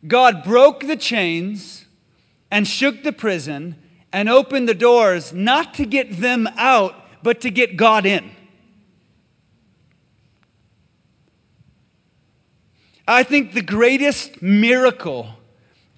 God 0.08 0.44
broke 0.44 0.82
the 0.82 0.96
chains 0.96 1.86
and 2.52 2.68
shook 2.68 3.04
the 3.04 3.14
prison 3.14 3.76
and 4.12 4.28
opened 4.30 4.68
the 4.68 4.74
doors 4.74 5.32
not 5.32 5.74
to 5.76 5.86
get 5.86 6.18
them 6.18 6.48
out, 6.58 6.96
but 7.24 7.42
to 7.42 7.52
get 7.52 7.78
God 7.78 8.06
in. 8.06 8.32
I 13.08 13.24
think 13.24 13.54
the 13.54 13.62
greatest 13.62 14.42
miracle 14.42 15.30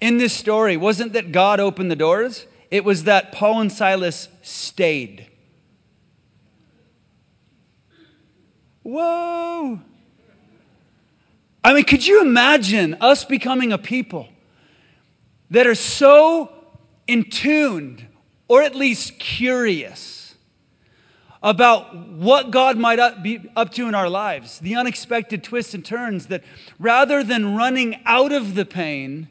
in 0.00 0.18
this 0.18 0.32
story 0.32 0.76
wasn't 0.76 1.12
that 1.12 1.30
God 1.30 1.60
opened 1.60 1.90
the 1.90 1.96
doors, 1.96 2.46
it 2.70 2.84
was 2.84 3.04
that 3.04 3.32
Paul 3.32 3.60
and 3.60 3.72
Silas 3.72 4.28
stayed. 4.40 5.26
Whoa. 8.82 9.80
I 11.64 11.74
mean, 11.74 11.84
could 11.84 12.06
you 12.06 12.20
imagine 12.20 12.96
us 13.00 13.24
becoming 13.24 13.72
a 13.72 13.78
people 13.78 14.28
that 15.50 15.66
are 15.66 15.74
so 15.74 16.50
in 17.06 17.24
tuned, 17.24 18.06
or 18.48 18.62
at 18.62 18.74
least 18.74 19.18
curious, 19.18 20.34
about 21.42 21.96
what 21.96 22.50
God 22.50 22.78
might 22.78 23.22
be 23.22 23.50
up 23.56 23.72
to 23.72 23.88
in 23.88 23.94
our 23.94 24.08
lives, 24.08 24.60
the 24.60 24.76
unexpected 24.76 25.42
twists 25.42 25.74
and 25.74 25.84
turns, 25.84 26.26
that 26.26 26.42
rather 26.78 27.22
than 27.22 27.56
running 27.56 28.00
out 28.04 28.32
of 28.32 28.54
the 28.54 28.64
pain, 28.64 29.28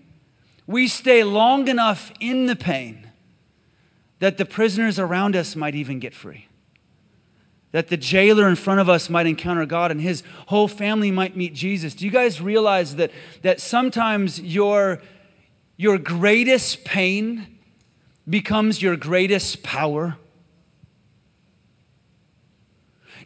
we 0.67 0.87
stay 0.87 1.23
long 1.23 1.67
enough 1.67 2.11
in 2.19 2.45
the 2.45 2.55
pain 2.55 3.09
that 4.19 4.37
the 4.37 4.45
prisoners 4.45 4.99
around 4.99 5.35
us 5.35 5.55
might 5.55 5.73
even 5.73 5.99
get 5.99 6.13
free 6.13 6.47
that 7.71 7.87
the 7.87 7.97
jailer 7.97 8.47
in 8.47 8.55
front 8.55 8.79
of 8.79 8.89
us 8.89 9.09
might 9.09 9.25
encounter 9.25 9.65
God 9.65 9.91
and 9.91 10.01
his 10.01 10.23
whole 10.47 10.67
family 10.67 11.11
might 11.11 11.37
meet 11.37 11.53
Jesus. 11.53 11.93
Do 11.93 12.05
you 12.05 12.11
guys 12.11 12.41
realize 12.41 12.97
that, 12.97 13.11
that 13.43 13.61
sometimes 13.61 14.41
your, 14.41 15.01
your 15.77 15.97
greatest 15.97 16.83
pain 16.83 17.59
becomes 18.29 18.81
your 18.81 18.97
greatest 18.97 19.63
power? 19.63 20.17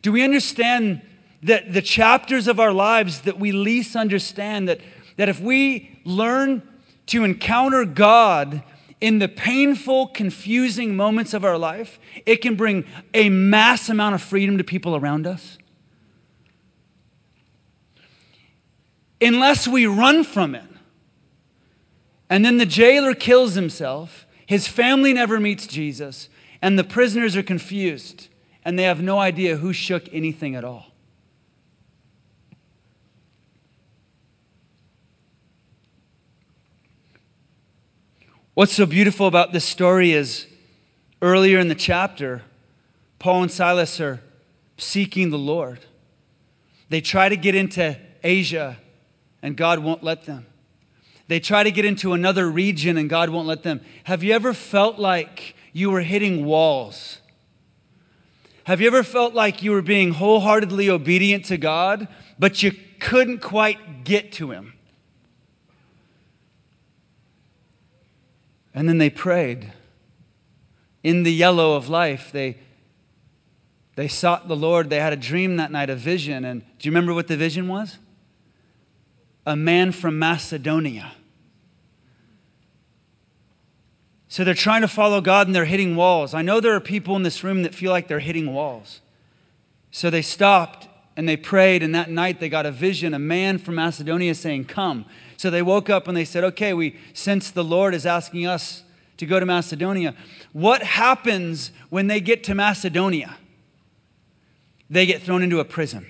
Do 0.01 0.11
we 0.11 0.23
understand 0.23 1.01
that 1.41 1.73
the 1.73 1.81
chapters 1.81 2.47
of 2.47 2.59
our 2.59 2.71
lives 2.71 3.21
that 3.21 3.39
we 3.39 3.51
least 3.51 3.95
understand, 3.95 4.69
that, 4.69 4.79
that 5.17 5.29
if 5.29 5.39
we 5.39 5.99
learn 6.05 6.61
to 7.07 7.23
encounter 7.23 7.85
God 7.85 8.63
in 9.01 9.19
the 9.19 9.27
painful, 9.27 10.07
confusing 10.07 10.95
moments 10.95 11.33
of 11.33 11.43
our 11.43 11.57
life, 11.57 11.99
it 12.25 12.37
can 12.37 12.55
bring 12.55 12.85
a 13.13 13.29
mass 13.29 13.89
amount 13.89 14.15
of 14.15 14.21
freedom 14.21 14.57
to 14.57 14.63
people 14.63 14.95
around 14.95 15.27
us. 15.27 15.57
Unless 19.21 19.67
we 19.67 19.85
run 19.85 20.23
from 20.23 20.55
it. 20.55 20.69
And 22.29 22.43
then 22.43 22.57
the 22.57 22.65
jailer 22.65 23.13
kills 23.13 23.53
himself, 23.53 24.25
his 24.45 24.67
family 24.67 25.13
never 25.13 25.39
meets 25.39 25.67
Jesus, 25.67 26.29
and 26.61 26.77
the 26.77 26.83
prisoners 26.83 27.35
are 27.35 27.43
confused 27.43 28.29
and 28.65 28.79
they 28.79 28.83
have 28.83 29.01
no 29.01 29.19
idea 29.19 29.57
who 29.57 29.71
shook 29.71 30.11
anything 30.11 30.55
at 30.55 30.65
all. 30.65 30.94
What's 38.55 38.71
so 38.71 38.85
beautiful 38.85 39.27
about 39.27 39.51
this 39.51 39.65
story 39.65 40.13
is 40.13 40.47
earlier 41.21 41.59
in 41.59 41.67
the 41.67 41.75
chapter, 41.75 42.41
Paul 43.19 43.41
and 43.43 43.51
Silas 43.51 43.99
are 43.99 44.21
seeking 44.77 45.29
the 45.29 45.37
Lord. 45.37 45.79
They 46.87 47.01
try 47.01 47.27
to 47.27 47.35
get 47.35 47.53
into 47.53 47.97
Asia, 48.23 48.77
and 49.41 49.57
God 49.57 49.79
won't 49.79 50.03
let 50.03 50.23
them. 50.23 50.45
They 51.27 51.41
try 51.41 51.63
to 51.63 51.71
get 51.71 51.83
into 51.83 52.13
another 52.13 52.49
region, 52.49 52.95
and 52.95 53.09
God 53.09 53.29
won't 53.29 53.45
let 53.45 53.63
them. 53.63 53.81
Have 54.05 54.23
you 54.23 54.31
ever 54.31 54.53
felt 54.53 54.99
like 54.99 55.53
you 55.73 55.91
were 55.91 55.99
hitting 55.99 56.45
walls? 56.45 57.19
Have 58.63 58.79
you 58.79 58.87
ever 58.87 59.03
felt 59.03 59.33
like 59.33 59.63
you 59.63 59.71
were 59.71 59.81
being 59.81 60.11
wholeheartedly 60.11 60.89
obedient 60.89 61.43
to 61.45 61.57
God, 61.57 62.07
but 62.39 62.63
you 62.63 62.71
couldn't 63.01 63.39
quite 63.39 64.05
get 64.05 64.31
to 64.33 64.51
Him? 64.51 64.74
And 68.75 68.89
then 68.89 68.97
they 68.97 69.09
prayed. 69.09 69.71
In 71.01 71.23
the 71.23 71.33
yellow 71.33 71.75
of 71.75 71.87
life, 71.87 72.31
they, 72.31 72.57
they 73.95 74.09
sought 74.09 74.47
the 74.47 74.55
Lord. 74.55 74.89
They 74.89 74.99
had 74.99 75.13
a 75.13 75.17
dream 75.17 75.55
that 75.57 75.71
night, 75.71 75.89
a 75.89 75.95
vision. 75.95 76.43
And 76.43 76.61
do 76.77 76.87
you 76.87 76.91
remember 76.91 77.13
what 77.13 77.27
the 77.27 77.37
vision 77.37 77.69
was? 77.69 77.97
A 79.45 79.55
man 79.55 79.93
from 79.93 80.19
Macedonia. 80.19 81.13
So 84.27 84.43
they're 84.43 84.53
trying 84.53 84.81
to 84.81 84.87
follow 84.89 85.21
God 85.21 85.47
and 85.47 85.55
they're 85.55 85.63
hitting 85.63 85.95
walls. 85.95 86.33
I 86.33 86.41
know 86.41 86.59
there 86.59 86.75
are 86.75 86.81
people 86.81 87.15
in 87.15 87.23
this 87.23 87.41
room 87.43 87.63
that 87.63 87.73
feel 87.73 87.91
like 87.91 88.09
they're 88.09 88.19
hitting 88.19 88.53
walls. 88.53 88.99
So 89.91 90.09
they 90.09 90.21
stopped 90.21 90.89
and 91.15 91.29
they 91.29 91.37
prayed, 91.37 91.81
and 91.81 91.95
that 91.95 92.09
night 92.09 92.41
they 92.41 92.49
got 92.49 92.65
a 92.65 92.71
vision, 92.71 93.13
a 93.13 93.19
man 93.19 93.57
from 93.57 93.75
Macedonia 93.75 94.35
saying, 94.35 94.65
Come. 94.65 95.05
So 95.37 95.49
they 95.49 95.61
woke 95.61 95.89
up 95.89 96.07
and 96.07 96.15
they 96.15 96.25
said, 96.25 96.43
Okay, 96.43 96.73
we 96.73 96.97
sense 97.13 97.51
the 97.51 97.63
Lord 97.63 97.93
is 97.93 98.05
asking 98.05 98.47
us 98.47 98.83
to 99.17 99.25
go 99.25 99.39
to 99.39 99.45
Macedonia. 99.45 100.15
What 100.53 100.83
happens 100.83 101.71
when 101.89 102.07
they 102.07 102.19
get 102.19 102.43
to 102.45 102.55
Macedonia? 102.55 103.37
They 104.89 105.05
get 105.05 105.21
thrown 105.21 105.41
into 105.41 105.59
a 105.59 105.65
prison, 105.65 106.05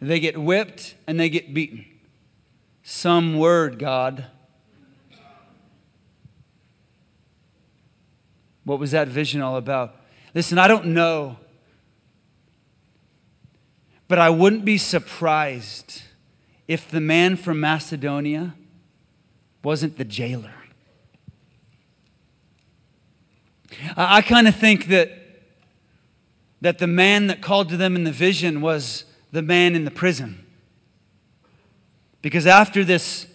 they 0.00 0.20
get 0.20 0.38
whipped, 0.38 0.94
and 1.06 1.18
they 1.18 1.28
get 1.28 1.54
beaten. 1.54 1.84
Some 2.82 3.38
word, 3.38 3.78
God. 3.78 4.26
What 8.64 8.78
was 8.78 8.90
that 8.90 9.08
vision 9.08 9.40
all 9.40 9.56
about? 9.56 9.96
Listen, 10.34 10.58
I 10.58 10.68
don't 10.68 10.86
know, 10.86 11.38
but 14.08 14.18
I 14.18 14.28
wouldn't 14.28 14.64
be 14.64 14.76
surprised 14.76 16.02
if 16.68 16.90
the 16.90 17.00
man 17.00 17.36
from 17.36 17.58
Macedonia 17.58 18.54
wasn't 19.64 19.96
the 19.96 20.04
jailer. 20.04 20.52
I, 23.96 24.18
I 24.18 24.22
kind 24.22 24.46
of 24.46 24.54
think 24.54 24.86
that, 24.86 25.10
that 26.60 26.78
the 26.78 26.86
man 26.86 27.26
that 27.28 27.40
called 27.40 27.70
to 27.70 27.76
them 27.76 27.96
in 27.96 28.04
the 28.04 28.12
vision 28.12 28.60
was 28.60 29.04
the 29.32 29.42
man 29.42 29.74
in 29.74 29.84
the 29.84 29.90
prison. 29.90 30.44
Because 32.20 32.46
after 32.46 32.84
this, 32.84 33.26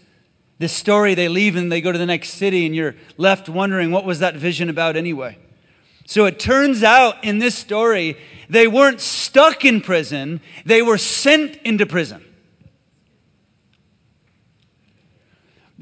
this 0.60 0.74
story, 0.74 1.16
they 1.16 1.28
leave 1.28 1.56
and 1.56 1.72
they 1.72 1.82
go 1.82 1.92
to 1.92 1.98
the 1.98 2.06
next 2.06 2.32
city, 2.32 2.66
and 2.66 2.76
you're 2.76 2.96
left 3.18 3.50
wondering 3.50 3.92
what 3.92 4.06
was 4.06 4.20
that 4.20 4.36
vision 4.36 4.70
about 4.70 4.96
anyway? 4.96 5.38
So 6.06 6.26
it 6.26 6.38
turns 6.38 6.84
out 6.84 7.24
in 7.24 7.40
this 7.40 7.56
story, 7.56 8.18
they 8.50 8.68
weren't 8.68 9.00
stuck 9.00 9.66
in 9.66 9.82
prison, 9.82 10.42
they 10.66 10.82
were 10.82 10.98
sent 10.98 11.56
into 11.64 11.86
prison. 11.86 12.24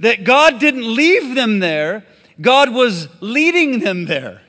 That 0.02 0.24
God 0.24 0.60
didn't 0.60 0.96
leave 0.96 1.36
them 1.36 1.60
there, 1.60 2.06
God 2.40 2.74
was 2.74 3.08
leading 3.22 3.80
them 3.80 4.06
there. 4.06 4.42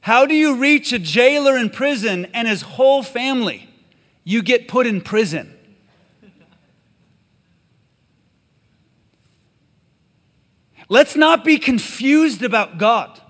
How 0.00 0.26
do 0.26 0.34
you 0.34 0.56
reach 0.56 0.92
a 0.92 0.98
jailer 0.98 1.56
in 1.56 1.70
prison 1.70 2.26
and 2.26 2.46
his 2.46 2.62
whole 2.62 3.02
family? 3.02 3.68
You 4.24 4.42
get 4.42 4.68
put 4.68 4.86
in 4.86 5.00
prison. 5.00 5.52
Let's 10.88 11.16
not 11.16 11.44
be 11.44 11.58
confused 11.58 12.42
about 12.42 12.78
God. 12.78 13.20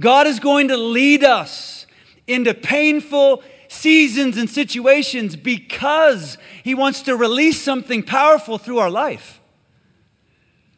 God 0.00 0.26
is 0.26 0.40
going 0.40 0.68
to 0.68 0.76
lead 0.76 1.22
us 1.22 1.86
into 2.26 2.54
painful 2.54 3.42
seasons 3.68 4.36
and 4.36 4.48
situations 4.50 5.36
because 5.36 6.38
He 6.64 6.74
wants 6.74 7.02
to 7.02 7.16
release 7.16 7.60
something 7.60 8.02
powerful 8.02 8.58
through 8.58 8.78
our 8.78 8.90
life. 8.90 9.41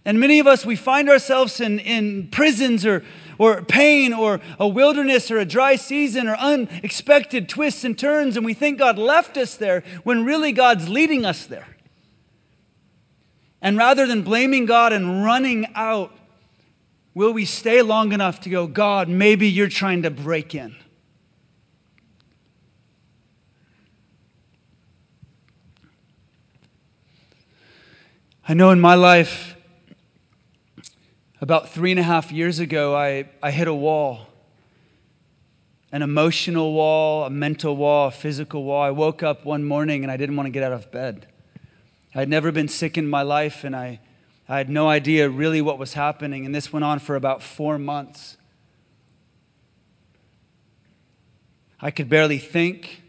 And 0.05 0.20
many 0.20 0.38
of 0.38 0.46
us, 0.46 0.66
we 0.66 0.76
find 0.76 1.09
ourselves 1.09 1.61
in, 1.61 1.78
in 1.78 2.28
prisons 2.28 2.84
or, 2.84 3.02
or 3.38 3.62
pain 3.62 4.12
or 4.12 4.40
a 4.59 4.68
wilderness 4.68 5.30
or 5.30 5.38
a 5.38 5.46
dry 5.46 5.76
season 5.76 6.28
or 6.28 6.36
unexpected 6.36 7.48
twists 7.48 7.84
and 7.84 7.98
turns, 7.98 8.36
and 8.36 8.44
we 8.44 8.52
think 8.52 8.78
God 8.78 8.98
left 8.98 9.36
us 9.38 9.57
there 9.57 9.82
when 10.02 10.24
really 10.24 10.52
God's 10.52 10.88
leading 10.88 11.24
us 11.24 11.46
there. 11.46 11.68
And 13.62 13.78
rather 13.78 14.07
than 14.07 14.22
blaming 14.22 14.66
God 14.66 14.92
and 14.92 15.24
running 15.24 15.68
out, 15.74 16.14
will 17.14 17.32
we 17.32 17.46
stay 17.46 17.80
long 17.80 18.12
enough 18.12 18.40
to 18.40 18.50
go, 18.50 18.66
God, 18.66 19.09
maybe 19.09 19.48
you're 19.48 19.68
trying 19.68 20.02
to 20.02 20.11
break 20.11 20.55
in? 20.55 20.76
I 28.46 28.52
know 28.52 28.70
in 28.70 28.80
my 28.80 28.94
life, 28.94 29.57
about 31.45 31.68
three 31.68 31.90
and 31.90 32.01
a 32.01 32.03
half 32.03 32.32
years 32.32 32.59
ago, 32.59 32.97
I, 32.97 33.28
I 33.42 33.51
hit 33.51 33.68
a 33.68 33.74
wall 33.74 34.28
an 35.92 36.03
emotional 36.03 36.72
wall, 36.72 37.24
a 37.24 37.30
mental 37.30 37.76
wall, 37.76 38.09
a 38.09 38.11
physical 38.11 38.64
wall. 38.64 38.82
I 38.82 38.90
woke 38.90 39.22
up 39.22 39.45
one 39.45 39.62
morning 39.62 40.03
and 40.03 40.11
I 40.11 40.16
didn't 40.16 40.34
want 40.34 40.49
to 40.49 40.51
get 40.51 40.64
out 40.64 40.72
of 40.72 40.90
bed. 40.90 41.28
I 42.12 42.18
had 42.18 42.28
never 42.28 42.51
been 42.51 42.66
sick 42.66 42.99
in 42.99 43.09
my 43.09 43.22
life 43.22 43.62
and 43.62 43.76
I, 43.76 44.01
I 44.49 44.57
had 44.59 44.68
no 44.68 44.88
idea 44.88 45.28
really 45.28 45.62
what 45.62 45.78
was 45.78 45.92
happening. 45.92 46.45
And 46.45 46.53
this 46.53 46.72
went 46.72 46.82
on 46.82 46.99
for 46.99 47.14
about 47.14 47.45
four 47.45 47.78
months. 47.78 48.36
I 51.80 51.92
could 51.92 52.09
barely 52.09 52.38
think. 52.38 53.03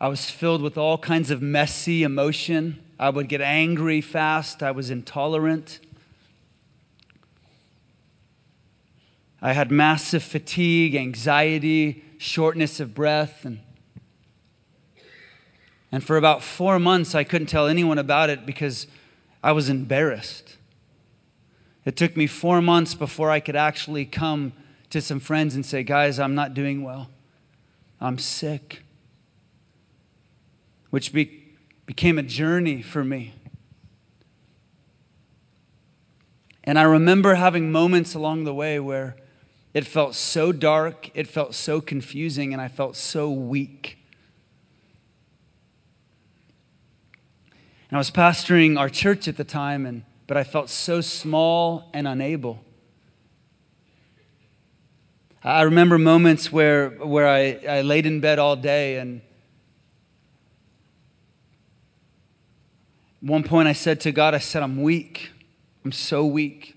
I 0.00 0.08
was 0.08 0.28
filled 0.28 0.62
with 0.62 0.76
all 0.76 0.98
kinds 0.98 1.30
of 1.30 1.40
messy 1.40 2.02
emotion. 2.02 2.82
I 2.98 3.10
would 3.10 3.28
get 3.28 3.40
angry 3.40 4.00
fast. 4.00 4.64
I 4.64 4.72
was 4.72 4.90
intolerant. 4.90 5.78
I 9.40 9.52
had 9.52 9.70
massive 9.70 10.22
fatigue, 10.22 10.94
anxiety, 10.94 12.04
shortness 12.18 12.80
of 12.80 12.94
breath. 12.94 13.44
And, 13.44 13.60
and 15.92 16.02
for 16.02 16.16
about 16.16 16.42
four 16.42 16.78
months, 16.78 17.14
I 17.14 17.24
couldn't 17.24 17.48
tell 17.48 17.66
anyone 17.66 17.98
about 17.98 18.30
it 18.30 18.46
because 18.46 18.86
I 19.42 19.52
was 19.52 19.68
embarrassed. 19.68 20.56
It 21.84 21.96
took 21.96 22.16
me 22.16 22.26
four 22.26 22.60
months 22.60 22.94
before 22.94 23.30
I 23.30 23.40
could 23.40 23.56
actually 23.56 24.04
come 24.04 24.52
to 24.90 25.00
some 25.00 25.20
friends 25.20 25.54
and 25.54 25.64
say, 25.64 25.82
Guys, 25.82 26.18
I'm 26.18 26.34
not 26.34 26.54
doing 26.54 26.82
well. 26.82 27.10
I'm 28.00 28.18
sick. 28.18 28.82
Which 30.90 31.12
be, 31.12 31.54
became 31.84 32.18
a 32.18 32.22
journey 32.22 32.82
for 32.82 33.04
me. 33.04 33.34
And 36.64 36.78
I 36.78 36.82
remember 36.82 37.34
having 37.34 37.70
moments 37.70 38.14
along 38.14 38.44
the 38.44 38.54
way 38.54 38.80
where 38.80 39.16
it 39.76 39.86
felt 39.86 40.14
so 40.14 40.52
dark, 40.52 41.10
it 41.12 41.26
felt 41.26 41.54
so 41.54 41.82
confusing, 41.82 42.54
and 42.54 42.62
I 42.62 42.66
felt 42.66 42.96
so 42.96 43.30
weak. 43.30 43.98
And 47.90 47.96
I 47.96 47.98
was 47.98 48.10
pastoring 48.10 48.78
our 48.78 48.88
church 48.88 49.28
at 49.28 49.36
the 49.36 49.44
time, 49.44 49.84
and, 49.84 50.04
but 50.26 50.38
I 50.38 50.44
felt 50.44 50.70
so 50.70 51.02
small 51.02 51.90
and 51.92 52.08
unable. 52.08 52.64
I 55.44 55.60
remember 55.60 55.98
moments 55.98 56.50
where, 56.50 56.88
where 56.88 57.28
I, 57.28 57.60
I 57.68 57.82
laid 57.82 58.06
in 58.06 58.20
bed 58.20 58.38
all 58.38 58.56
day, 58.56 58.96
and 58.96 59.20
one 63.20 63.42
point 63.42 63.68
I 63.68 63.74
said 63.74 64.00
to 64.00 64.10
God, 64.10 64.32
I 64.32 64.38
said, 64.38 64.62
I'm 64.62 64.80
weak. 64.80 65.32
I'm 65.84 65.92
so 65.92 66.24
weak. 66.24 66.75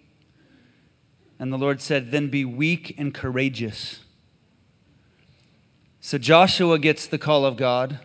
And 1.39 1.53
the 1.53 1.57
Lord 1.57 1.81
said, 1.81 2.11
Then 2.11 2.27
be 2.27 2.43
weak 2.43 2.93
and 2.97 3.13
courageous. 3.13 4.01
So 6.01 6.17
Joshua 6.17 6.77
gets 6.77 7.07
the 7.07 7.17
call 7.17 7.45
of 7.45 7.55
God 7.55 7.99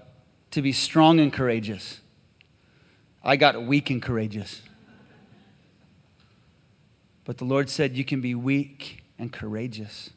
to 0.52 0.62
be 0.62 0.72
strong 0.72 1.18
and 1.18 1.32
courageous. 1.32 2.00
I 3.24 3.36
got 3.36 3.64
weak 3.64 3.90
and 3.90 4.00
courageous. 4.00 4.62
But 7.24 7.38
the 7.38 7.44
Lord 7.44 7.68
said, 7.68 7.96
You 7.96 8.04
can 8.04 8.20
be 8.20 8.34
weak 8.34 9.02
and 9.18 9.32
courageous. 9.32 10.10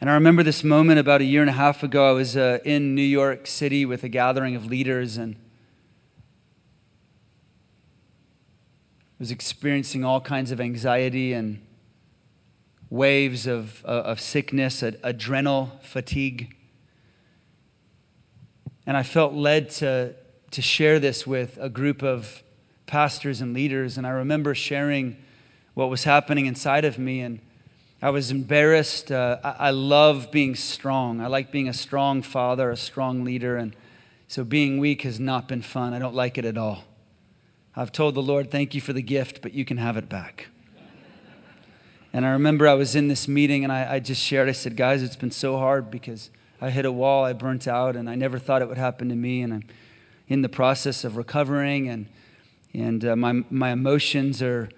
And 0.00 0.10
I 0.10 0.14
remember 0.14 0.42
this 0.42 0.62
moment 0.62 1.00
about 1.00 1.20
a 1.20 1.24
year 1.24 1.40
and 1.40 1.50
a 1.50 1.54
half 1.54 1.82
ago. 1.82 2.08
I 2.10 2.12
was 2.12 2.36
uh, 2.36 2.58
in 2.64 2.94
New 2.94 3.02
York 3.02 3.46
City 3.46 3.84
with 3.84 4.04
a 4.04 4.08
gathering 4.08 4.54
of 4.54 4.66
leaders, 4.66 5.16
and 5.16 5.36
was 9.24 9.30
experiencing 9.30 10.04
all 10.04 10.20
kinds 10.20 10.50
of 10.50 10.60
anxiety 10.60 11.32
and 11.32 11.58
waves 12.90 13.46
of, 13.46 13.82
uh, 13.86 13.88
of 13.88 14.20
sickness, 14.20 14.82
adrenal 14.82 15.72
fatigue. 15.80 16.54
And 18.86 18.98
I 18.98 19.02
felt 19.02 19.32
led 19.32 19.70
to, 19.80 20.14
to 20.50 20.60
share 20.60 20.98
this 20.98 21.26
with 21.26 21.56
a 21.58 21.70
group 21.70 22.02
of 22.02 22.42
pastors 22.84 23.40
and 23.40 23.54
leaders. 23.54 23.96
And 23.96 24.06
I 24.06 24.10
remember 24.10 24.54
sharing 24.54 25.16
what 25.72 25.88
was 25.88 26.04
happening 26.04 26.44
inside 26.44 26.84
of 26.84 26.98
me. 26.98 27.22
And 27.22 27.40
I 28.02 28.10
was 28.10 28.30
embarrassed. 28.30 29.10
Uh, 29.10 29.38
I, 29.42 29.68
I 29.68 29.70
love 29.70 30.30
being 30.30 30.54
strong. 30.54 31.22
I 31.22 31.28
like 31.28 31.50
being 31.50 31.70
a 31.70 31.72
strong 31.72 32.20
father, 32.20 32.70
a 32.70 32.76
strong 32.76 33.24
leader. 33.24 33.56
And 33.56 33.74
so 34.28 34.44
being 34.44 34.76
weak 34.76 35.00
has 35.00 35.18
not 35.18 35.48
been 35.48 35.62
fun. 35.62 35.94
I 35.94 35.98
don't 35.98 36.14
like 36.14 36.36
it 36.36 36.44
at 36.44 36.58
all. 36.58 36.84
I've 37.76 37.90
told 37.90 38.14
the 38.14 38.22
Lord, 38.22 38.50
thank 38.50 38.74
you 38.74 38.80
for 38.80 38.92
the 38.92 39.02
gift, 39.02 39.42
but 39.42 39.52
you 39.52 39.64
can 39.64 39.78
have 39.78 39.96
it 39.96 40.08
back. 40.08 40.46
And 42.12 42.24
I 42.24 42.30
remember 42.30 42.68
I 42.68 42.74
was 42.74 42.94
in 42.94 43.08
this 43.08 43.26
meeting 43.26 43.64
and 43.64 43.72
I, 43.72 43.94
I, 43.94 43.98
just 43.98 44.22
shared, 44.22 44.48
I 44.48 44.52
said, 44.52 44.76
guys, 44.76 45.02
it's 45.02 45.16
been 45.16 45.32
so 45.32 45.58
hard 45.58 45.90
because 45.90 46.30
I 46.60 46.70
hit 46.70 46.84
a 46.84 46.92
wall, 46.92 47.24
I 47.24 47.32
burnt 47.32 47.66
out, 47.66 47.96
and 47.96 48.08
I 48.08 48.14
never 48.14 48.38
thought 48.38 48.62
it 48.62 48.68
would 48.68 48.78
happen 48.78 49.08
to 49.08 49.16
me. 49.16 49.42
And 49.42 49.52
I'm 49.52 49.64
in 50.28 50.42
the 50.42 50.48
process 50.48 51.02
of 51.02 51.16
recovering, 51.16 51.88
and, 51.88 52.06
and 52.72 53.04
uh, 53.04 53.16
my, 53.16 53.42
my 53.50 53.72
emotions 53.72 54.40
are, 54.40 54.68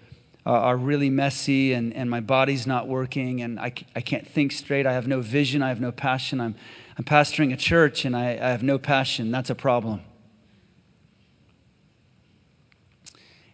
are 0.47 0.79
really 0.79 1.11
messy, 1.11 1.75
and, 1.75 1.93
and 1.93 2.09
my 2.09 2.21
body's 2.21 2.67
not 2.67 2.89
working, 2.89 3.43
and 3.43 3.61
I, 3.61 3.75
I 3.95 4.01
can't 4.01 4.27
think 4.27 4.53
straight. 4.53 4.87
I 4.87 4.95
have 4.95 5.07
no 5.07 5.21
vision, 5.21 5.63
I 5.63 5.69
have 5.69 5.81
no 5.81 5.93
passion. 5.93 6.41
I'm, 6.41 6.55
I'm 6.97 7.05
pastoring 7.05 7.53
a 7.53 7.57
church, 7.57 8.07
and 8.07 8.17
I, 8.17 8.31
I 8.31 8.49
have 8.49 8.63
no 8.63 8.79
passion. 8.79 9.31
That's 9.31 9.51
a 9.51 9.55
problem. 9.55 10.01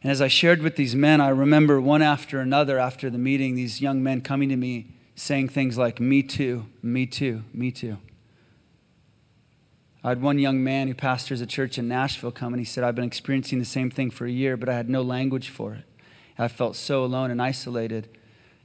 And 0.03 0.11
as 0.11 0.21
I 0.21 0.29
shared 0.29 0.63
with 0.63 0.77
these 0.77 0.97
men, 0.97 1.21
I 1.21 1.29
remember 1.29 1.81
one 1.81 2.03
after 2.03 2.41
another 2.41 2.79
after 2.79 3.09
the 3.09 3.19
meeting, 3.19 3.55
these 3.55 3.81
young 3.81 4.03
men 4.03 4.21
coming 4.21 4.49
to 4.49 4.57
me 4.57 4.89
saying 5.15 5.51
things 5.51 5.79
like, 5.79 6.01
Me 6.01 6.23
too, 6.23 6.67
me 6.83 7.07
too, 7.07 7.45
me 7.53 7.71
too. 7.71 7.99
I 10.05 10.09
had 10.09 10.21
one 10.21 10.41
young 10.41 10.65
man 10.65 10.89
who 10.89 10.95
pastors 10.95 11.41
a 11.41 11.47
church 11.47 11.79
in 11.79 11.87
Nashville 11.87 12.33
come 12.33 12.53
and 12.53 12.61
he 12.61 12.65
said, 12.65 12.83
I've 12.83 12.97
been 12.97 13.05
experiencing 13.05 13.61
the 13.61 13.65
same 13.65 13.89
thing 13.89 14.11
for 14.11 14.27
a 14.27 14.31
year, 14.31 14.57
but 14.57 14.69
I 14.69 14.75
had 14.75 14.91
no 14.91 15.03
language 15.03 15.49
for 15.49 15.75
it. 15.75 15.85
I 16.37 16.49
felt 16.49 16.75
so 16.75 17.05
alone 17.05 17.31
and 17.31 17.41
isolated. 17.41 18.09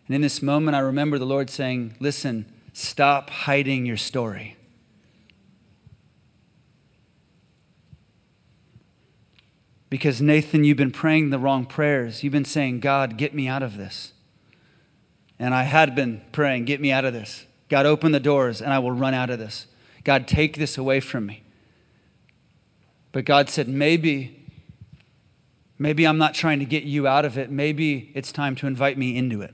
And 0.07 0.15
in 0.15 0.21
this 0.21 0.41
moment, 0.41 0.75
I 0.75 0.79
remember 0.79 1.19
the 1.19 1.25
Lord 1.27 1.51
saying, 1.51 1.95
Listen, 1.99 2.51
stop 2.73 3.29
hiding 3.29 3.85
your 3.85 3.97
story. 3.97 4.55
Because, 9.89 10.21
Nathan, 10.21 10.63
you've 10.63 10.77
been 10.77 10.91
praying 10.91 11.29
the 11.29 11.39
wrong 11.39 11.65
prayers. 11.65 12.23
You've 12.23 12.33
been 12.33 12.45
saying, 12.45 12.81
God, 12.81 13.17
get 13.17 13.33
me 13.33 13.47
out 13.47 13.63
of 13.63 13.77
this. 13.77 14.13
And 15.39 15.53
I 15.53 15.63
had 15.63 15.95
been 15.95 16.21
praying, 16.31 16.65
get 16.65 16.81
me 16.81 16.91
out 16.91 17.05
of 17.05 17.13
this. 17.13 17.45
God, 17.69 17.85
open 17.85 18.11
the 18.11 18.19
doors 18.19 18.61
and 18.61 18.73
I 18.73 18.79
will 18.79 18.91
run 18.91 19.13
out 19.13 19.29
of 19.29 19.39
this. 19.39 19.67
God, 20.03 20.27
take 20.27 20.57
this 20.57 20.77
away 20.77 20.99
from 20.99 21.25
me. 21.25 21.43
But 23.11 23.25
God 23.25 23.49
said, 23.49 23.67
maybe, 23.67 24.45
maybe 25.77 26.05
I'm 26.05 26.17
not 26.17 26.33
trying 26.33 26.59
to 26.59 26.65
get 26.65 26.83
you 26.83 27.07
out 27.07 27.25
of 27.25 27.37
it. 27.37 27.51
Maybe 27.51 28.11
it's 28.13 28.31
time 28.31 28.55
to 28.55 28.67
invite 28.67 28.97
me 28.97 29.17
into 29.17 29.41
it. 29.41 29.53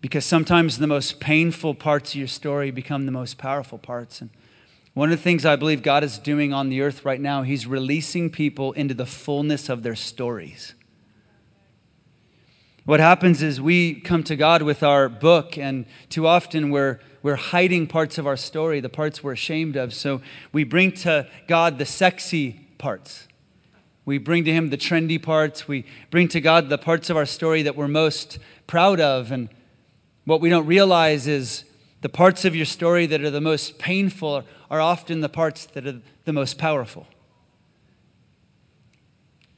Because 0.00 0.24
sometimes 0.24 0.78
the 0.78 0.86
most 0.86 1.18
painful 1.18 1.74
parts 1.74 2.10
of 2.10 2.16
your 2.16 2.28
story 2.28 2.70
become 2.70 3.06
the 3.06 3.12
most 3.12 3.38
powerful 3.38 3.78
parts. 3.78 4.20
And 4.20 4.30
one 4.96 5.12
of 5.12 5.18
the 5.18 5.22
things 5.22 5.44
I 5.44 5.56
believe 5.56 5.82
God 5.82 6.04
is 6.04 6.16
doing 6.16 6.54
on 6.54 6.70
the 6.70 6.80
earth 6.80 7.04
right 7.04 7.20
now, 7.20 7.42
He's 7.42 7.66
releasing 7.66 8.30
people 8.30 8.72
into 8.72 8.94
the 8.94 9.04
fullness 9.04 9.68
of 9.68 9.82
their 9.82 9.94
stories. 9.94 10.72
What 12.86 12.98
happens 12.98 13.42
is 13.42 13.60
we 13.60 14.00
come 14.00 14.22
to 14.22 14.36
God 14.36 14.62
with 14.62 14.82
our 14.82 15.10
book, 15.10 15.58
and 15.58 15.84
too 16.08 16.26
often 16.26 16.70
we're, 16.70 16.98
we're 17.22 17.36
hiding 17.36 17.88
parts 17.88 18.16
of 18.16 18.26
our 18.26 18.38
story, 18.38 18.80
the 18.80 18.88
parts 18.88 19.22
we're 19.22 19.34
ashamed 19.34 19.76
of. 19.76 19.92
So 19.92 20.22
we 20.50 20.64
bring 20.64 20.92
to 20.92 21.28
God 21.46 21.76
the 21.76 21.84
sexy 21.84 22.66
parts. 22.78 23.28
We 24.06 24.16
bring 24.16 24.46
to 24.46 24.50
Him 24.50 24.70
the 24.70 24.78
trendy 24.78 25.22
parts. 25.22 25.68
We 25.68 25.84
bring 26.10 26.28
to 26.28 26.40
God 26.40 26.70
the 26.70 26.78
parts 26.78 27.10
of 27.10 27.18
our 27.18 27.26
story 27.26 27.60
that 27.64 27.76
we're 27.76 27.86
most 27.86 28.38
proud 28.66 29.00
of. 29.00 29.30
And 29.30 29.50
what 30.24 30.40
we 30.40 30.48
don't 30.48 30.66
realize 30.66 31.26
is 31.26 31.64
the 32.00 32.08
parts 32.08 32.46
of 32.46 32.56
your 32.56 32.64
story 32.64 33.04
that 33.04 33.20
are 33.20 33.30
the 33.30 33.42
most 33.42 33.78
painful 33.78 34.44
are 34.70 34.80
often 34.80 35.20
the 35.20 35.28
parts 35.28 35.66
that 35.66 35.86
are 35.86 36.00
the 36.24 36.32
most 36.32 36.58
powerful. 36.58 37.06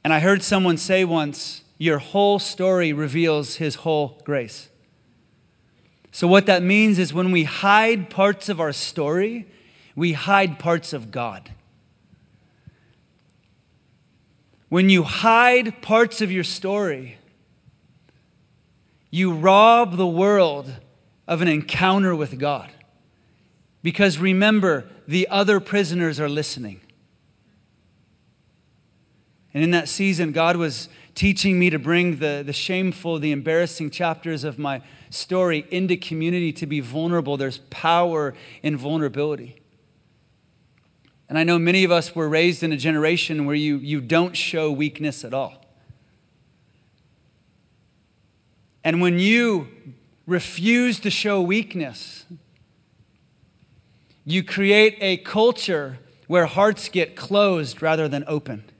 And 0.03 0.13
I 0.13 0.19
heard 0.19 0.41
someone 0.43 0.77
say 0.77 1.03
once, 1.03 1.63
Your 1.77 1.99
whole 1.99 2.39
story 2.39 2.93
reveals 2.93 3.55
His 3.55 3.75
whole 3.75 4.21
grace. 4.23 4.69
So, 6.11 6.27
what 6.27 6.45
that 6.47 6.63
means 6.63 6.97
is 6.97 7.13
when 7.13 7.31
we 7.31 7.43
hide 7.43 8.09
parts 8.09 8.49
of 8.49 8.59
our 8.59 8.73
story, 8.73 9.47
we 9.95 10.13
hide 10.13 10.59
parts 10.59 10.93
of 10.93 11.11
God. 11.11 11.51
When 14.69 14.89
you 14.89 15.03
hide 15.03 15.81
parts 15.81 16.21
of 16.21 16.31
your 16.31 16.43
story, 16.43 17.17
you 19.11 19.33
rob 19.33 19.97
the 19.97 20.07
world 20.07 20.71
of 21.27 21.41
an 21.41 21.47
encounter 21.47 22.15
with 22.15 22.37
God. 22.37 22.71
Because 23.81 24.17
remember, 24.17 24.89
the 25.07 25.27
other 25.29 25.59
prisoners 25.59 26.19
are 26.19 26.29
listening. 26.29 26.81
And 29.53 29.63
in 29.63 29.71
that 29.71 29.89
season, 29.89 30.31
God 30.31 30.57
was 30.57 30.89
teaching 31.15 31.57
me 31.57 31.69
to 31.69 31.79
bring 31.79 32.17
the, 32.17 32.43
the 32.45 32.53
shameful, 32.53 33.19
the 33.19 33.31
embarrassing 33.31 33.89
chapters 33.89 34.43
of 34.43 34.59
my 34.59 34.81
story 35.09 35.65
into 35.71 35.97
community 35.97 36.53
to 36.53 36.65
be 36.65 36.79
vulnerable. 36.79 37.35
There's 37.35 37.59
power 37.69 38.35
in 38.61 38.77
vulnerability. 38.77 39.61
And 41.27 41.37
I 41.37 41.43
know 41.43 41.59
many 41.59 41.83
of 41.83 41.91
us 41.91 42.15
were 42.15 42.29
raised 42.29 42.63
in 42.63 42.71
a 42.71 42.77
generation 42.77 43.45
where 43.45 43.55
you, 43.55 43.77
you 43.77 44.01
don't 44.01 44.35
show 44.35 44.71
weakness 44.71 45.23
at 45.23 45.33
all. 45.33 45.63
And 48.83 49.01
when 49.01 49.19
you 49.19 49.67
refuse 50.29 50.99
to 50.99 51.09
show 51.09 51.41
weakness. 51.41 52.25
You 54.31 54.43
create 54.43 54.97
a 55.01 55.17
culture 55.17 55.97
where 56.27 56.45
hearts 56.45 56.89
get 56.89 57.15
closed 57.15 57.81
rather 57.81 58.07
than 58.07 58.23
opened. 58.27 58.71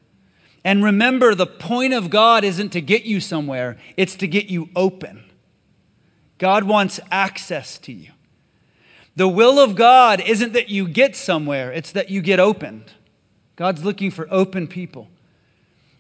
And 0.64 0.84
remember, 0.84 1.34
the 1.34 1.48
point 1.48 1.94
of 1.94 2.12
God 2.12 2.44
isn't 2.44 2.70
to 2.70 2.82
get 2.82 3.04
you 3.04 3.20
somewhere, 3.20 3.78
it's 3.98 4.16
to 4.18 4.28
get 4.28 4.46
you 4.48 4.70
open. 4.76 5.24
God 6.38 6.66
wants 6.66 7.00
access 7.10 7.80
to 7.80 7.92
you. 7.92 8.12
The 9.16 9.28
will 9.28 9.60
of 9.60 9.76
God 9.76 10.22
isn't 10.22 10.54
that 10.54 10.70
you 10.70 10.88
get 10.88 11.16
somewhere, 11.16 11.72
it's 11.72 11.92
that 11.94 12.12
you 12.12 12.22
get 12.22 12.40
opened. 12.40 12.94
God's 13.56 13.84
looking 13.84 14.12
for 14.12 14.28
open 14.30 14.68
people. 14.68 15.10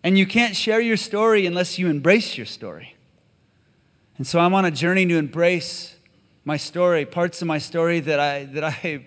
And 0.03 0.17
you 0.17 0.25
can't 0.25 0.55
share 0.55 0.79
your 0.79 0.95
story 0.95 1.45
unless 1.45 1.79
you 1.79 1.89
embrace 1.89 2.37
your 2.37 2.45
story. 2.45 2.95
And 4.17 4.27
so 4.27 4.39
I'm 4.39 4.53
on 4.53 4.65
a 4.65 4.71
journey 4.71 5.05
to 5.07 5.17
embrace 5.17 5.95
my 6.45 6.55
story, 6.55 7.05
parts 7.05 7.41
of 7.41 7.47
my 7.47 7.57
story 7.57 7.99
that 8.01 8.19
I, 8.19 8.45
that 8.45 8.63
I, 8.63 9.05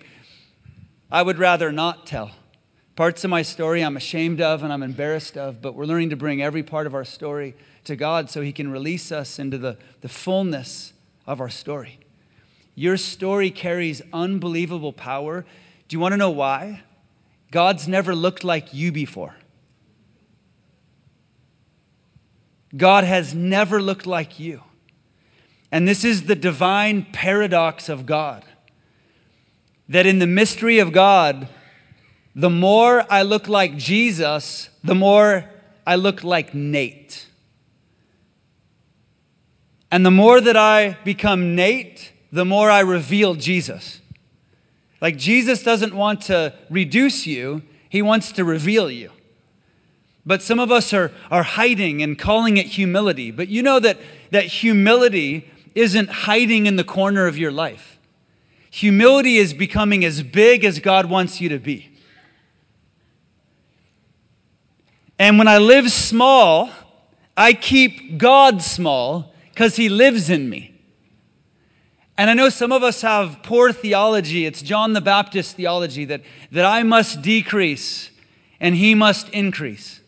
I 1.13 1.23
would 1.23 1.39
rather 1.39 1.71
not 1.71 2.07
tell. 2.07 2.31
Parts 2.97 3.23
of 3.23 3.29
my 3.29 3.43
story 3.43 3.83
I'm 3.83 3.99
ashamed 3.99 4.41
of 4.41 4.63
and 4.63 4.73
I'm 4.73 4.83
embarrassed 4.83 5.37
of, 5.37 5.61
but 5.61 5.75
we're 5.75 5.85
learning 5.85 6.09
to 6.11 6.17
bring 6.17 6.43
every 6.43 6.63
part 6.63 6.87
of 6.87 6.95
our 6.95 7.05
story 7.05 7.55
to 7.85 7.97
God 7.97 8.31
so 8.31 8.41
He 8.41 8.51
can 8.51 8.71
release 8.71 9.13
us 9.13 9.39
into 9.39 9.59
the, 9.59 9.77
the 10.01 10.09
fullness 10.09 10.95
of 11.27 11.39
our 11.39 11.51
story. 11.51 12.01
Your 12.75 12.97
story 12.97 13.51
carries 13.51 14.01
unbelievable 14.11 14.95
power. 14.95 15.45
Do 15.87 15.95
you 15.95 16.01
want 16.01 16.15
to 16.15 16.17
know 16.17 16.31
why? 16.31 16.83
God's 17.51 17.87
never 17.87 18.15
looked 18.15 18.43
like 18.43 18.73
you 18.73 18.91
before. 18.91 19.37
God 22.75 23.05
has 23.05 23.35
never 23.35 23.83
looked 23.83 24.07
like 24.07 24.41
you. 24.41 24.63
And 25.71 25.87
this 25.87 26.07
is 26.07 26.23
the 26.23 26.35
divine 26.35 27.07
paradox 27.13 27.91
of 27.91 28.07
God. 28.07 28.47
That 29.89 30.07
in 30.07 30.19
the 30.19 30.27
mystery 30.27 30.79
of 30.79 30.93
God, 30.93 31.49
the 32.35 32.51
more 32.51 33.05
I 33.11 33.23
look 33.23 33.49
like 33.49 33.77
Jesus, 33.77 34.71
the 34.83 34.95
more 34.95 35.45
I 35.87 35.97
look 35.97 36.25
like 36.25 36.55
Nate. 36.55 37.27
And 39.91 40.07
the 40.07 40.11
more 40.11 40.41
that 40.41 40.57
I 40.57 40.97
become 41.05 41.55
Nate, 41.55 42.13
the 42.33 42.47
more 42.47 42.71
I 42.71 42.81
reveal 42.81 43.35
Jesus. 43.35 44.01
Like 45.03 45.19
Jesus 45.19 45.63
doesn't 45.63 45.95
want 45.95 46.23
to 46.23 46.55
reduce 46.71 47.27
you, 47.27 47.63
he 47.89 48.01
wants 48.01 48.33
to 48.33 48.45
reveal 48.45 48.91
you. 48.91 49.11
But 50.25 50.41
some 50.41 50.61
of 50.61 50.71
us 50.71 50.95
are, 50.95 51.11
are 51.31 51.43
hiding 51.43 52.03
and 52.03 52.19
calling 52.19 52.57
it 52.57 52.67
humility. 52.67 53.31
But 53.31 53.49
you 53.49 53.63
know 53.63 53.81
that, 53.81 53.99
that 54.31 54.45
humility 54.45 55.51
isn't 55.75 56.09
hiding 56.09 56.67
in 56.67 56.77
the 56.77 56.85
corner 56.85 57.27
of 57.27 57.37
your 57.37 57.51
life. 57.51 57.92
Humility 58.73 59.37
is 59.37 59.53
becoming 59.53 60.03
as 60.03 60.23
big 60.23 60.65
as 60.65 60.79
God 60.79 61.05
wants 61.11 61.43
you 61.43 61.51
to 61.51 61.59
be. 61.59 61.91
And 65.19 65.37
when 65.37 65.47
I 65.47 65.59
live 65.59 65.93
small, 65.93 66.71
I 67.37 67.53
keep 67.53 68.17
God 68.17 68.63
small 68.63 69.35
because 69.51 69.77
he 69.77 69.91
lives 69.91 70.31
in 70.31 70.49
me. 70.49 70.75
And 72.17 72.31
I 72.31 72.35
know 72.35 72.49
some 72.49 72.73
of 72.73 72.83
us 72.83 73.03
have 73.03 73.43
poor 73.43 73.73
theology. 73.73 74.47
It's 74.47 74.63
John 74.63 74.95
the 74.95 75.03
Baptist 75.03 75.55
theology 75.55 76.07
that, 76.07 76.23
that 76.51 76.65
I 76.65 76.83
must 76.83 77.21
decrease 77.21 78.11
and 78.59 78.75
he 78.75 78.95
must 78.95 79.29
increase. 79.29 80.01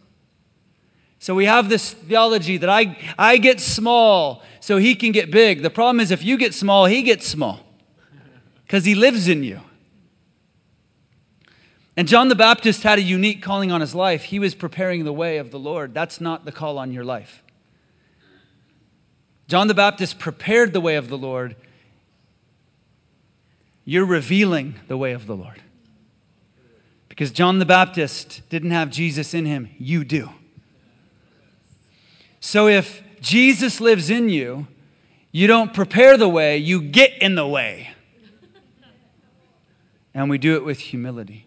So 1.19 1.35
we 1.35 1.45
have 1.45 1.69
this 1.69 1.93
theology 1.93 2.57
that 2.57 2.71
I, 2.71 2.97
I 3.19 3.37
get 3.37 3.61
small 3.61 4.43
so 4.61 4.79
he 4.79 4.95
can 4.95 5.13
get 5.13 5.31
big. 5.31 5.61
The 5.61 5.69
problem 5.69 6.01
is, 6.01 6.11
if 6.11 6.25
you 6.25 6.39
get 6.39 6.55
small, 6.55 6.87
he 6.87 7.03
gets 7.03 7.29
small 7.29 7.64
because 8.75 8.87
he 8.87 8.97
lives 8.97 9.29
in 9.29 9.45
you. 9.45 9.61
And 11.97 12.09
John 12.09 12.27
the 12.27 12.35
Baptist 12.35 12.83
had 12.83 12.99
a 12.99 13.03
unique 13.03 13.41
calling 13.41 13.71
on 13.71 13.81
his 13.81 13.95
life. 13.95 14.25
He 14.25 14.41
was 14.41 14.53
preparing 14.53 15.05
the 15.05 15.13
way 15.13 15.37
of 15.37 15.53
the 15.53 15.61
Lord. 15.61 15.95
That's 15.95 16.21
not 16.21 16.45
the 16.45 16.51
call 16.51 16.77
on 16.77 16.91
your 16.91 17.05
life. 17.05 17.45
John 19.47 19.69
the 19.69 19.75
Baptist 19.75 20.19
prepared 20.19 20.73
the 20.73 20.81
way 20.81 20.97
of 20.97 21.09
the 21.09 21.17
Lord. 21.17 21.55
You're 23.85 24.07
revealing 24.07 24.75
the 24.89 24.97
way 24.97 25.13
of 25.13 25.29
the 25.29 25.37
Lord. 25.37 25.63
Because 27.09 27.31
John 27.31 27.61
the 27.61 27.67
Baptist 27.67 28.43
didn't 28.49 28.73
have 28.73 28.91
Jesus 28.91 29.35
in 29.35 29.47
him, 29.47 29.69
you 29.79 30.03
do. 30.03 30.31
So 32.41 32.67
if 32.67 33.05
Jesus 33.21 33.81
lives 33.81 34.11
in 34.11 34.31
you, 34.31 34.67
you 35.31 35.47
don't 35.47 35.73
prepare 35.73 36.17
the 36.17 36.29
way, 36.29 36.59
you 36.59 36.83
get 36.83 37.23
in 37.23 37.37
the 37.37 37.47
way. 37.47 37.94
And 40.15 40.31
we 40.31 40.39
do 40.39 40.55
it 40.55 40.65
with 40.65 40.79
humility. 40.79 41.47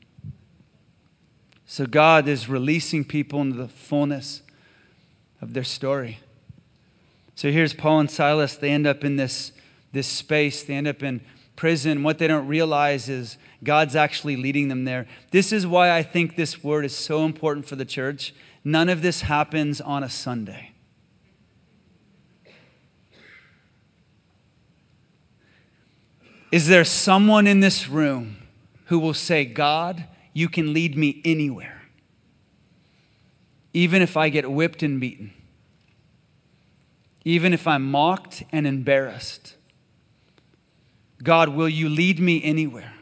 So 1.65 1.85
God 1.85 2.27
is 2.27 2.49
releasing 2.49 3.05
people 3.05 3.41
into 3.41 3.57
the 3.57 3.67
fullness 3.67 4.41
of 5.41 5.53
their 5.53 5.63
story. 5.63 6.19
So 7.35 7.51
here's 7.51 7.73
Paul 7.73 8.01
and 8.01 8.11
Silas. 8.11 8.55
They 8.55 8.71
end 8.71 8.87
up 8.87 9.03
in 9.03 9.15
this, 9.15 9.51
this 9.91 10.07
space, 10.07 10.63
they 10.63 10.73
end 10.73 10.87
up 10.87 11.03
in 11.03 11.21
prison. 11.55 12.03
What 12.03 12.17
they 12.17 12.27
don't 12.27 12.47
realize 12.47 13.09
is 13.09 13.37
God's 13.63 13.95
actually 13.95 14.35
leading 14.35 14.69
them 14.69 14.85
there. 14.85 15.07
This 15.31 15.51
is 15.51 15.67
why 15.67 15.91
I 15.91 16.03
think 16.03 16.35
this 16.35 16.63
word 16.63 16.85
is 16.85 16.95
so 16.95 17.25
important 17.25 17.65
for 17.65 17.75
the 17.75 17.85
church. 17.85 18.33
None 18.63 18.89
of 18.89 19.01
this 19.01 19.21
happens 19.21 19.81
on 19.81 20.03
a 20.03 20.09
Sunday. 20.09 20.71
Is 26.51 26.67
there 26.67 26.85
someone 26.85 27.45
in 27.45 27.59
this 27.59 27.89
room 27.89 28.37
who 28.87 28.99
will 28.99 29.13
say, 29.13 29.45
God, 29.45 30.05
you 30.33 30.49
can 30.49 30.73
lead 30.73 30.97
me 30.97 31.21
anywhere, 31.23 31.81
even 33.73 34.01
if 34.01 34.17
I 34.17 34.29
get 34.29 34.49
whipped 34.49 34.83
and 34.83 34.99
beaten, 34.99 35.33
even 37.23 37.53
if 37.53 37.67
I'm 37.67 37.89
mocked 37.89 38.43
and 38.51 38.65
embarrassed? 38.67 39.55
God, 41.23 41.49
will 41.49 41.69
you 41.69 41.89
lead 41.89 42.19
me 42.19 42.43
anywhere? 42.43 42.93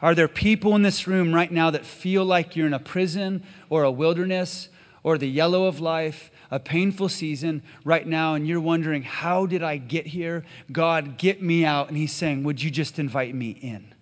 Are 0.00 0.14
there 0.14 0.28
people 0.28 0.76
in 0.76 0.82
this 0.82 1.06
room 1.06 1.34
right 1.34 1.50
now 1.50 1.70
that 1.70 1.84
feel 1.84 2.24
like 2.24 2.54
you're 2.54 2.68
in 2.68 2.74
a 2.74 2.78
prison 2.78 3.42
or 3.68 3.82
a 3.82 3.90
wilderness 3.90 4.68
or 5.02 5.18
the 5.18 5.28
yellow 5.28 5.64
of 5.64 5.80
life 5.80 6.30
a 6.50 6.58
painful 6.58 7.08
season 7.08 7.62
right 7.84 8.06
now 8.06 8.34
and 8.34 8.46
you're 8.46 8.60
wondering, 8.60 9.02
how 9.02 9.44
did 9.46 9.62
I 9.62 9.76
get 9.76 10.06
here? 10.06 10.44
God, 10.72 11.18
get 11.18 11.42
me 11.42 11.64
out. 11.64 11.88
And 11.88 11.96
He's 11.96 12.12
saying, 12.12 12.44
would 12.44 12.62
you 12.62 12.70
just 12.70 12.98
invite 12.98 13.34
me 13.34 13.50
in? 13.50 13.92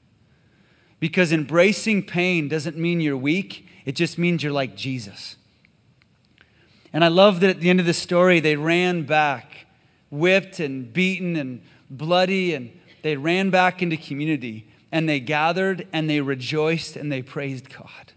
Because 0.98 1.32
embracing 1.32 2.04
pain 2.04 2.48
doesn't 2.48 2.76
mean 2.76 3.00
you're 3.00 3.16
weak, 3.16 3.66
it 3.84 3.92
just 3.92 4.18
means 4.18 4.42
you're 4.42 4.52
like 4.52 4.76
Jesus. 4.76 5.36
And 6.92 7.04
I 7.04 7.08
love 7.08 7.40
that 7.40 7.50
at 7.50 7.60
the 7.60 7.68
end 7.68 7.80
of 7.80 7.86
the 7.86 7.92
story, 7.92 8.40
they 8.40 8.56
ran 8.56 9.02
back, 9.02 9.66
whipped 10.10 10.60
and 10.60 10.92
beaten 10.92 11.36
and 11.36 11.62
bloody, 11.90 12.54
and 12.54 12.70
they 13.02 13.16
ran 13.16 13.50
back 13.50 13.82
into 13.82 13.96
community 13.96 14.66
and 14.90 15.08
they 15.08 15.20
gathered 15.20 15.86
and 15.92 16.08
they 16.08 16.20
rejoiced 16.20 16.96
and 16.96 17.10
they 17.12 17.22
praised 17.22 17.68
God. 17.72 18.12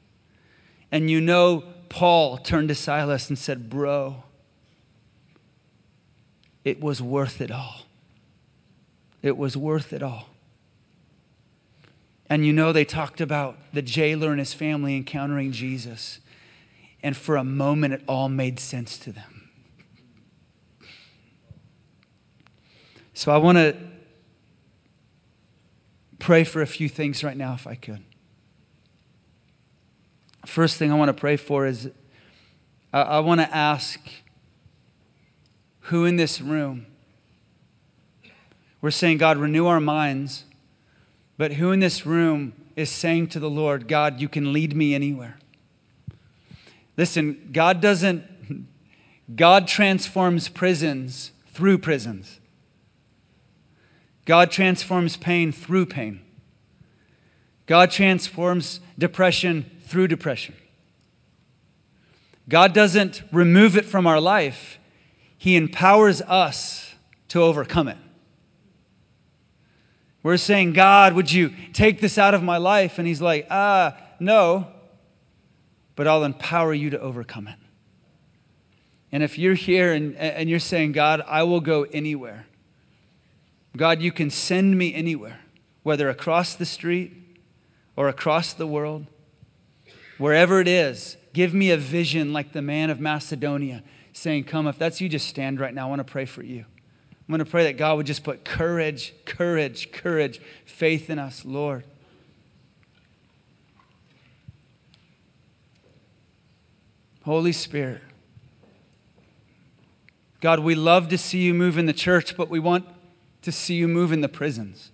And 0.91 1.09
you 1.09 1.19
know, 1.19 1.63
Paul 1.89 2.37
turned 2.37 2.69
to 2.69 2.75
Silas 2.75 3.29
and 3.29 3.37
said, 3.37 3.69
Bro, 3.69 4.23
it 6.63 6.79
was 6.79 7.01
worth 7.01 7.41
it 7.41 7.51
all. 7.51 7.81
It 9.21 9.37
was 9.37 9.57
worth 9.57 9.91
it 9.91 10.01
all. 10.01 10.29
And 12.29 12.45
you 12.45 12.53
know, 12.53 12.71
they 12.71 12.85
talked 12.85 13.21
about 13.21 13.57
the 13.73 13.81
jailer 13.81 14.29
and 14.29 14.39
his 14.39 14.53
family 14.53 14.95
encountering 14.95 15.51
Jesus. 15.51 16.19
And 17.01 17.17
for 17.17 17.37
a 17.37 17.43
moment, 17.43 17.93
it 17.93 18.03
all 18.07 18.29
made 18.29 18.59
sense 18.59 18.97
to 18.99 19.11
them. 19.11 19.49
So 23.13 23.31
I 23.31 23.37
want 23.37 23.57
to 23.57 23.75
pray 26.19 26.43
for 26.43 26.61
a 26.61 26.67
few 26.67 26.87
things 26.87 27.23
right 27.23 27.35
now, 27.35 27.53
if 27.53 27.65
I 27.65 27.75
could. 27.75 28.03
First 30.45 30.77
thing 30.77 30.91
I 30.91 30.95
want 30.95 31.09
to 31.09 31.13
pray 31.13 31.35
for 31.35 31.65
is 31.65 31.89
I, 32.93 33.01
I 33.01 33.19
want 33.19 33.41
to 33.41 33.55
ask 33.55 33.99
who 35.81 36.05
in 36.05 36.15
this 36.15 36.39
room 36.39 36.85
we're 38.81 38.91
saying, 38.91 39.17
God, 39.17 39.37
renew 39.37 39.65
our 39.65 39.81
minds, 39.81 40.45
but 41.39 41.53
who 41.53 41.71
in 41.71 41.79
this 41.79 42.05
room 42.05 42.51
is 42.75 42.89
saying 42.89 43.27
to 43.27 43.39
the 43.39 43.49
Lord, 43.49 43.87
God, 43.87 44.19
you 44.19 44.27
can 44.27 44.51
lead 44.51 44.75
me 44.75 44.93
anywhere? 44.93 45.39
Listen, 46.97 47.47
God 47.53 47.79
doesn't, 47.79 48.25
God 49.37 49.65
transforms 49.65 50.49
prisons 50.49 51.31
through 51.47 51.77
prisons. 51.77 52.41
God 54.25 54.51
transforms 54.51 55.15
pain 55.15 55.53
through 55.53 55.85
pain. 55.85 56.19
God 57.67 57.89
transforms 57.89 58.81
depression 58.97 59.71
through 59.83 60.09
depression. 60.09 60.55
God 62.49 62.73
doesn't 62.73 63.23
remove 63.31 63.77
it 63.77 63.85
from 63.85 64.05
our 64.05 64.19
life, 64.19 64.77
He 65.37 65.55
empowers 65.55 66.21
us 66.23 66.95
to 67.29 67.41
overcome 67.41 67.87
it. 67.87 67.97
We're 70.21 70.37
saying, 70.37 70.73
God, 70.73 71.13
would 71.13 71.31
you 71.31 71.53
take 71.73 72.01
this 72.01 72.17
out 72.17 72.33
of 72.33 72.43
my 72.43 72.57
life? 72.57 72.97
And 72.97 73.07
He's 73.07 73.21
like, 73.21 73.47
ah, 73.49 73.97
no, 74.19 74.67
but 75.95 76.07
I'll 76.07 76.23
empower 76.23 76.73
you 76.73 76.89
to 76.89 76.99
overcome 76.99 77.47
it. 77.47 77.57
And 79.11 79.23
if 79.23 79.37
you're 79.37 79.55
here 79.55 79.93
and, 79.93 80.15
and 80.17 80.49
you're 80.49 80.59
saying, 80.59 80.91
God, 80.91 81.21
I 81.27 81.43
will 81.43 81.61
go 81.61 81.83
anywhere, 81.83 82.45
God, 83.75 84.01
you 84.01 84.11
can 84.11 84.29
send 84.29 84.77
me 84.77 84.93
anywhere, 84.93 85.39
whether 85.83 86.09
across 86.09 86.55
the 86.55 86.65
street 86.65 87.13
or 87.95 88.07
across 88.07 88.53
the 88.53 88.67
world, 88.67 89.05
wherever 90.17 90.59
it 90.59 90.67
is, 90.67 91.17
give 91.33 91.53
me 91.53 91.71
a 91.71 91.77
vision 91.77 92.33
like 92.33 92.51
the 92.51 92.61
man 92.61 92.89
of 92.89 92.99
Macedonia 92.99 93.83
saying, 94.13 94.43
Come, 94.43 94.67
if 94.67 94.77
that's 94.77 94.99
you, 94.99 95.09
just 95.09 95.27
stand 95.27 95.59
right 95.59 95.73
now. 95.73 95.87
I 95.87 95.89
want 95.89 95.99
to 95.99 96.11
pray 96.11 96.25
for 96.25 96.43
you. 96.43 96.65
I'm 97.29 97.33
going 97.33 97.45
to 97.45 97.51
pray 97.51 97.65
that 97.65 97.77
God 97.77 97.97
would 97.97 98.07
just 98.07 98.23
put 98.23 98.43
courage, 98.43 99.13
courage, 99.23 99.91
courage, 99.91 100.41
faith 100.65 101.11
in 101.11 101.19
us, 101.19 101.45
Lord. 101.45 101.83
Holy 107.23 107.51
Spirit. 107.51 108.01
God, 110.41 110.61
we 110.61 110.73
love 110.73 111.09
to 111.09 111.19
see 111.19 111.43
you 111.43 111.53
move 111.53 111.77
in 111.77 111.85
the 111.85 111.93
church, 111.93 112.35
but 112.35 112.49
we 112.49 112.59
want 112.59 112.87
to 113.43 113.51
see 113.51 113.75
you 113.75 113.87
move 113.87 114.11
in 114.11 114.21
the 114.21 114.27
prisons. 114.27 114.89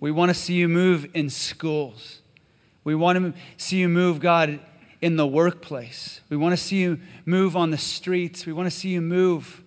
We 0.00 0.10
want 0.10 0.28
to 0.28 0.34
see 0.34 0.52
you 0.52 0.68
move 0.68 1.08
in 1.14 1.30
schools. 1.30 2.20
We 2.84 2.94
want 2.94 3.16
to 3.16 3.32
see 3.56 3.78
you 3.78 3.88
move, 3.88 4.20
God, 4.20 4.60
in 5.00 5.16
the 5.16 5.26
workplace. 5.26 6.20
We 6.28 6.36
want 6.36 6.52
to 6.52 6.62
see 6.62 6.76
you 6.76 7.00
move 7.24 7.56
on 7.56 7.70
the 7.70 7.78
streets. 7.78 8.44
We 8.44 8.52
want 8.52 8.66
to 8.66 8.70
see 8.70 8.90
you 8.90 9.00
move, 9.00 9.61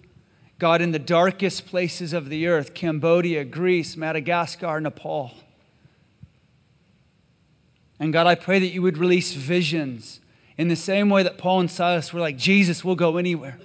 God, 0.58 0.82
in 0.82 0.92
the 0.92 1.00
darkest 1.00 1.66
places 1.66 2.14
of 2.14 2.30
the 2.30 2.48
earth 2.48 2.74
Cambodia, 2.74 3.44
Greece, 3.44 3.98
Madagascar, 3.98 4.80
Nepal. 4.80 5.32
And 8.00 8.14
God, 8.14 8.28
I 8.28 8.36
pray 8.36 8.60
that 8.60 8.68
you 8.68 8.82
would 8.82 8.98
release 8.98 9.34
visions 9.34 10.20
in 10.58 10.68
the 10.68 10.76
same 10.76 11.10
way 11.10 11.24
that 11.24 11.38
Paul 11.38 11.62
and 11.62 11.72
Silas 11.72 12.14
were 12.14 12.20
like, 12.20 12.38
Jesus, 12.38 12.84
we'll 12.84 12.96
go 12.96 13.18
anywhere. 13.18 13.58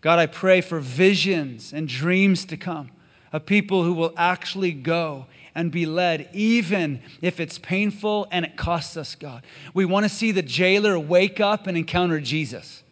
God, 0.00 0.18
I 0.18 0.26
pray 0.26 0.60
for 0.60 0.80
visions 0.80 1.72
and 1.72 1.86
dreams 1.86 2.44
to 2.46 2.56
come 2.56 2.90
of 3.32 3.46
people 3.46 3.84
who 3.84 3.92
will 3.92 4.12
actually 4.16 4.72
go 4.72 5.26
and 5.54 5.70
be 5.70 5.86
led, 5.86 6.28
even 6.32 7.00
if 7.20 7.38
it's 7.38 7.58
painful 7.58 8.26
and 8.30 8.44
it 8.44 8.56
costs 8.56 8.96
us, 8.96 9.14
God. 9.14 9.44
We 9.74 9.84
want 9.84 10.04
to 10.04 10.08
see 10.08 10.32
the 10.32 10.42
jailer 10.42 10.98
wake 10.98 11.38
up 11.40 11.66
and 11.66 11.76
encounter 11.76 12.20
Jesus. 12.20 12.82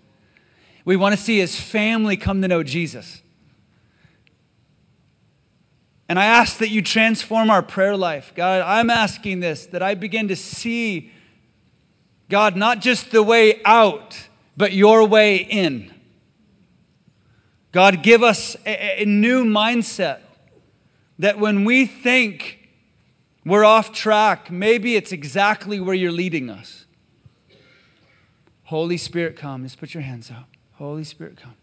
We 0.89 0.97
want 0.97 1.15
to 1.15 1.21
see 1.21 1.37
his 1.37 1.61
family 1.61 2.17
come 2.17 2.41
to 2.41 2.49
know 2.49 2.63
Jesus. 2.63 3.21
And 6.09 6.19
I 6.19 6.25
ask 6.25 6.57
that 6.61 6.71
you 6.71 6.81
transform 6.81 7.51
our 7.51 7.61
prayer 7.61 7.95
life. 7.95 8.33
God, 8.35 8.63
I'm 8.63 8.89
asking 8.89 9.41
this 9.41 9.67
that 9.67 9.83
I 9.83 9.95
begin 9.95 10.29
to 10.29 10.35
see, 10.35 11.13
God, 12.31 12.57
not 12.57 12.81
just 12.81 13.11
the 13.11 13.23
way 13.23 13.61
out 13.67 14.19
but 14.57 14.73
your 14.73 15.07
way 15.07 15.37
in. 15.37 15.93
God, 17.71 18.03
give 18.03 18.23
us 18.23 18.57
a, 18.65 19.03
a 19.03 19.05
new 19.05 19.45
mindset 19.45 20.21
that 21.19 21.39
when 21.39 21.67
we 21.67 21.85
think 21.85 22.71
we're 23.45 23.67
off 23.67 23.93
track, 23.93 24.51
maybe 24.51 24.97
it's 24.97 25.13
exactly 25.13 25.81
where 25.81 25.95
you're 25.95 26.11
leading 26.11 26.49
us. 26.49 26.87
Holy 28.65 28.97
Spirit, 28.97 29.37
come. 29.37 29.65
Just 29.65 29.79
put 29.79 29.93
your 29.93 30.03
hands 30.03 30.31
out. 30.31 30.47
Holy 30.79 31.03
Spirit, 31.03 31.37
come. 31.37 31.57